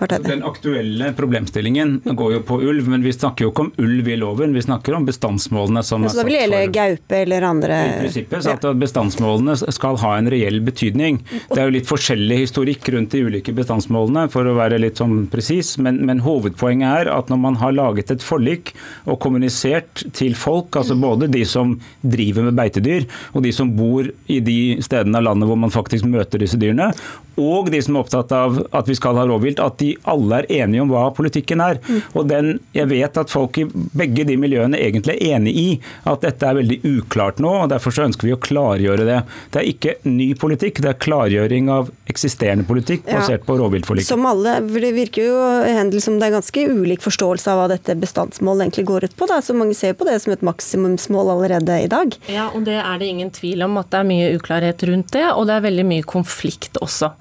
Bartede? 0.00 0.26
Den 0.26 0.42
aktuelle 0.46 1.12
problemstillingen 1.18 2.00
går 2.18 2.34
jo 2.38 2.40
på 2.48 2.58
ulv, 2.68 2.90
men 2.90 3.06
vi 3.06 3.14
snakker 3.14 3.46
jo 3.46 3.52
ikke 3.52 3.66
om 3.68 3.72
ulv 3.84 4.10
i 4.10 4.18
loven. 4.18 4.56
Vi 4.56 4.64
snakker 4.66 4.98
om 4.98 5.06
bestandsmålene 5.08 5.84
som 5.86 6.04
for 6.04 6.16
Så 6.16 6.20
da 6.20 6.26
vil 6.26 6.38
det 6.38 6.42
gjelde 6.42 6.62
gaupe 6.74 7.20
eller 7.22 7.46
andre 7.48 7.78
I 7.78 7.94
prinsippet 8.02 8.44
så 8.44 8.56
at 8.56 8.66
bestandsmålene 8.82 9.56
skal 9.78 10.00
ha 10.02 10.12
en 10.18 10.30
reell 10.32 10.60
betydning. 10.66 11.20
Det 11.48 11.58
er 11.58 11.68
jo 11.68 11.76
litt 11.78 11.88
forskjellig 11.88 12.40
historikk 12.42 12.90
rundt 12.94 13.14
de 13.14 13.22
ulike 13.28 13.54
bestandsmålene, 13.56 14.26
for 14.32 14.48
å 14.48 14.56
være 14.58 14.80
litt 14.82 15.00
sånn 15.00 15.28
presis, 15.30 15.76
men, 15.82 16.02
men 16.08 16.22
hovedpoenget 16.26 17.06
er 17.06 17.12
at 17.14 17.30
når 17.30 17.42
man 17.46 17.58
har 17.62 17.76
laget 17.76 18.12
et 18.14 18.24
forlik 18.24 18.74
og 19.06 19.20
kommunisert 19.22 20.04
til 20.16 20.36
folk, 20.38 20.74
altså 20.78 20.98
både 20.98 21.30
de 21.30 21.44
som 21.48 21.76
driver 22.10 22.48
med 22.48 22.58
beitedyr, 22.58 23.06
og 23.34 23.44
de 23.44 23.54
som 23.54 23.72
bor 23.76 24.08
i 24.28 24.40
de 24.44 24.58
stedene 24.84 25.20
av 25.20 25.28
landet 25.30 25.50
hvor 25.50 25.60
man 25.60 25.74
faktisk 25.74 26.08
møter 26.08 26.42
disse 26.42 26.60
dyrene, 26.60 26.90
og 27.38 27.70
de 27.72 27.80
som 27.84 27.96
er 27.96 28.04
opptatt 28.04 28.32
av 28.34 28.58
at 28.74 28.88
vi 28.90 28.96
skal 28.98 29.18
ha 29.18 29.26
rovvilt, 29.28 29.62
at 29.62 29.78
de 29.80 29.92
alle 30.08 30.42
er 30.42 30.50
enige 30.62 30.84
om 30.84 30.92
hva 30.92 31.08
politikken 31.14 31.62
er. 31.64 31.80
Og 32.14 32.28
den, 32.30 32.58
Jeg 32.74 32.88
vet 32.90 33.16
at 33.20 33.30
folk 33.30 33.58
i 33.58 33.66
begge 33.68 34.24
de 34.28 34.36
miljøene 34.40 34.78
egentlig 34.78 35.16
er 35.16 35.36
enig 35.36 35.54
i 35.56 35.68
at 36.08 36.22
dette 36.24 36.46
er 36.46 36.58
veldig 36.58 36.78
uklart 36.86 37.40
nå, 37.42 37.50
og 37.64 37.70
derfor 37.72 37.94
så 37.94 38.06
ønsker 38.06 38.28
vi 38.28 38.34
å 38.34 38.40
klargjøre 38.42 39.06
det. 39.08 39.18
Det 39.54 39.62
er 39.62 39.70
ikke 39.72 39.94
ny 40.08 40.32
politikk, 40.38 40.82
det 40.84 40.92
er 40.92 41.00
klargjøring 41.00 41.70
av 41.72 41.90
eksisterende 42.10 42.66
politikk 42.68 43.06
basert 43.06 43.42
ja, 43.42 43.46
på 43.46 43.58
rovviltforliket. 43.60 44.08
Som 44.08 44.26
alle, 44.28 44.58
for 44.68 44.86
Det 44.88 44.92
virker 44.96 45.26
jo 45.28 45.38
Hendel, 45.66 46.00
som 46.04 46.18
det 46.20 46.28
er 46.28 46.36
ganske 46.38 46.64
ulik 46.68 47.02
forståelse 47.04 47.52
av 47.52 47.60
hva 47.60 47.66
dette 47.72 47.96
bestandsmålet 47.98 48.66
egentlig 48.68 48.86
går 48.88 49.08
ut 49.08 49.16
på. 49.18 49.28
Da. 49.30 49.40
Så 49.44 49.56
Mange 49.58 49.76
ser 49.76 49.96
på 49.98 50.06
det 50.08 50.18
som 50.22 50.32
et 50.34 50.44
maksimumsmål 50.46 51.34
allerede 51.34 51.80
i 51.84 51.90
dag. 51.90 52.14
Ja, 52.30 52.48
og 52.54 52.64
det 52.68 52.78
er 52.80 53.00
det 53.00 53.10
ingen 53.10 53.32
tvil 53.34 53.64
om 53.66 53.76
at 53.80 53.90
det 53.92 54.02
er 54.02 54.08
mye 54.08 54.30
uklarhet 54.36 54.84
rundt 54.88 55.12
det, 55.16 55.26
og 55.32 55.48
det 55.48 55.58
er 55.58 55.66
veldig 55.68 55.86
mye 55.88 56.06
konflikt 56.08 56.78
også. 56.84 57.12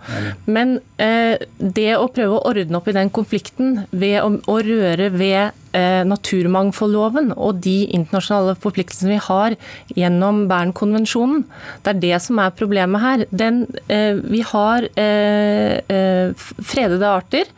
Men 0.48 0.78
eh, 1.02 1.36
det 1.58 1.90
å 1.98 2.08
prøve 2.14 2.38
å 2.38 2.44
ordne 2.50 2.80
opp 2.80 2.88
i 2.88 2.96
den 2.96 3.12
konflikten 3.14 3.82
ved 3.92 4.20
å, 4.22 4.30
å 4.48 4.58
røre 4.64 5.10
ved 5.14 5.58
eh, 5.76 6.04
naturmangfoldloven 6.08 7.34
og 7.36 7.62
de 7.66 7.80
internasjonale 7.96 8.56
forpliktelsene 8.64 9.16
vi 9.16 9.24
har 9.28 9.58
gjennom 9.98 10.46
Bernkonvensjonen, 10.52 11.44
det 11.84 11.94
er 11.94 12.02
det 12.06 12.22
som 12.24 12.40
er 12.44 12.56
problemet 12.58 13.04
her. 13.04 13.26
Den, 13.44 13.66
eh, 13.92 14.20
vi 14.24 14.44
har 14.48 14.88
eh, 14.96 15.78
eh, 15.84 16.48
fredede 16.64 17.12
arter, 17.12 17.52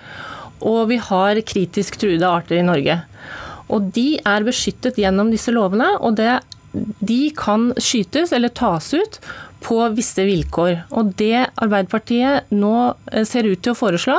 og 0.59 0.89
vi 0.89 0.99
har 0.99 1.39
kritisk 1.47 2.01
truede 2.01 2.27
arter 2.27 2.59
i 2.59 2.65
Norge. 2.65 2.97
Og 3.69 3.91
de 3.95 4.17
er 4.25 4.47
beskyttet 4.47 4.97
gjennom 4.99 5.29
disse 5.31 5.53
lovene, 5.53 5.91
og 6.01 6.17
det, 6.17 6.39
de 6.73 7.29
kan 7.37 7.69
skytes 7.81 8.33
eller 8.35 8.51
tas 8.57 8.89
ut 8.97 9.21
på 9.63 9.77
visse 9.95 10.23
vilkår. 10.27 10.85
Og 10.95 11.13
det 11.19 11.49
Arbeiderpartiet 11.59 12.51
nå 12.55 12.73
eh, 13.11 13.25
ser 13.27 13.47
ut 13.49 13.61
til 13.63 13.73
å 13.73 13.79
foreslå, 13.79 14.17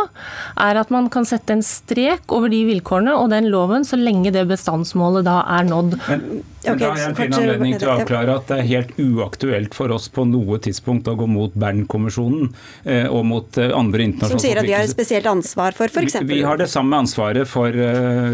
er 0.60 0.80
at 0.80 0.92
man 0.92 1.08
kan 1.12 1.26
sette 1.28 1.54
en 1.56 1.64
strek 1.64 2.32
over 2.34 2.52
de 2.52 2.62
vilkårene 2.68 3.16
og 3.16 3.30
den 3.32 3.50
loven, 3.52 3.86
så 3.86 3.98
lenge 4.00 4.32
det 4.34 4.46
bestandsmålet 4.50 5.26
da 5.28 5.40
er 5.58 5.68
nådd. 5.70 5.96
Men, 6.08 6.26
men 6.64 6.80
da 6.80 6.90
har 6.90 7.00
jeg 7.00 7.10
en 7.10 7.18
fin 7.18 7.36
anledning 7.38 7.78
til 7.80 7.90
å 7.90 7.96
avklare 7.98 8.36
at 8.40 8.50
det 8.50 8.58
er 8.60 8.68
helt 8.70 8.92
uaktuelt 9.00 9.76
for 9.76 9.94
oss 9.94 10.08
på 10.12 10.26
noe 10.28 10.60
tidspunkt 10.62 11.08
å 11.10 11.16
gå 11.18 11.28
mot 11.30 11.54
Bern-konvensjonen 11.60 12.50
eh, 12.84 13.06
og 13.08 13.24
mot 13.30 13.60
eh, 13.60 13.72
andre 13.76 14.06
internasjonale 14.08 14.36
Som 14.36 14.44
sier 14.44 14.60
at 14.60 14.68
vi 14.68 14.76
har 14.76 14.86
et 14.86 14.92
spesielt 14.92 15.28
ansvar 15.30 15.76
for 15.78 15.90
f.eks. 15.90 16.20
Vi 16.28 16.42
har 16.46 16.60
det 16.60 16.68
samme 16.72 17.00
ansvaret 17.00 17.48
for 17.48 17.74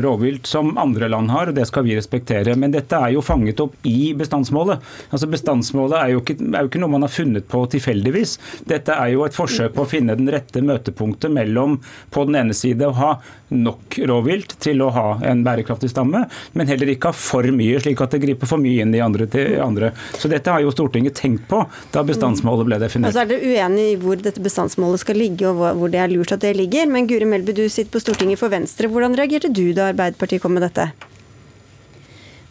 rovvilt 0.02 0.48
som 0.50 0.74
andre 0.80 1.08
land 1.12 1.30
har, 1.30 1.50
og 1.50 1.56
det 1.56 1.66
skal 1.68 1.86
vi 1.86 1.96
respektere. 1.96 2.56
Men 2.58 2.74
dette 2.74 2.98
er 2.98 3.14
jo 3.14 3.22
fanget 3.24 3.60
opp 3.62 3.76
i 3.86 4.12
bestandsmålet. 4.18 4.82
Altså 5.10 5.28
Bestandsmålet 5.30 5.98
er 6.00 6.14
jo 6.14 6.22
ikke, 6.22 6.38
er 6.50 6.64
jo 6.64 6.70
ikke 6.70 6.82
noe 6.82 6.94
man 6.96 7.06
har 7.06 7.12
funnet 7.12 7.48
på 7.50 7.62
tilfeldigvis. 7.76 8.36
Dette 8.68 8.96
er 8.96 9.14
jo 9.14 9.24
et 9.26 9.36
forsøk 9.36 9.74
på 9.76 9.84
å 9.84 9.90
finne 9.90 10.16
den 10.18 10.30
rette 10.32 10.62
møtepunktet 10.64 11.32
mellom 11.32 11.78
på 12.14 12.26
den 12.28 12.40
ene 12.42 12.56
side 12.56 12.88
å 12.88 12.96
ha 12.96 13.12
nok 13.54 13.98
rovvilt 14.08 14.56
til 14.62 14.82
å 14.82 14.90
ha 14.94 15.06
en 15.26 15.44
bærekraftig 15.46 15.90
stamme, 15.92 16.24
men 16.58 16.70
heller 16.70 16.90
ikke 16.90 17.12
ha 17.12 17.16
for 17.16 17.46
mye, 17.54 17.78
slik 17.82 18.00
at 18.02 18.15
det 18.16 18.22
griper 18.24 18.50
for 18.50 18.62
mye 18.62 18.84
inn 18.84 18.94
i 18.96 19.02
andre 19.04 19.28
til 19.30 19.58
andre. 19.62 19.92
Så 20.16 20.30
dette 20.32 20.52
har 20.52 20.64
jo 20.64 20.72
Stortinget 20.74 21.16
tenkt 21.18 21.46
på 21.50 21.62
da 21.94 22.04
bestandsmålet 22.06 22.68
ble 22.68 22.80
definert. 22.82 23.12
Og 23.12 23.16
så 23.16 23.24
er 23.24 23.32
dere 23.32 23.52
uenig 23.54 23.88
i 23.92 23.98
hvor 24.00 24.20
dette 24.20 24.42
bestandsmålet 24.42 25.04
skal 25.04 25.20
ligge, 25.20 25.50
og 25.50 25.80
hvor 25.80 25.92
det 25.92 26.02
er 26.02 26.12
lurt 26.12 26.34
at 26.36 26.44
det 26.44 26.56
ligger. 26.58 26.88
Men 26.90 27.08
Guri 27.10 27.28
Melby, 27.28 27.54
du 27.56 27.66
sitter 27.68 27.92
på 27.94 28.02
Stortinget 28.02 28.42
for 28.42 28.52
Venstre. 28.52 28.90
Hvordan 28.92 29.16
reagerte 29.18 29.52
du 29.52 29.68
da 29.76 29.92
Arbeiderpartiet 29.92 30.42
kom 30.42 30.56
med 30.56 30.66
dette? 30.68 30.90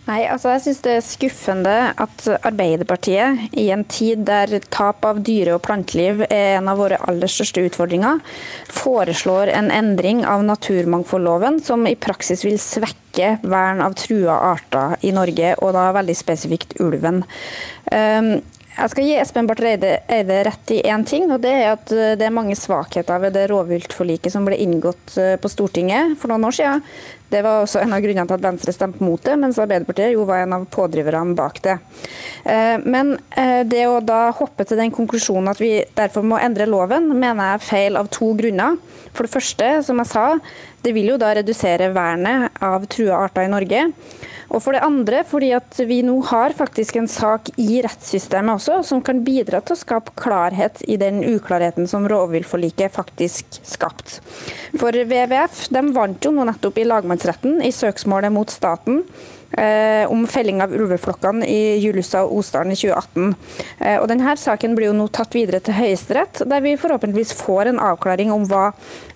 Nei, 0.05 0.19
altså 0.29 0.51
jeg 0.53 0.61
synes 0.65 0.81
Det 0.85 0.91
er 0.93 1.05
skuffende 1.05 1.75
at 1.97 2.27
Arbeiderpartiet, 2.45 3.47
i 3.57 3.69
en 3.73 3.85
tid 3.89 4.21
der 4.27 4.59
tap 4.69 5.05
av 5.07 5.23
dyre- 5.25 5.55
og 5.57 5.63
planteliv 5.65 6.21
er 6.27 6.59
en 6.59 6.69
av 6.69 6.77
våre 6.77 6.99
aller 7.09 7.31
største 7.31 7.63
utfordringer, 7.65 8.21
foreslår 8.69 9.49
en 9.55 9.71
endring 9.73 10.21
av 10.29 10.45
naturmangfoldloven 10.45 11.57
som 11.65 11.87
i 11.89 11.95
praksis 11.97 12.45
vil 12.45 12.59
svekke 12.61 13.39
vern 13.49 13.81
av 13.81 13.97
trua 13.97 14.37
arter 14.53 14.99
i 15.01 15.13
Norge, 15.15 15.55
og 15.63 15.73
da 15.73 15.87
veldig 15.95 16.17
spesifikt 16.17 16.77
ulven. 16.83 17.23
Um, 17.89 18.35
jeg 18.75 18.91
skal 18.91 19.05
gi 19.07 19.13
Espen 19.15 19.47
Barth 19.47 19.63
Eide 19.63 20.39
rett 20.45 20.71
i 20.75 20.81
én 20.83 21.05
ting, 21.07 21.29
og 21.31 21.39
det 21.45 21.53
er 21.63 21.69
at 21.77 21.89
det 22.19 22.25
er 22.27 22.33
mange 22.35 22.57
svakheter 22.59 23.21
ved 23.23 23.37
det 23.37 23.45
rovviltforliket 23.47 24.33
som 24.33 24.43
ble 24.45 24.57
inngått 24.59 25.15
på 25.15 25.51
Stortinget 25.51 26.17
for 26.19 26.33
noen 26.33 26.43
år 26.49 26.57
siden. 26.57 26.83
Det 27.35 27.41
var 27.43 27.65
også 27.65 27.81
en 27.83 27.91
av 27.91 27.99
grunnene 27.99 28.23
til 28.29 28.37
at 28.37 28.45
Venstre 28.45 28.71
stemte 28.71 29.03
mot 29.03 29.19
det, 29.19 29.33
mens 29.41 29.59
Arbeiderpartiet 29.59 30.13
jo 30.15 30.23
var 30.29 30.45
en 30.45 30.55
av 30.55 30.61
pådriverne 30.71 31.35
bak 31.35 31.59
det. 31.65 31.73
Men 32.85 33.17
det 33.67 33.81
å 33.91 33.97
da 33.99 34.29
hoppe 34.37 34.63
til 34.63 34.79
den 34.79 34.93
konklusjonen 34.95 35.51
at 35.51 35.59
vi 35.59 35.73
derfor 35.97 36.23
må 36.23 36.39
endre 36.39 36.69
loven, 36.69 37.09
mener 37.11 37.49
jeg 37.49 37.59
er 37.59 37.65
feil 37.65 37.99
av 37.99 38.07
to 38.13 38.31
grunner. 38.39 38.79
For 39.11 39.27
det 39.27 39.33
første, 39.35 39.67
som 39.87 39.99
jeg 39.99 40.11
sa, 40.11 40.25
det 40.85 40.93
vil 40.93 41.09
jo 41.15 41.19
da 41.21 41.33
redusere 41.33 41.89
vernet 41.95 42.61
av 42.63 42.85
trua 42.91 43.25
arter 43.25 43.47
i 43.47 43.51
Norge. 43.51 43.85
Og 44.53 44.61
for 44.61 44.75
det 44.75 44.83
andre 44.85 45.23
fordi 45.25 45.49
at 45.57 45.79
vi 45.89 46.01
nå 46.05 46.19
har 46.29 46.53
faktisk 46.55 46.99
en 46.99 47.09
sak 47.09 47.49
i 47.61 47.81
rettssystemet 47.83 48.59
også, 48.59 48.77
som 48.85 49.01
kan 49.05 49.23
bidra 49.25 49.61
til 49.65 49.73
å 49.73 49.79
skape 49.79 50.13
klarhet 50.21 50.83
i 50.85 50.99
den 51.01 51.23
uklarheten 51.25 51.89
som 51.89 52.05
rovviltforliket 52.09 52.93
faktisk 52.93 53.59
skapte. 53.65 54.21
For 54.77 54.93
WWF 54.93 55.65
de 55.73 55.83
vant 55.95 56.27
jo 56.27 56.35
nå 56.35 56.45
nettopp 56.45 56.77
i 56.77 56.85
lagmannsretten 56.87 57.57
i 57.65 57.73
søksmålet 57.73 58.33
mot 58.35 58.53
staten 58.53 59.01
om 60.09 60.25
felling 60.27 60.61
av 60.63 60.73
ulveflokkene 60.75 61.47
i 61.47 61.77
Julussa 61.79 62.23
og 62.25 62.41
Osdalen 62.41 62.73
i 62.73 62.77
2018. 62.79 63.35
Eh, 63.79 63.97
og 63.99 64.07
denne 64.11 64.35
Saken 64.39 64.75
blir 64.75 64.89
jo 64.89 64.95
nå 64.97 65.07
tatt 65.13 65.35
videre 65.35 65.61
til 65.63 65.77
Høyesterett, 65.77 66.43
der 66.49 66.63
vi 66.65 66.75
forhåpentligvis 66.79 67.35
får 67.39 67.71
en 67.71 67.81
avklaring 67.83 68.33
om 68.35 68.47
hva 68.49 68.71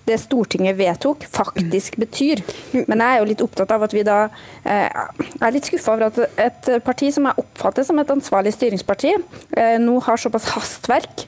det 0.08 0.18
Stortinget 0.22 0.78
vedtok, 0.78 1.26
faktisk 1.30 1.98
betyr. 2.00 2.42
Men 2.88 3.02
jeg 3.02 3.10
er 3.10 3.20
jo 3.20 3.28
litt 3.30 3.44
opptatt 3.44 3.74
av 3.74 3.84
at 3.86 3.94
vi 3.94 4.04
da 4.06 4.20
eh, 4.64 4.88
er 4.88 5.54
litt 5.54 5.68
skuffa 5.68 5.94
over 5.94 6.08
at 6.08 6.22
et 6.40 6.70
parti 6.86 7.12
som 7.14 7.28
jeg 7.28 7.44
oppfatter 7.44 7.86
som 7.86 8.00
et 8.00 8.14
ansvarlig 8.16 8.54
styringsparti, 8.56 9.14
eh, 9.56 9.76
nå 9.82 9.98
har 10.06 10.20
såpass 10.20 10.50
hastverk 10.54 11.26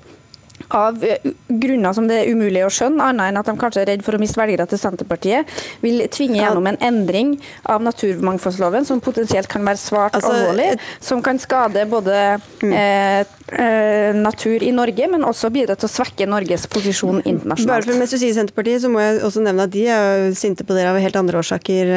av 0.76 1.02
grunner 1.62 1.96
som 1.96 2.08
det 2.08 2.22
er 2.22 2.32
umulig 2.32 2.64
å 2.66 2.70
skjønne, 2.72 3.10
annet 3.12 3.32
enn 3.32 3.40
at 3.40 3.50
de 3.50 3.56
kanskje 3.60 3.84
er 3.84 3.90
redd 3.92 4.04
for 4.06 4.16
å 4.16 4.22
miste 4.22 4.40
velgere 4.40 4.66
til 4.70 4.80
Senterpartiet, 4.80 5.52
vil 5.84 6.04
tvinge 6.12 6.40
gjennom 6.40 6.68
en 6.70 6.80
endring 6.84 7.34
av 7.70 7.84
naturmangfoldsloven 7.84 8.88
som 8.88 9.02
potensielt 9.04 9.50
kan 9.52 9.64
være 9.66 9.80
svart 9.80 10.18
altså, 10.18 10.32
alvorlig, 10.32 10.70
som 11.02 11.22
kan 11.24 11.40
skade 11.42 11.84
både 11.90 12.18
eh, 12.32 12.72
eh, 12.72 13.38
natur 14.16 14.62
i 14.62 14.72
Norge, 14.74 15.06
men 15.10 15.24
også 15.26 15.50
bidra 15.52 15.76
til 15.78 15.88
å 15.88 15.92
svekke 15.92 16.26
Norges 16.30 16.66
posisjon 16.70 17.20
internasjonalt. 17.20 17.68
Bare 17.68 17.86
for 17.86 18.00
Mens 18.02 18.14
du 18.14 18.18
sier 18.18 18.34
Senterpartiet, 18.36 18.82
så 18.82 18.90
må 18.92 19.02
jeg 19.02 19.20
også 19.26 19.42
nevne 19.44 19.66
at 19.68 19.72
de 19.74 19.84
er 19.92 20.30
sinte 20.38 20.64
på 20.66 20.76
dere 20.76 20.92
av 20.92 21.00
helt 21.02 21.16
andre 21.18 21.40
årsaker, 21.42 21.92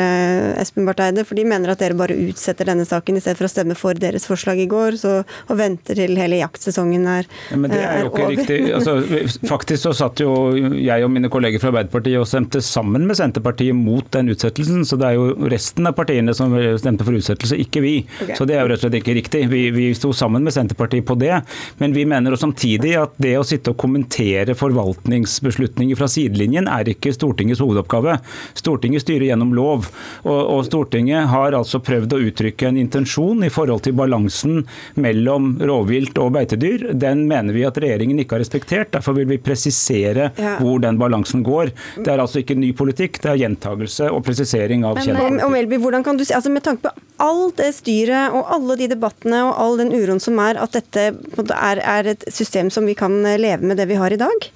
Espen 0.61 0.87
Barth 0.87 1.05
Eide. 1.05 1.25
For 1.27 1.37
de 1.37 1.45
mener 1.47 1.71
at 1.71 1.81
dere 1.81 1.97
bare 1.97 2.17
utsetter 2.27 2.67
denne 2.69 2.85
saken 2.87 3.17
i 3.17 3.23
stedet 3.23 3.39
for 3.39 3.47
å 3.47 3.51
stemme 3.51 3.77
for 3.79 3.97
deres 3.99 4.27
forslag 4.29 4.61
i 4.61 4.67
går, 4.71 4.99
så, 5.01 5.15
og 5.23 5.59
venter 5.59 5.97
til 5.97 6.19
hele 6.19 6.39
jaktsesongen 6.41 7.07
er, 7.09 7.29
ja, 7.51 7.59
men 7.59 7.73
det 7.73 7.81
er, 7.81 8.01
jo 8.03 8.11
ikke 8.11 8.25
over. 8.25 8.35
Riktig 8.35 8.59
altså, 8.75 8.95
faktisk 9.53 9.87
så 9.87 9.93
satt 9.95 10.21
jo 10.23 10.33
jeg 10.55 11.05
og 11.05 11.13
mine 11.13 11.31
kolleger 11.31 11.61
fra 11.61 11.71
Arbeiderpartiet 11.73 12.19
og 12.21 12.29
stemte 12.29 12.61
sammen 12.65 13.07
med 13.07 13.19
Senterpartiet 13.19 13.77
mot 13.77 14.07
den 14.15 14.33
utsettelsen. 14.33 14.85
Så 14.87 14.99
det 15.01 15.11
er 15.11 15.19
jo 15.19 15.49
resten 15.51 15.87
av 15.87 15.95
partiene 15.97 16.35
som 16.37 16.53
stemte 16.81 17.07
for 17.07 17.17
utsettelse, 17.17 17.57
ikke 17.65 17.83
vi. 17.85 17.95
Okay. 18.21 18.37
Så 18.37 18.47
det 18.49 18.57
er 18.57 18.63
jo 18.63 18.71
rett 18.73 18.81
og 18.81 18.87
slett 18.87 18.99
ikke 19.01 19.17
riktig. 19.17 19.45
Vi, 19.51 19.63
vi 19.75 19.89
sto 19.97 20.11
sammen 20.15 20.45
med 20.45 20.55
Senterpartiet 20.55 21.07
på 21.07 21.17
det. 21.19 21.33
Men 21.81 21.95
vi 21.95 22.05
mener 22.09 22.35
også 22.35 22.45
samtidig 22.47 22.95
at 22.99 23.15
det 23.21 23.35
å 23.39 23.45
sitte 23.47 23.73
og 23.73 23.79
kommentere 23.81 24.55
forvaltningsbeslutninger 24.57 25.97
fra 25.99 26.09
sidelinjen 26.11 26.69
er 26.71 26.91
ikke 26.91 27.13
Stortingets 27.15 27.61
hovedoppgave. 27.63 28.17
Stortinget 28.57 29.05
styrer 29.05 29.29
gjennom 29.31 29.53
lov. 29.57 29.89
Og, 30.25 30.41
og 30.55 30.65
Stortinget 30.67 31.29
har 31.31 31.57
altså 31.57 31.81
prøvd 31.83 32.15
å 32.15 32.21
uttrykke 32.29 32.69
en 32.69 32.79
intensjon 32.81 33.45
i 33.45 33.51
forhold 33.53 33.85
til 33.85 33.95
balansen 33.97 34.63
mellom 35.01 35.55
rovvilt 35.63 36.17
og 36.21 36.33
beitedyr. 36.37 36.89
Den 36.93 37.25
mener 37.29 37.55
vi 37.55 37.65
at 37.67 37.79
regjeringen 37.81 38.21
ikke 38.21 38.37
har 38.37 38.45
respektert. 38.45 38.93
Derfor 38.95 39.17
vil 39.19 39.29
vi 39.29 39.39
presisere 39.41 40.31
ja. 40.35 40.55
hvor 40.61 40.81
den 40.83 40.99
balansen 41.01 41.43
går. 41.45 41.73
Det 41.99 42.11
er 42.11 42.21
altså 42.23 42.41
ikke 42.41 42.57
ny 42.59 42.71
politikk, 42.77 43.21
det 43.23 43.33
er 43.33 43.41
gjentagelse 43.45 44.09
og 44.11 44.23
presisering 44.25 44.85
av 44.87 44.99
kjent 45.01 45.19
politikk. 45.19 45.81
Hvordan 45.85 46.05
kan 46.05 46.17
du 46.17 46.23
si, 46.25 46.33
altså 46.33 46.49
Med 46.53 46.63
tanke 46.63 46.87
på 46.87 46.91
alt 47.23 47.57
det 47.59 47.71
styret 47.77 48.35
og 48.35 48.49
alle 48.55 48.77
de 48.79 48.89
debattene 48.91 49.41
og 49.47 49.59
all 49.61 49.81
den 49.83 49.93
uroen 49.95 50.21
som 50.23 50.39
er, 50.43 50.59
at 50.61 50.75
dette 50.75 51.09
er, 51.11 51.81
er 51.81 52.11
et 52.15 52.25
system 52.33 52.71
som 52.73 52.87
vi 52.87 52.97
kan 52.97 53.21
leve 53.23 53.63
med 53.63 53.79
det 53.79 53.87
vi 53.91 53.99
har 53.99 54.13
i 54.13 54.19
dag? 54.19 54.49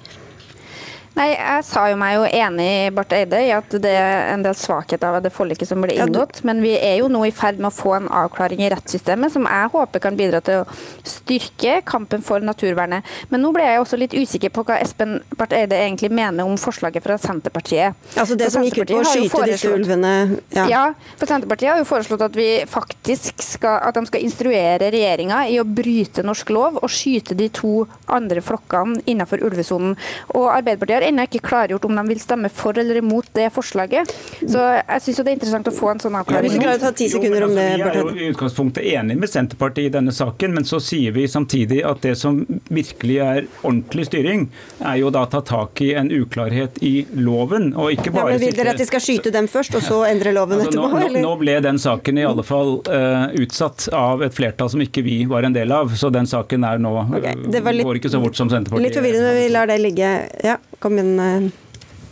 Nei, 1.19 1.33
Jeg 1.35 1.63
sa 1.67 1.81
jo 1.91 1.97
meg 1.99 2.13
jo 2.15 2.27
enig 2.31 2.93
Barth 2.95 3.15
Eide 3.17 3.41
i 3.43 3.49
at 3.51 3.73
det 3.83 3.91
er 3.91 4.29
en 4.31 4.43
del 4.45 4.55
svakheter 4.55 5.17
av 5.17 5.23
det 5.23 5.33
forliket 5.35 5.67
som 5.67 5.81
ble 5.83 5.97
inngått. 5.97 6.39
Men 6.47 6.61
vi 6.63 6.71
er 6.77 7.01
jo 7.01 7.09
nå 7.11 7.25
i 7.27 7.33
ferd 7.35 7.59
med 7.59 7.73
å 7.73 7.75
få 7.75 7.97
en 7.97 8.07
avklaring 8.21 8.61
i 8.63 8.69
rettssystemet 8.71 9.33
som 9.33 9.47
jeg 9.49 9.71
håper 9.73 10.03
kan 10.05 10.15
bidra 10.19 10.39
til 10.45 10.61
å 10.61 10.77
styrke 11.03 11.81
kampen 11.87 12.23
for 12.23 12.43
naturvernet. 12.45 13.03
Men 13.33 13.43
nå 13.43 13.51
ble 13.55 13.65
jeg 13.67 13.81
også 13.81 13.99
litt 13.99 14.15
usikker 14.15 14.53
på 14.55 14.63
hva 14.69 14.77
Espen 14.79 15.17
Barth 15.35 15.57
Eide 15.57 15.75
egentlig 15.81 16.11
mener 16.15 16.47
om 16.47 16.55
forslaget 16.59 17.03
fra 17.03 17.19
Senterpartiet. 17.19 17.99
Altså 18.15 18.39
det 18.39 18.47
som 18.55 18.63
gikk 18.63 18.85
ut 18.85 18.95
på 18.95 19.01
å 19.01 19.11
skyte 19.11 19.43
disse 19.51 19.73
ulvene? 19.75 20.13
Ja. 20.55 20.69
ja, 20.71 20.85
for 21.19 21.27
Senterpartiet 21.27 21.73
har 21.73 21.83
jo 21.83 21.89
foreslått 21.89 22.23
at 22.29 22.39
vi 22.39 22.47
faktisk 22.69 23.43
skal, 23.43 23.81
at 23.89 23.99
de 23.99 24.05
skal 24.07 24.23
instruere 24.23 24.87
regjeringa 24.95 25.43
i 25.51 25.59
å 25.59 25.67
bryte 25.67 26.23
norsk 26.23 26.55
lov 26.55 26.79
og 26.79 26.87
skyte 26.93 27.35
de 27.35 27.51
to 27.51 27.83
andre 28.07 28.39
flokkene 28.45 29.03
innenfor 29.03 29.43
ulvesonen. 29.43 29.99
Og 30.31 30.47
Arbeiderpartiet 30.55 31.01
har 31.01 31.08
ennå 31.09 31.25
ikke 31.27 31.41
klargjort 31.49 31.85
om 31.89 31.95
de 31.99 32.05
vil 32.09 32.21
stemme 32.21 32.49
for 32.53 32.77
eller 32.79 33.01
imot 33.01 33.29
det 33.37 33.49
forslaget. 33.55 34.13
Så 34.39 34.61
jeg 34.61 35.05
syns 35.05 35.21
det 35.21 35.27
er 35.27 35.37
interessant 35.37 35.69
å 35.71 35.75
få 35.75 35.91
en 35.93 36.01
sånn 36.03 36.17
avklaring. 36.19 36.55
Ja, 36.59 36.75
du 36.77 36.83
ta 36.83 36.91
ti 36.95 37.09
sekunder 37.11 37.45
om 37.47 37.55
det, 37.57 37.67
Vi 37.79 37.85
er 37.85 37.99
jo 37.99 38.09
i 38.15 38.29
utgangspunktet 38.33 38.85
enig 38.93 39.17
med 39.19 39.31
Senterpartiet 39.31 39.89
i 39.89 39.93
denne 39.97 40.13
saken, 40.15 40.53
men 40.55 40.67
så 40.67 40.79
sier 40.83 41.13
vi 41.15 41.27
samtidig 41.29 41.81
at 41.87 42.01
det 42.05 42.15
som 42.19 42.41
virkelig 42.69 43.17
er 43.25 43.49
ordentlig 43.61 44.07
styring, 44.09 44.47
er 44.79 44.99
jo 45.01 45.11
da 45.13 45.25
å 45.27 45.31
ta 45.31 45.41
tak 45.45 45.81
i 45.85 45.91
en 45.99 46.11
uklarhet 46.13 46.79
i 46.85 46.93
loven, 47.17 47.71
og 47.75 47.93
ikke 47.95 48.13
Ja, 48.19 48.25
men 48.25 48.39
Vil 48.41 48.55
dere 48.55 48.73
at 48.73 48.81
de 48.81 48.87
skal 48.87 49.03
skyte 49.03 49.31
dem 49.33 49.47
først, 49.51 49.75
og 49.77 49.83
så 49.85 49.99
endre 50.07 50.33
loven 50.35 50.59
Altså, 50.59 50.73
nå, 50.75 50.87
etterpå? 50.89 51.13
nå, 51.19 51.23
nå 51.25 51.35
ble 51.41 51.57
den 51.63 51.79
saken 51.81 52.19
i 52.19 52.25
alle 52.27 52.45
fall 52.47 52.79
uh, 52.89 53.29
utsatt 53.39 53.89
av 53.95 54.23
et 54.25 54.35
flertall 54.35 54.71
som 54.73 54.81
ikke 54.83 55.03
vi 55.05 55.19
var 55.29 55.47
en 55.47 55.55
del 55.55 55.71
av, 55.75 55.93
så 55.99 56.11
den 56.13 56.27
saken 56.29 56.65
er 56.67 56.81
nå 56.81 56.93
okay. 57.05 57.35
det 57.51 57.63
var 57.65 57.75
litt- 57.75 57.87
går 57.87 58.01
ikke 58.01 58.11
så 58.11 58.21
fort 58.23 58.39
som 58.39 58.51
Senterpartiet. 58.51 58.89
Litt 58.89 58.99
forvirrende, 58.99 59.33
men 59.33 59.41
vi 59.43 59.49
lar 59.53 59.69
det 59.69 59.79
ligge. 59.83 60.09
Ja, 60.45 60.57
kom 60.79 60.99
igjen. 60.99 61.19
eh. 61.19 61.49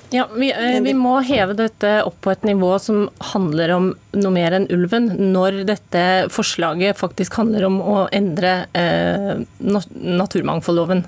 Ja, 0.09 0.27
vi, 0.35 0.51
eh, 0.51 0.79
vi 0.81 0.93
må 0.95 1.17
heve 1.19 1.55
dette 1.57 1.97
opp 2.07 2.21
på 2.23 2.31
et 2.31 2.45
nivå 2.47 2.69
som 2.79 3.09
handler 3.33 3.73
om 3.75 3.89
noe 4.15 4.31
mer 4.31 4.55
enn 4.55 4.69
ulven, 4.71 5.09
når 5.33 5.65
dette 5.67 6.03
forslaget 6.31 6.99
faktisk 6.99 7.35
handler 7.41 7.67
om 7.67 7.81
å 7.83 7.95
endre 8.15 8.53
eh, 8.71 9.33
naturmangfoldloven. 9.59 11.03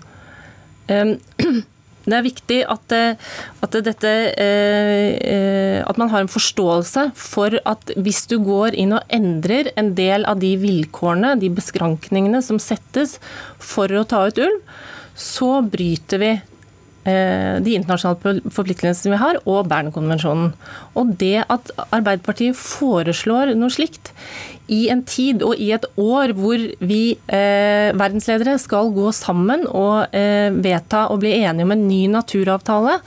Um, 0.91 1.13
det 2.09 2.17
er 2.17 2.27
viktig 2.27 2.59
at, 2.75 2.97
eh, 2.97 3.31
at, 3.63 3.79
dette, 3.87 4.13
at 5.79 6.01
man 6.01 6.11
har 6.11 6.25
en 6.25 6.33
forståelse 6.35 7.09
for 7.15 7.55
at 7.63 7.95
hvis 7.95 8.25
du 8.27 8.35
går 8.43 8.75
inn 8.83 8.97
og 8.97 9.15
endrer 9.15 9.71
en 9.79 9.93
del 9.95 10.27
av 10.27 10.43
de 10.43 10.57
vilkårene, 10.59 11.37
de 11.39 11.53
beskrankningene 11.55 12.43
som 12.43 12.59
settes 12.59 13.15
for 13.63 13.87
å 13.95 14.03
ta 14.03 14.25
ut 14.27 14.43
ulv, 14.43 14.59
så 15.19 15.59
bryter 15.63 16.19
vi 16.19 16.35
de 17.65 17.73
internasjonale 17.77 18.53
forpliktelsene 18.53 19.15
vi 19.15 19.21
har, 19.21 19.41
og 19.49 19.67
Bernkonvensjonen. 19.71 20.53
Og 20.99 21.15
det 21.21 21.45
at 21.47 21.73
Arbeiderpartiet 21.89 22.57
foreslår 22.59 23.55
noe 23.57 23.73
slikt 23.73 24.13
i 24.69 24.85
en 24.93 25.01
tid 25.07 25.43
og 25.45 25.57
i 25.57 25.71
et 25.75 25.85
år 25.99 26.35
hvor 26.37 26.61
vi 26.85 27.03
eh, 27.15 27.89
verdensledere 27.97 28.57
skal 28.61 28.93
gå 28.93 29.09
sammen 29.15 29.65
og 29.67 30.15
eh, 30.15 30.53
vedta 30.53 31.07
og 31.09 31.23
bli 31.23 31.39
enige 31.41 31.65
om 31.65 31.73
en 31.75 31.85
ny 31.89 32.03
naturavtale, 32.13 32.99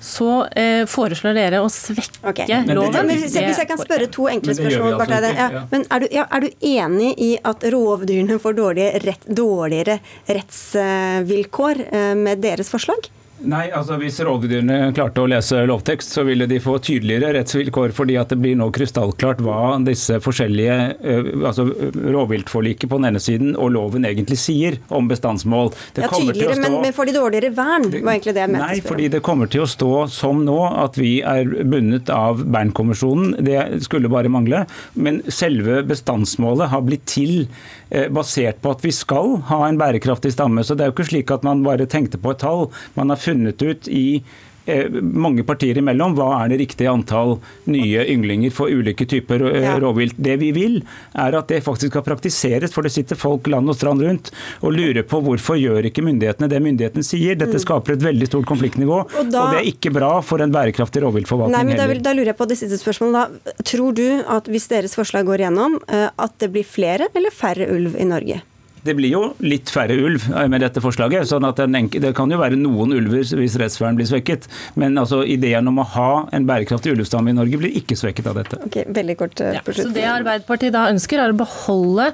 så 0.00 0.46
eh, 0.56 0.86
foreslår 0.88 1.36
dere 1.36 1.60
å 1.60 1.68
svekke 1.72 2.30
okay. 2.32 2.64
loven. 2.72 3.10
jeg, 3.36 3.44
hvis 3.48 3.60
jeg 3.60 3.68
kan 3.68 3.80
spørre 3.80 4.08
to 4.12 4.28
enkle 4.32 4.54
Men 4.54 4.60
spørsmål, 4.62 4.94
altså 4.96 5.18
ikke, 5.18 5.32
Ja, 5.36 5.48
ja. 5.52 5.62
men 5.72 5.84
er 5.84 6.00
du, 6.00 6.08
ja, 6.16 6.26
er 6.30 6.44
du 6.44 6.66
enig 6.70 7.10
i 7.20 7.30
at 7.52 7.66
rovdyrene 7.74 8.40
får 8.40 8.56
dårlige 8.60 9.04
rett, 9.04 9.28
dårligere 9.28 9.98
rettsvilkår 10.28 11.84
eh, 11.88 12.12
med 12.16 12.44
deres 12.44 12.72
forslag? 12.72 13.10
Nei, 13.40 13.70
altså 13.72 13.96
Hvis 13.96 14.18
rovdyrene 14.20 14.90
klarte 14.92 15.22
å 15.22 15.28
lese 15.30 15.62
lovtekst, 15.68 16.12
så 16.12 16.24
ville 16.28 16.44
de 16.50 16.58
få 16.60 16.74
tydeligere 16.84 17.30
rettsvilkår, 17.38 17.94
fordi 17.96 18.18
at 18.20 18.28
det 18.34 18.36
blir 18.42 18.58
nå 18.60 18.66
krystallklart 18.76 19.40
hva 19.46 19.78
disse 19.86 20.18
forskjellige 20.20 20.74
eh, 21.00 21.30
altså 21.48 21.64
rovviltforliket 22.12 22.90
på 22.90 22.98
den 23.00 23.08
ene 23.10 23.22
siden 23.22 23.54
og 23.56 23.72
loven 23.72 24.04
egentlig 24.04 24.36
sier 24.42 24.76
om 24.92 25.08
bestandsmål. 25.08 25.72
Det 25.96 26.04
Ja, 26.04 26.10
kommer 26.12 26.36
til 26.36 26.44
å 26.44 26.50
tydeligere, 26.50 26.58
stå- 26.68 26.82
men 26.84 26.92
får 26.98 27.06
de 27.10 27.16
dårligere 27.16 27.52
vern? 27.56 27.88
var 28.04 28.12
egentlig 28.12 28.34
det 28.36 28.44
jeg 28.44 28.52
mente. 28.52 28.66
Nei, 28.66 28.80
fordi 28.90 29.08
det 29.16 29.22
kommer 29.24 29.48
til 29.50 29.64
å 29.64 29.70
stå 29.72 29.90
som 30.12 30.44
nå 30.44 30.58
at 30.84 31.00
vi 31.00 31.14
er 31.24 31.44
bundet 31.64 32.10
av 32.12 32.44
Bernkonvensjonen. 32.44 33.40
Det 33.42 33.80
skulle 33.88 34.12
bare 34.12 34.28
mangle. 34.28 34.66
Men 34.94 35.22
selve 35.32 35.80
bestandsmålet 35.88 36.68
har 36.74 36.82
blitt 36.84 37.06
til 37.08 37.46
eh, 37.90 38.08
basert 38.12 38.60
på 38.60 38.70
at 38.76 38.84
vi 38.84 38.92
skal 38.92 39.38
ha 39.48 39.62
en 39.66 39.78
bærekraftig 39.80 40.34
stamme. 40.36 40.60
Så 40.62 40.76
det 40.76 40.84
er 40.84 40.92
jo 40.92 40.98
ikke 40.98 41.08
slik 41.08 41.30
at 41.32 41.42
man 41.48 41.64
bare 41.64 41.88
tenkte 41.88 42.20
på 42.20 42.32
et 42.36 42.38
tall. 42.44 42.68
Man 43.00 43.08
har 43.08 43.16
funnet 43.16 43.29
ut 43.62 43.88
i 43.88 44.22
eh, 44.66 44.86
mange 45.02 45.42
partier 45.46 45.78
imellom 45.80 46.14
hva 46.14 46.44
er 46.44 46.48
det 46.52 46.58
riktige 46.60 46.90
antall 46.90 47.38
nye 47.70 48.04
ynglinger 48.12 48.52
for 48.54 48.70
ulike 48.70 49.06
typer 49.08 49.42
eh, 49.50 49.62
Ja. 49.64 49.78
rovvilt. 49.80 50.14
Det 50.16 50.36
vi 50.40 50.50
vil, 50.52 50.82
er 51.14 51.34
at 51.38 51.48
det 51.48 51.62
faktisk 51.64 51.90
skal 51.92 52.02
praktiseres, 52.06 52.72
for 52.72 52.82
det 52.86 52.92
sitter 52.92 53.16
folk 53.18 53.46
land 53.50 53.68
og 53.68 53.76
strand 53.78 54.02
rundt 54.04 54.30
og 54.62 54.72
lurer 54.76 55.02
på 55.02 55.20
hvorfor 55.24 55.58
gjør 55.58 55.88
ikke 55.90 56.04
myndighetene 56.06 56.48
det 56.50 56.60
myndighetene 56.62 57.02
sier. 57.06 57.34
Dette 57.40 57.58
skaper 57.62 57.96
et 57.96 58.04
veldig 58.04 58.26
stort 58.30 58.46
konfliktnivå, 58.46 59.00
og, 59.04 59.16
Og 59.20 59.32
det 59.32 59.62
er 59.62 59.70
ikke 59.72 59.90
bra 59.96 60.20
for 60.22 60.40
en 60.44 60.52
bærekraftig 60.54 61.02
rovviltforvaltning 61.02 61.66
men 61.66 61.76
da, 61.76 61.86
heller. 61.88 62.02
da 62.04 62.12
lurer 62.16 62.32
jeg 62.32 62.38
på 62.40 62.48
det 62.50 62.58
siste 62.60 62.78
spørsmålet. 62.80 63.40
Da. 63.46 63.56
Tror 63.64 63.92
du 63.96 64.06
at 64.26 64.46
hvis 64.50 64.68
deres 64.70 64.94
forslag 64.98 65.26
går 65.26 65.44
igjennom, 65.46 65.80
eh, 65.88 66.08
at 66.16 66.38
det 66.38 66.52
blir 66.54 66.64
flere 66.68 67.08
eller 67.14 67.30
færre 67.34 67.66
ulv 67.70 67.96
i 67.98 68.04
Norge? 68.08 68.42
Det 68.86 68.94
blir 68.96 69.12
jo 69.12 69.22
litt 69.44 69.70
færre 69.72 69.96
ulv 70.00 70.24
eh, 70.30 70.46
med 70.50 70.64
dette 70.64 70.82
forslaget. 70.82 71.28
sånn 71.28 71.46
at 71.48 71.60
den 71.60 71.76
enke, 71.76 72.00
Det 72.02 72.12
kan 72.16 72.30
jo 72.32 72.40
være 72.40 72.58
noen 72.58 72.94
ulver 72.96 73.24
hvis 73.24 73.56
rettsvern 73.60 73.98
blir 73.98 74.08
svekket. 74.08 74.48
Men 74.80 74.98
altså, 75.00 75.22
ideen 75.24 75.68
om 75.68 75.80
å 75.82 75.86
ha 75.96 76.10
en 76.36 76.46
bærekraftig 76.48 76.94
ulvestamme 76.94 77.34
i 77.34 77.38
Norge 77.38 77.60
blir 77.60 77.76
ikke 77.80 77.98
svekket 77.98 78.30
av 78.30 78.40
dette. 78.40 78.60
Ok, 78.66 78.82
Veldig 79.00 79.16
kort 79.20 79.40
eh, 79.44 79.58
ja, 79.58 79.64
Så 79.64 79.90
det 79.94 80.06
Arbeiderpartiet 80.08 80.74
da 80.76 80.88
ønsker, 80.90 81.20
er 81.20 81.34
å 81.34 81.40
beholde 81.40 82.10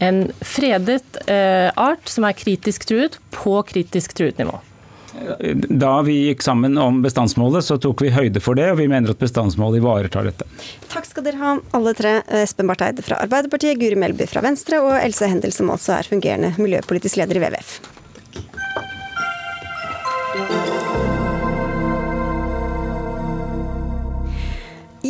en 0.00 0.24
fredet 0.44 1.20
eh, 1.26 1.68
art 1.76 2.08
som 2.08 2.26
er 2.28 2.36
kritisk 2.36 2.88
truet, 2.88 3.20
på 3.34 3.60
kritisk 3.68 4.16
truet 4.16 4.40
nivå. 4.40 4.60
Da 5.68 5.94
vi 6.06 6.16
gikk 6.28 6.42
sammen 6.44 6.78
om 6.78 7.00
bestandsmålet, 7.02 7.64
så 7.66 7.78
tok 7.82 8.04
vi 8.04 8.12
høyde 8.14 8.42
for 8.42 8.58
det, 8.58 8.68
og 8.70 8.78
vi 8.78 8.88
mener 8.90 9.10
at 9.10 9.22
bestandsmålet 9.22 9.80
ivaretar 9.80 10.28
dette. 10.30 10.46
Takk 10.92 11.08
skal 11.08 11.26
dere 11.26 11.40
ha, 11.40 11.54
alle 11.76 11.94
tre. 11.98 12.20
Espen 12.42 12.70
Barth 12.70 12.86
Eide 12.86 13.02
fra 13.06 13.18
Arbeiderpartiet, 13.24 13.78
Guri 13.80 13.98
Melby 13.98 14.28
fra 14.30 14.44
Venstre 14.44 14.82
og 14.84 14.94
Else 15.00 15.30
Hendel, 15.30 15.54
som 15.56 15.72
også 15.74 15.96
er 15.98 16.10
fungerende 16.10 16.54
miljøpolitisk 16.60 17.18
leder 17.20 17.40
i 17.40 17.42
WWF. 17.42 17.80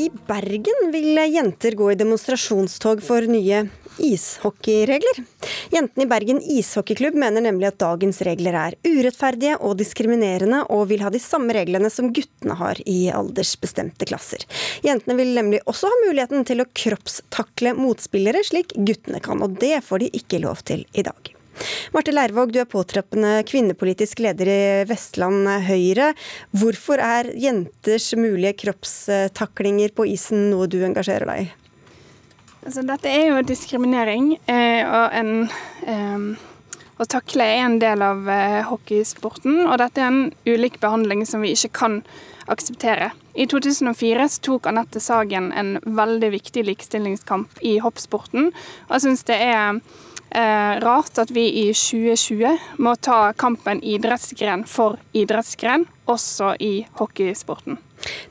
I 0.01 0.07
Bergen 0.30 0.92
vil 0.94 1.18
jenter 1.34 1.74
gå 1.76 1.90
i 1.92 1.98
demonstrasjonstog 1.98 3.03
for 3.05 3.26
nye 3.28 3.66
ishockeyregler. 4.01 5.22
Jentene 5.70 6.07
i 6.07 6.11
Bergen 6.11 6.40
ishockeyklubb 6.42 7.18
mener 7.20 7.44
nemlig 7.44 7.70
at 7.70 7.80
dagens 7.82 8.20
regler 8.26 8.57
er 8.59 8.76
urettferdige 8.86 9.59
og 9.61 9.76
diskriminerende, 9.80 10.62
og 10.72 10.88
vil 10.90 11.05
ha 11.05 11.12
de 11.12 11.22
samme 11.22 11.55
reglene 11.57 11.90
som 11.92 12.12
guttene 12.14 12.57
har 12.61 12.80
i 12.88 12.98
aldersbestemte 13.14 14.09
klasser. 14.11 14.46
Jentene 14.86 15.18
vil 15.20 15.34
nemlig 15.36 15.62
også 15.70 15.90
ha 15.90 16.01
muligheten 16.07 16.46
til 16.48 16.64
å 16.64 16.70
kroppstakle 16.82 17.76
motspillere, 17.78 18.42
slik 18.46 18.74
guttene 18.76 19.22
kan, 19.24 19.44
og 19.44 19.61
det 19.62 19.78
får 19.86 20.05
de 20.05 20.14
ikke 20.22 20.42
lov 20.44 20.64
til 20.66 20.86
i 20.92 21.07
dag. 21.07 21.36
Marte 21.92 22.12
Leirvåg, 22.14 22.53
du 22.55 22.61
er 22.62 22.68
påtrappende 22.70 23.40
kvinnepolitisk 23.48 24.22
leder 24.24 24.48
i 24.48 24.61
Vestland 24.88 25.48
Høyre. 25.66 26.12
Hvorfor 26.57 27.03
er 27.05 27.32
jenters 27.36 28.11
mulige 28.16 28.57
kroppstaklinger 28.64 29.92
på 29.96 30.09
isen 30.14 30.48
noe 30.53 30.70
du 30.70 30.80
engasjerer 30.86 31.28
deg 31.28 31.48
i? 31.48 31.51
Altså, 32.61 32.82
dette 32.84 33.08
er 33.08 33.30
jo 33.30 33.42
diskriminering, 33.46 34.34
eh, 34.50 34.84
og 34.84 35.16
en 35.16 35.34
eh, 35.88 36.46
Å 37.00 37.06
takle 37.08 37.46
er 37.48 37.62
en 37.64 37.78
del 37.80 38.02
av 38.04 38.26
eh, 38.28 38.58
hockeysporten, 38.68 39.62
og 39.64 39.78
dette 39.80 40.02
er 40.02 40.11
en 40.11 40.26
ulik 40.44 40.76
behandling 40.82 41.22
som 41.24 41.40
vi 41.40 41.54
ikke 41.54 41.70
kan 41.78 41.94
akseptere. 42.52 43.14
I 43.32 43.46
2004 43.48 44.26
så 44.28 44.42
tok 44.44 44.68
Anette 44.68 45.00
Sagen 45.00 45.48
en 45.56 45.78
veldig 45.86 46.28
viktig 46.36 46.66
likestillingskamp 46.68 47.62
i 47.64 47.78
hoppsporten, 47.80 48.50
og 48.52 48.92
jeg 48.98 49.06
syns 49.06 49.24
det 49.32 49.40
er 49.46 49.80
eh, 49.80 50.74
rart 50.84 51.16
at 51.24 51.32
vi 51.32 51.46
i 51.62 51.66
2020 51.72 52.76
må 52.84 52.92
ta 53.00 53.30
kampen 53.32 53.80
idrettsgren 53.80 54.66
for 54.68 55.00
idrettsgren, 55.16 55.88
også 56.04 56.52
i 56.61 56.74
hockeysporten. 57.00 57.80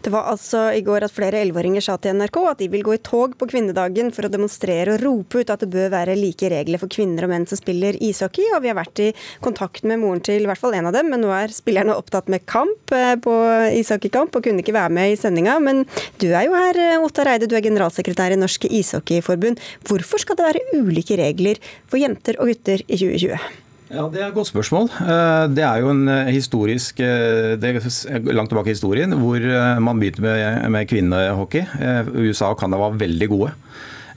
Det 0.02 0.12
var 0.14 0.30
altså 0.32 0.70
i 0.74 0.82
går 0.86 1.06
at 1.06 1.14
flere 1.14 1.42
elleveåringer 1.44 1.84
sa 1.86 1.98
til 2.02 2.18
NRK 2.18 2.40
at 2.50 2.62
de 2.64 2.70
vil 2.74 2.86
gå 2.86 2.96
i 2.98 3.02
tog 3.06 3.36
på 3.40 3.48
kvinnedagen 3.52 4.10
for 4.16 4.26
å 4.26 4.32
demonstrere 4.34 4.96
og 4.96 5.04
rope 5.06 5.44
ut 5.44 5.54
at 5.54 5.64
det 5.64 5.70
bør 5.74 5.92
være 5.94 6.18
like 6.18 6.50
regler 6.50 6.82
for 6.82 6.92
kvinner 6.92 7.28
og 7.28 7.34
menn 7.34 7.46
som 7.50 7.60
spiller 7.60 8.00
ishockey. 8.02 8.50
Og 8.56 8.64
vi 8.66 8.72
har 8.72 8.80
vært 8.80 9.04
i 9.06 9.12
kontakt 9.46 9.86
med 9.86 10.02
moren 10.02 10.24
til 10.26 10.44
i 10.44 10.50
hvert 10.50 10.62
fall 10.62 10.78
en 10.78 10.90
av 10.90 10.98
dem, 10.98 11.12
men 11.14 11.24
nå 11.24 11.32
er 11.36 11.54
spillerne 11.54 11.98
opptatt 11.98 12.32
med 12.32 12.48
kamp 12.50 12.96
eh, 12.96 13.14
på 13.22 13.36
ishockeykamp 13.78 14.36
og 14.36 14.46
kunne 14.46 14.66
ikke 14.66 14.76
være 14.78 14.96
med 14.98 15.14
i 15.14 15.20
sendinga. 15.20 15.60
Men 15.64 15.86
du 16.22 16.30
er 16.32 16.50
jo 16.50 16.58
her, 16.58 16.82
Otta 17.00 17.20
Ottar 17.20 17.34
Eide, 17.34 17.50
du 17.52 17.58
er 17.58 17.66
generalsekretær 17.66 18.32
i 18.32 18.40
Norsk 18.40 18.70
Ishockeyforbund. 18.70 19.60
Hvorfor 19.88 20.24
skal 20.24 20.40
det 20.40 20.46
være 20.48 20.80
ulike 20.80 21.20
regler 21.20 21.60
for 21.90 22.00
jenter 22.00 22.40
og 22.40 22.54
gutter 22.54 22.86
i 22.88 22.96
2020? 22.96 23.68
Ja, 23.90 24.04
Det 24.14 24.22
er 24.22 24.28
et 24.28 24.36
godt 24.38 24.48
spørsmål. 24.52 24.90
Eh, 25.02 25.48
Det 25.56 25.64
er 25.66 25.78
jo 25.82 25.90
en 25.90 26.08
eh, 26.08 26.28
historisk 26.36 27.00
eh, 27.00 27.56
det 27.58 27.72
er 27.76 28.34
langt 28.34 28.52
tilbake 28.52 28.70
i 28.70 28.76
historien 28.78 29.14
hvor 29.18 29.40
man 29.82 30.00
begynte 30.00 30.22
med, 30.22 30.70
med 30.70 30.86
kvinnehockey. 30.88 31.64
Eh, 31.82 32.12
USA 32.30 32.52
og 32.54 32.60
Canada 32.62 32.84
var 32.84 33.00
veldig 33.02 33.30
gode. 33.30 33.52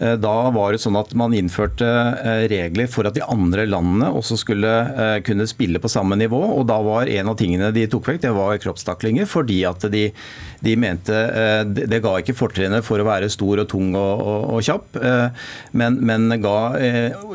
Eh, 0.02 0.16
da 0.18 0.50
var 0.50 0.72
det 0.72 0.80
sånn 0.82 0.98
at 0.98 1.12
man 1.18 1.34
innførte 1.36 1.86
eh, 1.86 2.44
regler 2.50 2.88
for 2.90 3.06
at 3.06 3.16
de 3.16 3.22
andre 3.22 3.66
landene 3.68 4.10
også 4.10 4.38
skulle 4.40 4.70
eh, 4.70 5.18
kunne 5.26 5.46
spille 5.50 5.82
på 5.82 5.90
samme 5.92 6.18
nivå. 6.18 6.40
og 6.56 6.66
Da 6.70 6.80
var 6.82 7.10
en 7.10 7.30
av 7.30 7.38
tingene 7.38 7.70
de 7.74 7.86
tok 7.90 8.10
vekk, 8.10 8.22
det 8.24 8.32
var 8.34 8.58
kroppstaklinger. 8.62 9.28
Fordi 9.30 9.60
at 9.68 9.86
de, 9.92 10.08
de 10.62 10.74
mente 10.78 11.14
Det 11.72 12.00
ga 12.02 12.12
ikke 12.18 12.34
fortrinnet 12.36 12.84
for 12.86 13.00
å 13.00 13.06
være 13.06 13.28
stor 13.32 13.62
og 13.62 13.68
tung 13.70 13.92
og, 13.98 14.22
og, 14.22 14.44
og 14.56 14.64
kjapp, 14.64 14.98
men, 15.76 15.98
men, 16.04 16.32
ga 16.42 16.54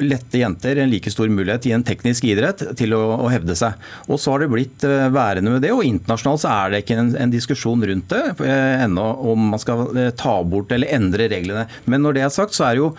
lette 0.03 0.39
jenter 0.39 0.79
en 0.81 0.89
like 0.91 1.11
stor 1.11 1.29
mulighet 1.31 1.67
i 1.69 1.73
en 1.75 1.85
teknisk 1.85 2.25
idrett 2.27 2.63
til 2.79 2.95
å, 2.97 3.01
å 3.25 3.29
hevde 3.31 3.55
seg. 3.57 3.77
Og 4.07 4.19
så 4.21 4.33
har 4.33 4.43
det 4.43 4.49
blitt 4.51 4.85
værende 5.13 5.53
med 5.53 5.63
det. 5.63 5.73
og 5.75 5.85
Internasjonalt 5.85 6.43
så 6.43 6.53
er 6.53 6.73
det 6.73 6.81
ikke 6.83 6.97
en, 7.01 7.13
en 7.19 7.33
diskusjon 7.33 7.85
rundt 7.89 8.13
det 8.13 8.47
ennå 8.47 9.07
om 9.31 9.49
man 9.53 9.61
skal 9.61 9.85
ta 10.19 10.37
bort 10.47 10.73
eller 10.75 10.95
endre 10.97 11.29
reglene. 11.31 11.67
Men 11.85 12.03
når 12.05 12.17
det 12.17 12.25
er 12.25 12.33
sagt, 12.33 12.56
så 12.57 12.71
er 12.71 12.81
jo 12.81 12.91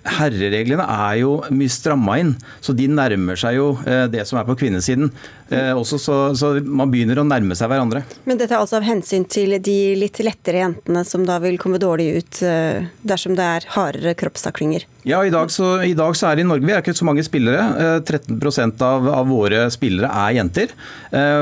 Herrereglene 0.00 0.84
er 0.88 1.18
jo 1.20 1.32
mye 1.52 1.68
stramma 1.68 2.14
inn, 2.22 2.30
så 2.64 2.72
de 2.72 2.86
nærmer 2.88 3.36
seg 3.36 3.58
jo 3.58 3.66
eh, 3.84 4.06
det 4.08 4.22
som 4.28 4.38
er 4.40 4.46
på 4.48 4.56
kvinnesiden. 4.62 5.10
Eh, 5.52 5.74
også, 5.76 5.98
så, 6.00 6.16
så, 6.38 6.54
man 6.64 6.88
begynner 6.92 7.20
å 7.20 7.26
nærme 7.26 7.56
seg 7.58 7.68
hverandre. 7.68 8.00
Men 8.24 8.40
dette 8.40 8.54
er 8.54 8.62
altså 8.62 8.78
av 8.78 8.86
hensyn 8.86 9.26
til 9.28 9.58
de 9.60 9.76
litt 10.00 10.22
lettere 10.24 10.62
jentene 10.62 11.04
som 11.04 11.26
da 11.28 11.36
vil 11.44 11.60
komme 11.60 11.80
dårlig 11.82 12.08
ut 12.16 12.40
eh, 12.48 12.88
dersom 13.04 13.36
det 13.36 13.44
er 13.58 13.68
hardere 13.74 14.16
kroppstaklinger? 14.16 14.86
Ja, 15.04 15.20
i 15.20 15.32
dag, 15.34 15.52
så, 15.52 15.74
i 15.84 15.92
dag 15.96 16.16
så 16.16 16.30
er 16.30 16.38
det 16.38 16.46
i 16.46 16.48
Norge 16.48 16.64
vi 16.64 16.76
er 16.76 16.80
ikke 16.80 16.96
så 16.96 17.08
mange 17.08 17.24
spillere. 17.26 18.00
13% 18.00 18.80
av, 18.86 19.08
av 19.12 19.28
våre 19.28 19.66
spillere 19.72 20.08
er 20.08 20.36
jenter. 20.36 20.74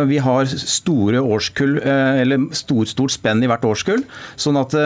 Vi 0.07 0.21
har 0.23 0.51
store 0.51 1.19
årskull, 1.19 1.81
eller 1.83 2.47
stort, 2.55 2.91
stort 2.95 3.15
spenn 3.15 3.43
i 3.43 3.51
hvert 3.51 3.67
årskull. 3.67 4.07
sånn 4.39 4.61
at 4.63 4.79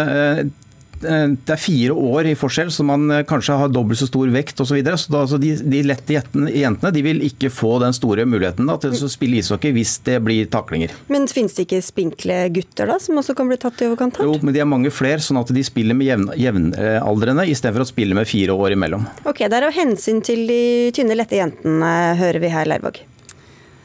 det 1.03 1.55
er 1.55 1.61
fire 1.61 1.95
år 1.97 2.31
i 2.31 2.35
forskjell, 2.39 2.71
så 2.73 2.85
man 2.87 3.11
eh, 3.11 3.25
kanskje 3.29 3.59
har 3.59 3.73
dobbelt 3.73 4.01
så 4.01 4.09
stor 4.09 4.31
vekt 4.33 4.61
osv. 4.61 4.73
Så, 4.73 4.79
videre. 4.79 4.97
så 4.97 5.13
da, 5.13 5.23
altså 5.27 5.39
de, 5.43 5.51
de, 5.69 5.83
lette 5.85 6.15
jentene 6.17 6.93
de 6.95 7.03
vil 7.05 7.21
ikke 7.27 7.51
få 7.53 7.75
den 7.83 7.93
store 7.93 8.25
muligheten 8.25 8.69
da, 8.69 8.79
til 8.81 8.95
å 8.97 9.11
spille 9.13 9.43
ishockey 9.43 9.75
hvis 9.77 9.99
det 10.07 10.17
blir 10.25 10.49
taklinger. 10.53 10.95
Men 11.13 11.29
finnes 11.29 11.57
det 11.59 11.67
ikke 11.67 11.83
spinkle 11.85 12.39
gutter 12.55 12.89
da, 12.89 12.97
som 13.03 13.21
også 13.21 13.37
kan 13.37 13.51
bli 13.51 13.61
tatt 13.61 13.85
i 13.85 13.91
overkant? 13.91 14.23
Jo, 14.23 14.39
men 14.41 14.57
de 14.57 14.65
er 14.65 14.71
mange 14.71 14.93
flere, 14.95 15.21
sånn 15.21 15.43
at 15.43 15.53
de 15.53 15.65
spiller 15.67 15.99
med 15.99 16.09
jevn, 16.09 16.29
jevnaldrende 16.41 17.47
istedenfor 17.53 17.85
å 17.85 17.91
spille 17.93 18.17
med 18.17 18.31
fire 18.31 18.57
år 18.57 18.79
imellom. 18.79 19.05
Ok, 19.29 19.45
Det 19.45 19.61
er 19.61 19.69
av 19.69 19.77
hensyn 19.77 20.23
til 20.25 20.47
de 20.49 20.63
tynne, 20.97 21.19
lette 21.19 21.37
jentene, 21.37 21.95
hører 22.21 22.41
vi 22.41 22.53
her, 22.53 22.71
Leirvåg. 22.71 23.03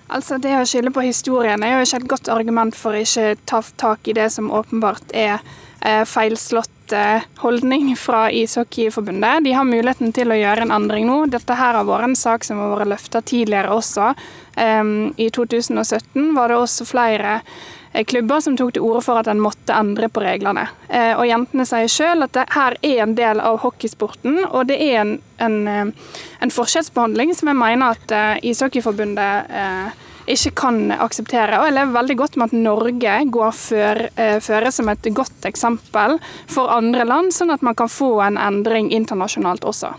Altså, 0.08 0.38
Det 0.40 0.54
å 0.56 0.66
skylde 0.68 0.94
på 0.96 1.04
historien 1.04 1.64
er 1.64 1.76
jo 1.76 1.86
ikke 1.86 2.04
et 2.04 2.12
godt 2.16 2.30
argument 2.32 2.76
for 2.76 2.96
å 2.96 3.04
ikke 3.04 3.36
ta 3.50 3.60
tak 3.76 4.08
i 4.08 4.16
det 4.16 4.30
som 4.32 4.52
åpenbart 4.56 5.12
er 5.12 5.36
eh, 5.36 5.56
feilslått 5.82 6.78
Eh, 6.92 7.22
holdning 7.38 7.96
fra 7.96 8.32
Ishockeyforbundet. 8.32 9.44
De 9.44 9.52
har 9.52 9.64
muligheten 9.64 10.14
til 10.14 10.32
å 10.32 10.38
gjøre 10.38 10.64
en 10.64 10.72
endring 10.72 11.08
nå. 11.08 11.26
Dette 11.32 11.58
her 11.58 11.76
har 11.76 11.88
vært 11.88 12.08
en 12.08 12.16
sak 12.16 12.48
som 12.48 12.62
har 12.62 12.72
vært 12.78 12.92
løfta 12.94 13.22
tidligere 13.22 13.74
også. 13.76 14.14
I 14.58 15.28
2017 15.30 16.32
var 16.34 16.50
det 16.50 16.58
også 16.58 16.86
flere 16.88 17.34
eh, 17.92 18.06
klubber 18.08 18.40
som 18.42 18.56
tok 18.58 18.74
til 18.74 18.88
orde 18.88 19.04
for 19.06 19.20
at 19.20 19.28
en 19.30 19.44
måtte 19.44 19.76
endre 19.76 20.10
på 20.10 20.24
reglene. 20.24 20.64
Eh, 20.88 21.12
og 21.18 21.28
Jentene 21.28 21.68
sier 21.68 21.92
sjøl 21.92 22.26
at 22.26 22.34
det 22.34 22.48
her 22.56 22.80
er 22.82 23.04
en 23.04 23.16
del 23.20 23.44
av 23.44 23.60
hockeysporten, 23.66 24.46
og 24.48 24.72
det 24.72 24.80
er 24.82 25.04
en, 25.04 25.16
en, 25.44 25.94
en 26.40 26.56
forskjellsbehandling 26.56 27.36
som 27.36 27.52
jeg 27.52 27.62
mener 27.66 28.00
at 28.00 28.44
Ishockeyforbundet 28.48 29.54
ikke 30.28 30.54
kan 30.64 30.80
akseptere. 30.92 31.60
Og 31.60 31.70
jeg 31.70 31.78
lever 31.78 31.98
veldig 31.98 32.18
godt 32.22 32.38
med 32.38 32.50
at 32.50 32.58
Norge 32.58 33.18
går 33.34 33.58
føre 33.58 34.08
eh, 34.16 34.72
som 34.74 34.90
et 34.92 35.12
godt 35.16 35.48
eksempel 35.50 36.18
for 36.52 36.74
andre 36.74 37.06
land, 37.08 37.36
sånn 37.36 37.54
at 37.54 37.64
man 37.66 37.78
kan 37.78 37.92
få 37.92 38.18
en 38.26 38.40
endring 38.42 38.92
internasjonalt 38.96 39.68
også. 39.68 39.94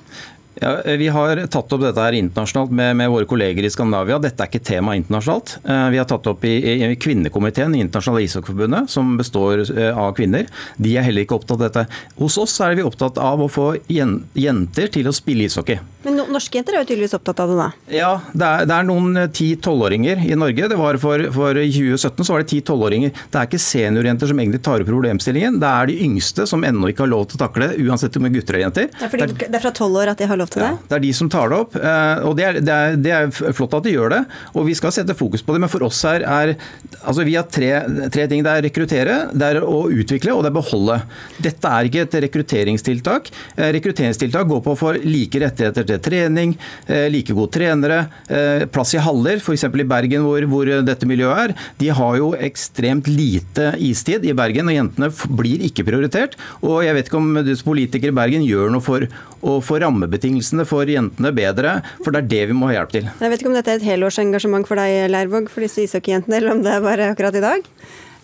Ja, 0.60 0.96
vi 0.98 1.08
har 1.08 1.38
tatt 1.46 1.72
opp 1.72 1.82
dette 1.82 2.02
her 2.02 2.16
internasjonalt 2.18 2.72
med, 2.74 2.96
med, 2.98 3.10
våre 3.12 3.26
kolleger 3.30 3.62
i 3.62 3.70
Skandinavia. 3.70 4.18
Dette 4.22 4.42
er 4.42 4.50
ikke 4.50 4.64
tema 4.66 4.96
internasjonalt. 4.98 5.54
Eh, 5.62 5.84
vi 5.94 6.00
har 6.00 6.08
tatt 6.10 6.26
opp 6.30 6.46
i, 6.48 6.54
i 6.74 6.96
kvinnekomiteen 6.98 7.76
i 7.76 7.82
Internasjonale 7.84 8.24
ishockeyforbundet, 8.26 8.90
som 8.90 9.14
består 9.20 9.62
eh, 9.68 9.92
av 9.92 10.16
kvinner. 10.18 10.48
De 10.76 10.96
er 10.96 11.06
heller 11.06 11.26
ikke 11.26 11.38
opptatt 11.38 11.60
av 11.60 11.68
dette. 11.68 12.00
Hos 12.18 12.40
oss 12.42 12.56
er 12.66 12.74
vi 12.78 12.86
opptatt 12.86 13.20
av 13.22 13.44
å 13.44 13.50
få 13.52 13.70
jenter 13.86 14.90
til 14.98 15.10
å 15.10 15.14
spille 15.14 15.46
ishockey. 15.46 15.78
Men 16.04 16.20
norske 16.30 16.54
jenter 16.54 16.76
er 16.76 16.84
jo 16.84 16.88
tydeligvis 16.92 17.16
opptatt 17.16 17.40
av 17.42 17.50
det, 17.50 17.56
da? 17.58 17.66
Ja, 17.90 18.10
det 18.30 18.46
er, 18.46 18.66
det 18.70 18.74
er 18.76 18.86
noen 18.86 19.18
eh, 19.18 19.30
ti-tolvåringer 19.34 20.20
i 20.28 20.36
Norge. 20.38 20.68
Det 20.70 20.76
var 20.78 20.98
for, 21.02 21.24
for 21.34 21.58
2017 21.58 22.22
så 22.22 22.34
var 22.36 22.44
det 22.44 22.50
ti-tolvåringer. 22.52 23.10
Det 23.32 23.40
er 23.40 23.48
ikke 23.48 23.60
seniorjenter 23.62 24.30
som 24.30 24.38
egentlig 24.38 24.60
tar 24.62 24.84
opp 24.84 24.90
problemstillingen. 24.92 25.58
Det 25.58 25.72
er 25.72 25.90
de 25.90 25.96
yngste 26.06 26.46
som 26.46 26.62
ennå 26.66 26.92
ikke 26.92 27.02
har 27.02 27.10
lov 27.10 27.26
til 27.26 27.40
å 27.40 27.42
takle, 27.42 27.72
uansett 27.82 28.14
om 28.14 28.28
det 28.28 28.30
er 28.30 28.36
gutter 28.36 28.54
eller 28.54 28.66
jenter. 28.68 28.86
Ja, 28.94 29.08
fordi 29.10 29.28
det 29.40 29.58
er 29.58 29.64
fra 29.64 29.72
tolv 29.74 29.98
år 30.04 30.12
at 30.12 30.22
de 30.22 30.28
har 30.30 30.38
lov 30.38 30.52
til 30.54 30.62
det? 30.62 30.70
Ja, 30.70 30.84
det 30.92 30.98
er 31.00 31.04
de 31.08 31.10
som 31.18 31.32
tar 31.34 31.50
det 31.50 31.58
opp. 31.64 31.74
Eh, 31.80 32.22
og 32.28 32.38
det 32.38 32.46
er, 32.46 32.60
det, 32.62 32.78
er, 32.78 33.00
det 33.08 33.16
er, 33.16 33.34
flott 33.58 33.74
at 33.80 33.88
de 33.88 33.96
gjør 33.96 34.14
det, 34.14 34.22
og 34.54 34.68
vi 34.70 34.78
skal 34.78 34.94
sette 34.94 35.18
fokus 35.18 35.42
på 35.42 35.56
det. 35.56 35.64
Men 35.66 35.72
for 35.74 35.88
oss 35.88 36.04
her 36.06 36.22
er 36.22 36.54
altså 37.02 37.26
Vi 37.26 37.34
har 37.34 37.50
tre, 37.50 37.72
tre 38.14 38.28
ting. 38.30 38.46
Det 38.46 38.54
er 38.54 38.64
rekruttere, 38.68 39.18
det 39.34 39.50
er 39.50 39.60
å 39.66 39.82
utvikle 39.90 40.36
og 40.36 40.46
det 40.46 40.52
er 40.52 40.58
beholde. 40.60 41.00
Dette 41.42 41.74
er 41.74 41.90
ikke 41.90 42.06
et 42.06 42.16
rekrutteringstiltak. 42.28 43.32
Eh, 43.56 43.74
rekrutteringstiltak 43.80 44.46
går 44.54 44.62
på 44.62 44.78
å 44.78 44.78
få 44.78 44.94
like 45.02 45.42
rettigheter 45.42 45.87
til 45.88 46.00
trening, 46.04 46.54
eh, 46.86 47.06
like 47.12 47.34
gode 47.34 47.52
trenere, 47.56 48.00
eh, 48.28 48.66
plass 48.70 48.94
i 48.94 49.02
haller, 49.02 49.40
f.eks. 49.40 49.64
i 49.68 49.88
Bergen 49.88 50.24
hvor, 50.26 50.44
hvor, 50.50 50.70
dette 50.84 51.08
miljøet 51.08 51.48
er. 51.48 51.54
De 51.80 51.90
har 51.94 52.18
jo 52.18 52.32
ekstremt 52.34 53.08
lite 53.10 53.72
istid 53.84 54.26
i 54.28 54.36
Bergen, 54.36 54.68
og 54.68 54.76
jentene 54.76 55.10
blir 55.38 55.64
ikke 55.66 55.86
prioritert. 55.88 56.36
Og 56.62 56.82
jeg 56.86 56.96
vet 56.96 57.10
ikke 57.10 57.20
om 57.20 57.40
du 57.44 57.52
som 57.54 57.70
politiker 57.70 58.12
i 58.12 58.16
Bergen 58.18 58.46
gjør 58.46 58.72
noe 58.74 58.84
for 58.84 59.06
å 59.38 59.58
få 59.64 59.78
rammebetingelsene 59.82 60.66
for 60.68 60.88
jentene 60.90 61.32
bedre, 61.34 61.78
for 62.02 62.14
det 62.14 62.24
er 62.24 62.30
det 62.32 62.42
vi 62.50 62.58
må 62.58 62.70
ha 62.70 62.80
hjelp 62.80 62.94
til. 62.96 63.10
Jeg 63.20 63.32
vet 63.32 63.42
ikke 63.42 63.52
om 63.52 63.58
dette 63.58 63.74
er 63.74 63.80
et 63.80 63.88
helårsengasjement 63.92 64.68
for 64.68 64.80
deg, 64.80 65.06
Leirvåg, 65.12 65.50
for 65.52 65.64
disse 65.64 65.84
ishockeyjentene, 65.86 66.40
eller 66.40 66.56
om 66.56 66.64
det 66.64 66.74
er 66.74 66.84
bare 66.84 67.12
akkurat 67.14 67.38
i 67.38 67.44
dag? 67.44 67.68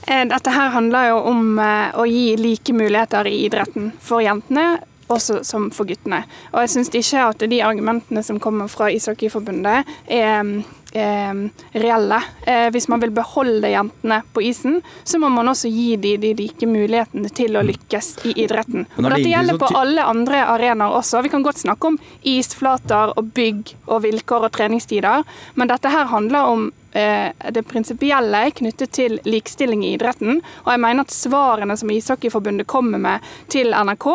Eh, 0.04 0.24
dette 0.28 0.52
her 0.52 0.74
handler 0.74 1.12
jo 1.12 1.20
om 1.30 1.44
å 1.60 2.08
gi 2.08 2.34
like 2.40 2.74
muligheter 2.76 3.30
i 3.30 3.44
idretten 3.46 3.92
for 4.02 4.24
jentene 4.24 4.74
også 5.12 5.42
som 5.44 5.68
for 5.74 5.88
guttene. 5.88 6.22
Og 6.52 6.64
jeg 6.64 6.74
syns 6.76 6.92
ikke 6.94 7.28
at 7.32 7.44
de 7.50 7.60
argumentene 7.64 8.22
som 8.24 8.40
kommer 8.42 8.70
fra 8.72 8.90
Ishockeyforbundet 8.92 9.90
er 10.12 10.50
eh, 10.94 11.34
reelle. 11.72 12.20
Eh, 12.46 12.68
hvis 12.74 12.88
man 12.88 13.02
vil 13.02 13.12
beholde 13.14 13.70
jentene 13.70 14.20
på 14.32 14.44
isen, 14.48 14.80
så 15.04 15.18
må 15.18 15.28
man 15.32 15.50
også 15.52 15.68
gi 15.68 15.96
dem 15.96 16.22
de 16.22 16.34
like 16.38 16.68
mulighetene 16.68 17.30
til 17.34 17.58
å 17.58 17.64
lykkes 17.66 18.14
i 18.30 18.36
idretten. 18.44 18.86
Og 18.96 19.10
Dette 19.10 19.32
gjelder 19.32 19.60
på 19.60 19.72
alle 19.76 20.06
andre 20.06 20.44
arenaer 20.54 20.96
også. 21.00 21.22
Vi 21.24 21.32
kan 21.32 21.44
godt 21.46 21.64
snakke 21.64 21.92
om 21.92 22.00
isflater 22.22 23.14
og 23.18 23.34
bygg 23.36 23.74
og 23.88 24.04
vilkår 24.06 24.48
og 24.48 24.56
treningstider, 24.56 25.26
men 25.54 25.70
dette 25.70 25.92
her 25.92 26.10
handler 26.12 26.54
om 26.54 26.70
det 26.94 27.64
prinsipielle 27.66 28.44
knyttet 28.54 28.92
til 28.94 29.18
likestilling 29.26 29.82
i 29.84 29.94
idretten. 29.96 30.40
Og 30.64 30.70
jeg 30.70 30.82
mener 30.84 31.04
at 31.04 31.14
svarene 31.14 31.76
som 31.78 31.90
Ishockeyforbundet 31.90 32.68
kommer 32.70 33.02
med 33.02 33.24
til 33.52 33.74
NRK, 33.74 34.06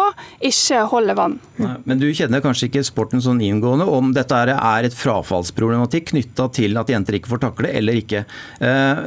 ikke 0.49 0.83
holder 0.93 1.17
vann. 1.19 1.37
Nei, 1.59 1.75
men 1.89 1.99
du 1.99 2.07
kjenner 2.15 2.43
kanskje 2.43 2.69
ikke 2.69 2.85
sporten 2.87 3.23
sånn 3.23 3.41
inngående 3.43 3.87
om 3.89 4.13
dette 4.15 4.37
er 4.39 4.87
et 4.87 4.95
frafallsproblematikk 4.95 6.13
knytta 6.13 6.47
til 6.55 6.79
at 6.79 6.91
jenter 6.91 7.17
ikke 7.17 7.33
får 7.33 7.43
takle 7.43 7.71
eller 7.75 7.99
ikke. 7.99 8.23
Eh, 8.63 9.01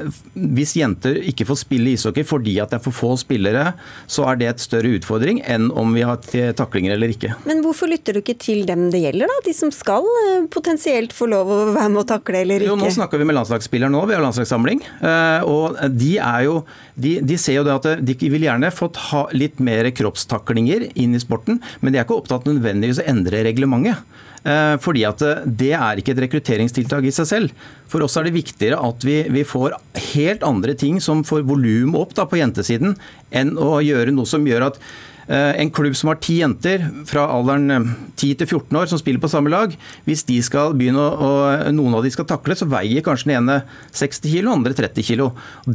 hvis 0.57 0.75
jenter 0.79 1.19
ikke 1.33 1.47
får 1.49 1.63
spille 1.63 1.95
ishockey 1.97 2.27
fordi 2.29 2.59
at 2.63 2.73
det 2.73 2.81
er 2.81 2.85
for 2.85 2.97
få 2.97 3.15
spillere, 3.21 3.73
så 4.11 4.27
er 4.31 4.41
det 4.41 4.51
et 4.51 4.65
større 4.65 4.93
utfordring 4.99 5.43
enn 5.49 5.71
om 5.79 5.95
vi 5.97 6.05
har 6.07 6.21
taklinger 6.59 6.97
eller 6.97 7.13
ikke. 7.15 7.33
Men 7.49 7.63
hvorfor 7.65 7.91
lytter 7.91 8.17
du 8.17 8.23
ikke 8.23 8.37
til 8.41 8.65
dem 8.69 8.89
det 8.93 9.03
gjelder, 9.05 9.31
da? 9.33 9.41
De 9.47 9.57
som 9.57 9.73
skal 9.75 10.07
eh, 10.27 10.47
potensielt 10.53 11.15
få 11.17 11.31
lov 11.33 11.51
å 11.53 11.61
være 11.73 11.89
med 11.95 12.03
å 12.05 12.09
takle 12.15 12.45
eller 12.45 12.65
ikke? 12.65 12.73
Jo, 12.73 12.79
nå 12.81 12.93
snakker 12.93 13.21
vi 13.21 13.29
med 13.29 13.39
landslaget 13.39 13.62
landslagsspillere 13.63 13.91
nå, 13.93 14.07
vi 14.07 14.15
har 14.15 14.23
landslagssamling. 14.23 14.83
Eh, 15.01 15.45
og 15.47 15.79
de 15.91 16.17
er 16.19 16.47
jo 16.47 16.65
de, 16.95 17.21
de, 17.23 17.39
ser 17.39 17.61
jo 17.61 17.65
det 17.65 17.75
at 17.75 18.03
de 18.03 18.17
vil 18.29 18.45
gjerne 18.47 18.71
fått 18.71 18.97
ha 19.11 19.29
litt 19.33 19.61
mer 19.61 19.91
kroppstaklinger 19.91 20.91
inn 20.95 21.15
i 21.15 21.21
sporten, 21.21 21.61
men 21.81 21.93
de 21.93 21.99
er 21.99 22.05
ikke 22.05 22.19
opptatt 22.19 22.47
nødvendigvis 22.47 23.03
å 23.03 23.09
endre 23.09 23.45
reglementet. 23.47 24.03
Eh, 24.43 24.75
fordi 24.83 25.05
at 25.07 25.23
det 25.47 25.73
er 25.79 26.01
ikke 26.01 26.17
et 26.17 26.25
rekrutteringstiltak 26.25 27.07
i 27.07 27.15
seg 27.15 27.29
selv. 27.31 27.65
For 27.87 28.03
oss 28.03 28.17
er 28.19 28.27
det 28.27 28.35
viktigere 28.35 28.81
at 28.83 29.05
vi, 29.07 29.23
vi 29.31 29.47
får 29.47 29.79
helt 30.13 30.43
andre 30.43 30.75
ting 30.75 30.99
som 31.01 31.23
får 31.25 31.47
volum 31.47 31.95
opp 32.01 32.17
da, 32.19 32.27
på 32.27 32.41
jentesiden, 32.41 32.97
enn 33.31 33.55
å 33.57 33.79
gjøre 33.85 34.15
noe 34.15 34.29
som 34.29 34.47
gjør 34.47 34.73
at 34.73 34.83
Eh, 34.83 35.12
en 35.29 35.71
klubb 35.75 35.97
som 35.99 36.11
har 36.11 36.19
ti 36.23 36.41
jenter 36.41 36.85
fra 37.09 37.27
alderen 37.31 37.71
10 38.17 38.31
eh, 38.33 38.37
til 38.41 38.49
14 38.49 38.79
år 38.81 38.91
som 38.91 39.01
spiller 39.01 39.23
på 39.23 39.31
samme 39.31 39.53
lag, 39.53 39.75
hvis 40.07 40.25
de 40.29 40.39
skal 40.45 40.75
begynne 40.79 41.03
å, 41.03 41.31
noen 41.75 41.99
av 41.99 42.07
de 42.07 42.13
skal 42.15 42.27
takle, 42.29 42.57
så 42.59 42.69
veier 42.71 43.05
kanskje 43.05 43.31
den 43.31 43.39
ene 43.41 43.61
60 43.95 44.27
kg, 44.27 44.41
den 44.43 44.53
andre 44.55 44.77
30 44.79 45.07
kg. 45.07 45.29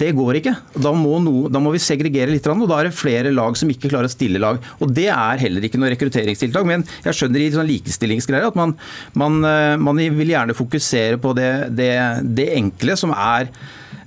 Det 0.03 0.11
går 0.17 0.41
ikke. 0.41 0.55
Da 0.83 0.93
må, 0.95 1.17
no, 1.23 1.47
da 1.51 1.61
må 1.63 1.73
vi 1.75 1.81
segregere 1.83 2.33
litt, 2.33 2.47
og 2.47 2.67
da 2.69 2.81
er 2.81 2.89
det 2.89 2.97
flere 2.97 3.33
lag 3.33 3.57
som 3.59 3.71
ikke 3.71 3.91
klarer 3.91 4.09
å 4.09 4.13
stille 4.13 4.41
lag. 4.41 4.61
Og 4.81 4.93
Det 4.97 5.09
er 5.13 5.41
heller 5.43 5.65
ikke 5.67 5.79
noe 5.79 5.91
rekrutteringstiltak. 5.93 6.67
Men 6.67 6.85
jeg 7.05 7.17
skjønner 7.17 7.43
i 7.43 7.51
sånn 7.53 7.69
likestillingsgreier 7.69 8.49
at 8.49 8.57
man, 8.59 8.75
man, 9.17 9.41
eh, 9.45 9.75
man, 9.79 9.97
vil 9.97 10.31
gjerne 10.33 10.55
fokusere 10.57 11.19
på 11.21 11.33
det, 11.37 11.51
det, 11.77 11.91
det 12.37 12.51
enkle 12.57 12.97
som 12.99 13.13
er 13.13 13.51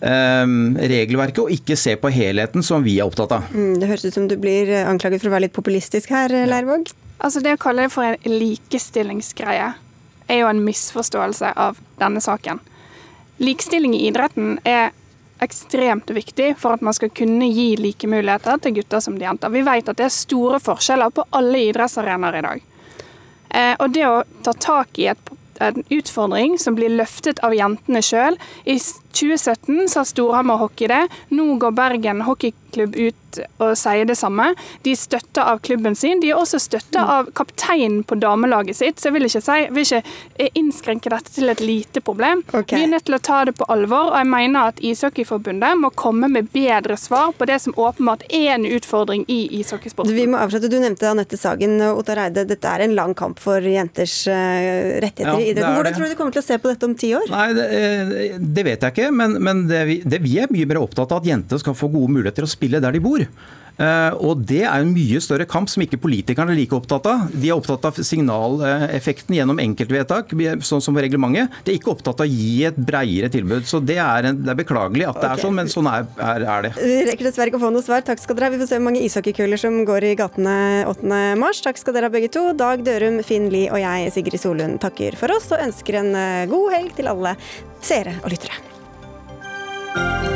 regelverket, 0.00 1.42
og 1.42 1.52
ikke 1.52 1.76
se 1.76 1.92
på 2.00 2.08
helheten, 2.14 2.64
som 2.64 2.80
vi 2.80 2.94
er 2.98 3.04
opptatt 3.04 3.34
av. 3.36 3.50
Mm, 3.52 3.74
det 3.82 3.90
høres 3.90 4.06
ut 4.06 4.16
som 4.16 4.28
du 4.30 4.36
blir 4.40 4.70
anklaget 4.80 5.20
for 5.20 5.28
å 5.28 5.34
være 5.34 5.44
litt 5.48 5.56
populistisk 5.56 6.14
her, 6.14 6.32
Leirvåg? 6.48 6.88
Altså 7.20 7.42
Det 7.44 7.52
å 7.52 7.60
kalle 7.60 7.84
det 7.84 7.92
for 7.92 8.08
en 8.08 8.38
likestillingsgreie 8.40 9.74
er 10.30 10.40
jo 10.40 10.48
en 10.48 10.62
misforståelse 10.64 11.52
av 11.56 11.80
denne 12.00 12.22
saken. 12.24 12.62
Likestilling 13.40 13.94
i 13.96 14.06
idretten 14.08 14.58
er 14.64 14.94
ekstremt 15.40 16.10
viktig 16.12 16.54
for 16.60 16.76
at 16.76 16.84
man 16.84 16.94
skal 16.96 17.12
kunne 17.16 17.48
gi 17.48 17.72
like 17.80 18.08
muligheter 18.08 18.60
til 18.60 18.76
gutter 18.76 19.00
som 19.00 19.16
de 19.18 19.24
jenter. 19.24 19.52
Vi 19.52 19.64
vet 19.64 19.88
at 19.88 19.98
det 19.98 20.06
er 20.06 20.14
store 20.14 20.60
forskjeller 20.62 21.12
på 21.16 21.24
alle 21.36 21.64
idrettsarenaer 21.70 22.40
i 22.40 22.46
dag. 22.46 22.64
Eh, 23.50 23.74
og 23.80 23.94
det 23.94 24.06
å 24.06 24.22
ta 24.44 24.52
tak 24.52 25.00
i 25.00 25.08
et, 25.10 25.32
en 25.60 25.82
utfordring 25.92 26.58
som 26.60 26.76
blir 26.76 26.92
løftet 26.92 27.40
av 27.44 27.52
jentene 27.56 28.00
sjøl 28.04 28.38
I 28.64 28.78
2017 29.12 29.88
sa 29.88 30.04
Storhamar 30.04 30.56
Hockey 30.62 30.90
det. 30.90 31.08
Nå 31.28 31.54
går 31.60 31.74
Bergen 31.76 32.22
hockeyklubb 32.26 32.96
ut 32.96 33.16
og 33.62 33.76
sier 33.78 34.06
det 34.08 34.16
samme. 34.18 34.50
De 34.82 34.94
er 34.94 34.98
støtta 34.98 35.44
av 35.52 35.60
klubben 35.64 35.94
sin. 35.98 36.20
De 36.22 36.32
er 36.32 36.38
også 36.38 36.58
støtta 36.62 37.04
av 37.18 37.30
kapteinen 37.36 38.02
på 38.06 38.18
damelaget 38.20 38.80
sitt. 38.80 39.00
Så 39.00 39.08
jeg 39.08 39.16
vil 39.16 39.28
ikke, 39.28 39.42
si, 39.44 39.58
vil 39.70 39.86
ikke 39.86 40.48
innskrenke 40.58 41.12
dette 41.12 41.34
til 41.34 41.52
et 41.52 41.62
lite 41.62 42.02
problem. 42.04 42.42
Okay. 42.50 42.78
Vi 42.78 42.88
er 42.88 42.92
nødt 42.94 43.06
til 43.08 43.18
å 43.18 43.22
ta 43.22 43.42
det 43.48 43.56
på 43.58 43.68
alvor, 43.70 44.12
og 44.12 44.18
jeg 44.18 44.30
mener 44.30 44.72
at 44.72 44.82
Ishockeyforbundet 44.84 45.78
må 45.80 45.92
komme 45.94 46.30
med 46.32 46.50
bedre 46.54 46.96
svar 47.00 47.34
på 47.36 47.48
det 47.50 47.60
som 47.64 47.76
åpenbart 47.78 48.26
er 48.28 48.56
en 48.56 48.66
utfordring 48.66 49.26
i 49.30 49.40
ishockeysporten. 49.60 50.14
Vi 50.16 50.26
må 50.30 50.40
avslutte. 50.40 50.70
Du 50.70 50.78
nevnte 50.80 51.08
Anette 51.10 51.38
Sagen 51.40 51.78
og 51.86 52.02
Ottar 52.02 52.24
Eide. 52.26 52.46
Dette 52.48 52.74
er 52.74 52.86
en 52.86 52.96
lang 52.98 53.14
kamp 53.18 53.40
for 53.42 53.62
jenters 53.64 54.16
eh, 54.30 54.98
rettigheter 55.02 55.32
Ja, 55.32 55.38
i 55.38 55.50
det 55.50 55.60
idretten. 55.60 55.78
Hvordan 55.78 55.96
tror 55.96 56.06
du 56.06 56.12
de 56.14 56.18
kommer 56.18 56.34
til 56.36 56.42
å 56.42 56.46
se 56.46 56.58
på 56.60 56.70
dette 56.70 56.88
om 56.88 56.94
ti 56.98 57.12
år? 57.16 57.30
Nei, 57.32 57.46
det, 57.56 57.66
eh, 57.78 58.36
det 58.40 58.66
vet 58.66 58.86
jeg 58.86 58.94
ikke, 58.94 58.99
men, 59.08 59.38
men 59.40 59.64
det, 59.70 59.80
vi, 59.88 59.96
det 60.04 60.20
vi 60.24 60.36
er 60.42 60.52
mye 60.52 60.68
mer 60.68 60.82
opptatt 60.82 61.14
av 61.14 61.22
at 61.22 61.30
jenter 61.30 61.62
skal 61.62 61.76
få 61.78 61.88
gode 61.92 62.12
muligheter 62.18 62.46
å 62.46 62.50
spille 62.50 62.82
der 62.82 62.96
de 62.96 63.02
bor. 63.04 63.24
Uh, 63.80 64.12
og 64.20 64.42
Det 64.44 64.60
er 64.66 64.82
en 64.82 64.92
mye 64.92 65.20
større 65.24 65.46
kamp 65.48 65.70
som 65.72 65.80
ikke 65.80 65.98
politikerne 66.02 66.52
er 66.52 66.58
like 66.58 66.76
opptatt 66.76 67.06
av. 67.08 67.30
De 67.32 67.48
er 67.48 67.56
opptatt 67.56 67.86
av 67.88 67.96
signaleffekten 67.96 69.38
gjennom 69.38 69.60
enkeltvedtak, 69.62 70.34
sånn 70.66 70.84
som 70.84 70.98
reglementet. 71.00 71.54
De 71.64 71.72
er 71.72 71.78
ikke 71.78 71.94
opptatt 71.94 72.20
av 72.20 72.28
å 72.28 72.30
gi 72.30 72.66
et 72.68 72.76
bredere 72.76 73.30
tilbud. 73.32 73.64
Så 73.68 73.80
Det 73.80 73.96
er, 73.96 74.30
en, 74.30 74.42
det 74.44 74.52
er 74.52 74.60
beklagelig 74.60 75.08
at 75.08 75.20
det 75.22 75.24
okay. 75.24 75.38
er 75.38 75.44
sånn, 75.46 75.56
men 75.56 75.72
sånn 75.72 75.88
er, 75.88 76.08
er, 76.20 76.44
er 76.44 76.66
det. 76.68 76.72
Vi 76.76 77.00
rekker 77.08 77.30
dessverre 77.30 77.52
ikke 77.52 77.60
å 77.62 77.64
få 77.64 77.72
noe 77.72 77.86
svar. 77.86 78.04
Takk 78.04 78.20
skal 78.20 78.36
dere 78.36 78.50
ha. 78.50 78.54
Vi 78.54 78.60
får 78.60 78.72
se 78.72 78.80
hvor 78.80 78.88
mange 78.90 79.04
ishockeykuler 79.06 79.60
som 79.60 79.80
går 79.88 80.10
i 80.10 80.14
gatene 80.20 80.56
8. 80.90 81.20
mars. 81.40 81.62
Takk 81.64 81.80
skal 81.80 81.96
dere 81.96 82.10
ha 82.10 82.14
begge 82.14 82.32
to. 82.36 82.50
Dag 82.60 82.84
Dørum, 82.84 83.22
Finn 83.24 83.48
Lie 83.52 83.72
og 83.72 83.80
jeg, 83.80 84.12
Sigrid 84.12 84.42
Solund, 84.42 84.80
takker 84.84 85.16
for 85.20 85.32
oss 85.32 85.48
og 85.54 85.62
ønsker 85.64 86.02
en 86.02 86.12
eh, 86.12 86.48
god 86.50 86.76
helg 86.76 86.98
til 87.00 87.08
alle 87.12 87.38
seere 87.80 88.20
og 88.20 88.34
lyttere. 88.34 88.69
Música 89.94 90.29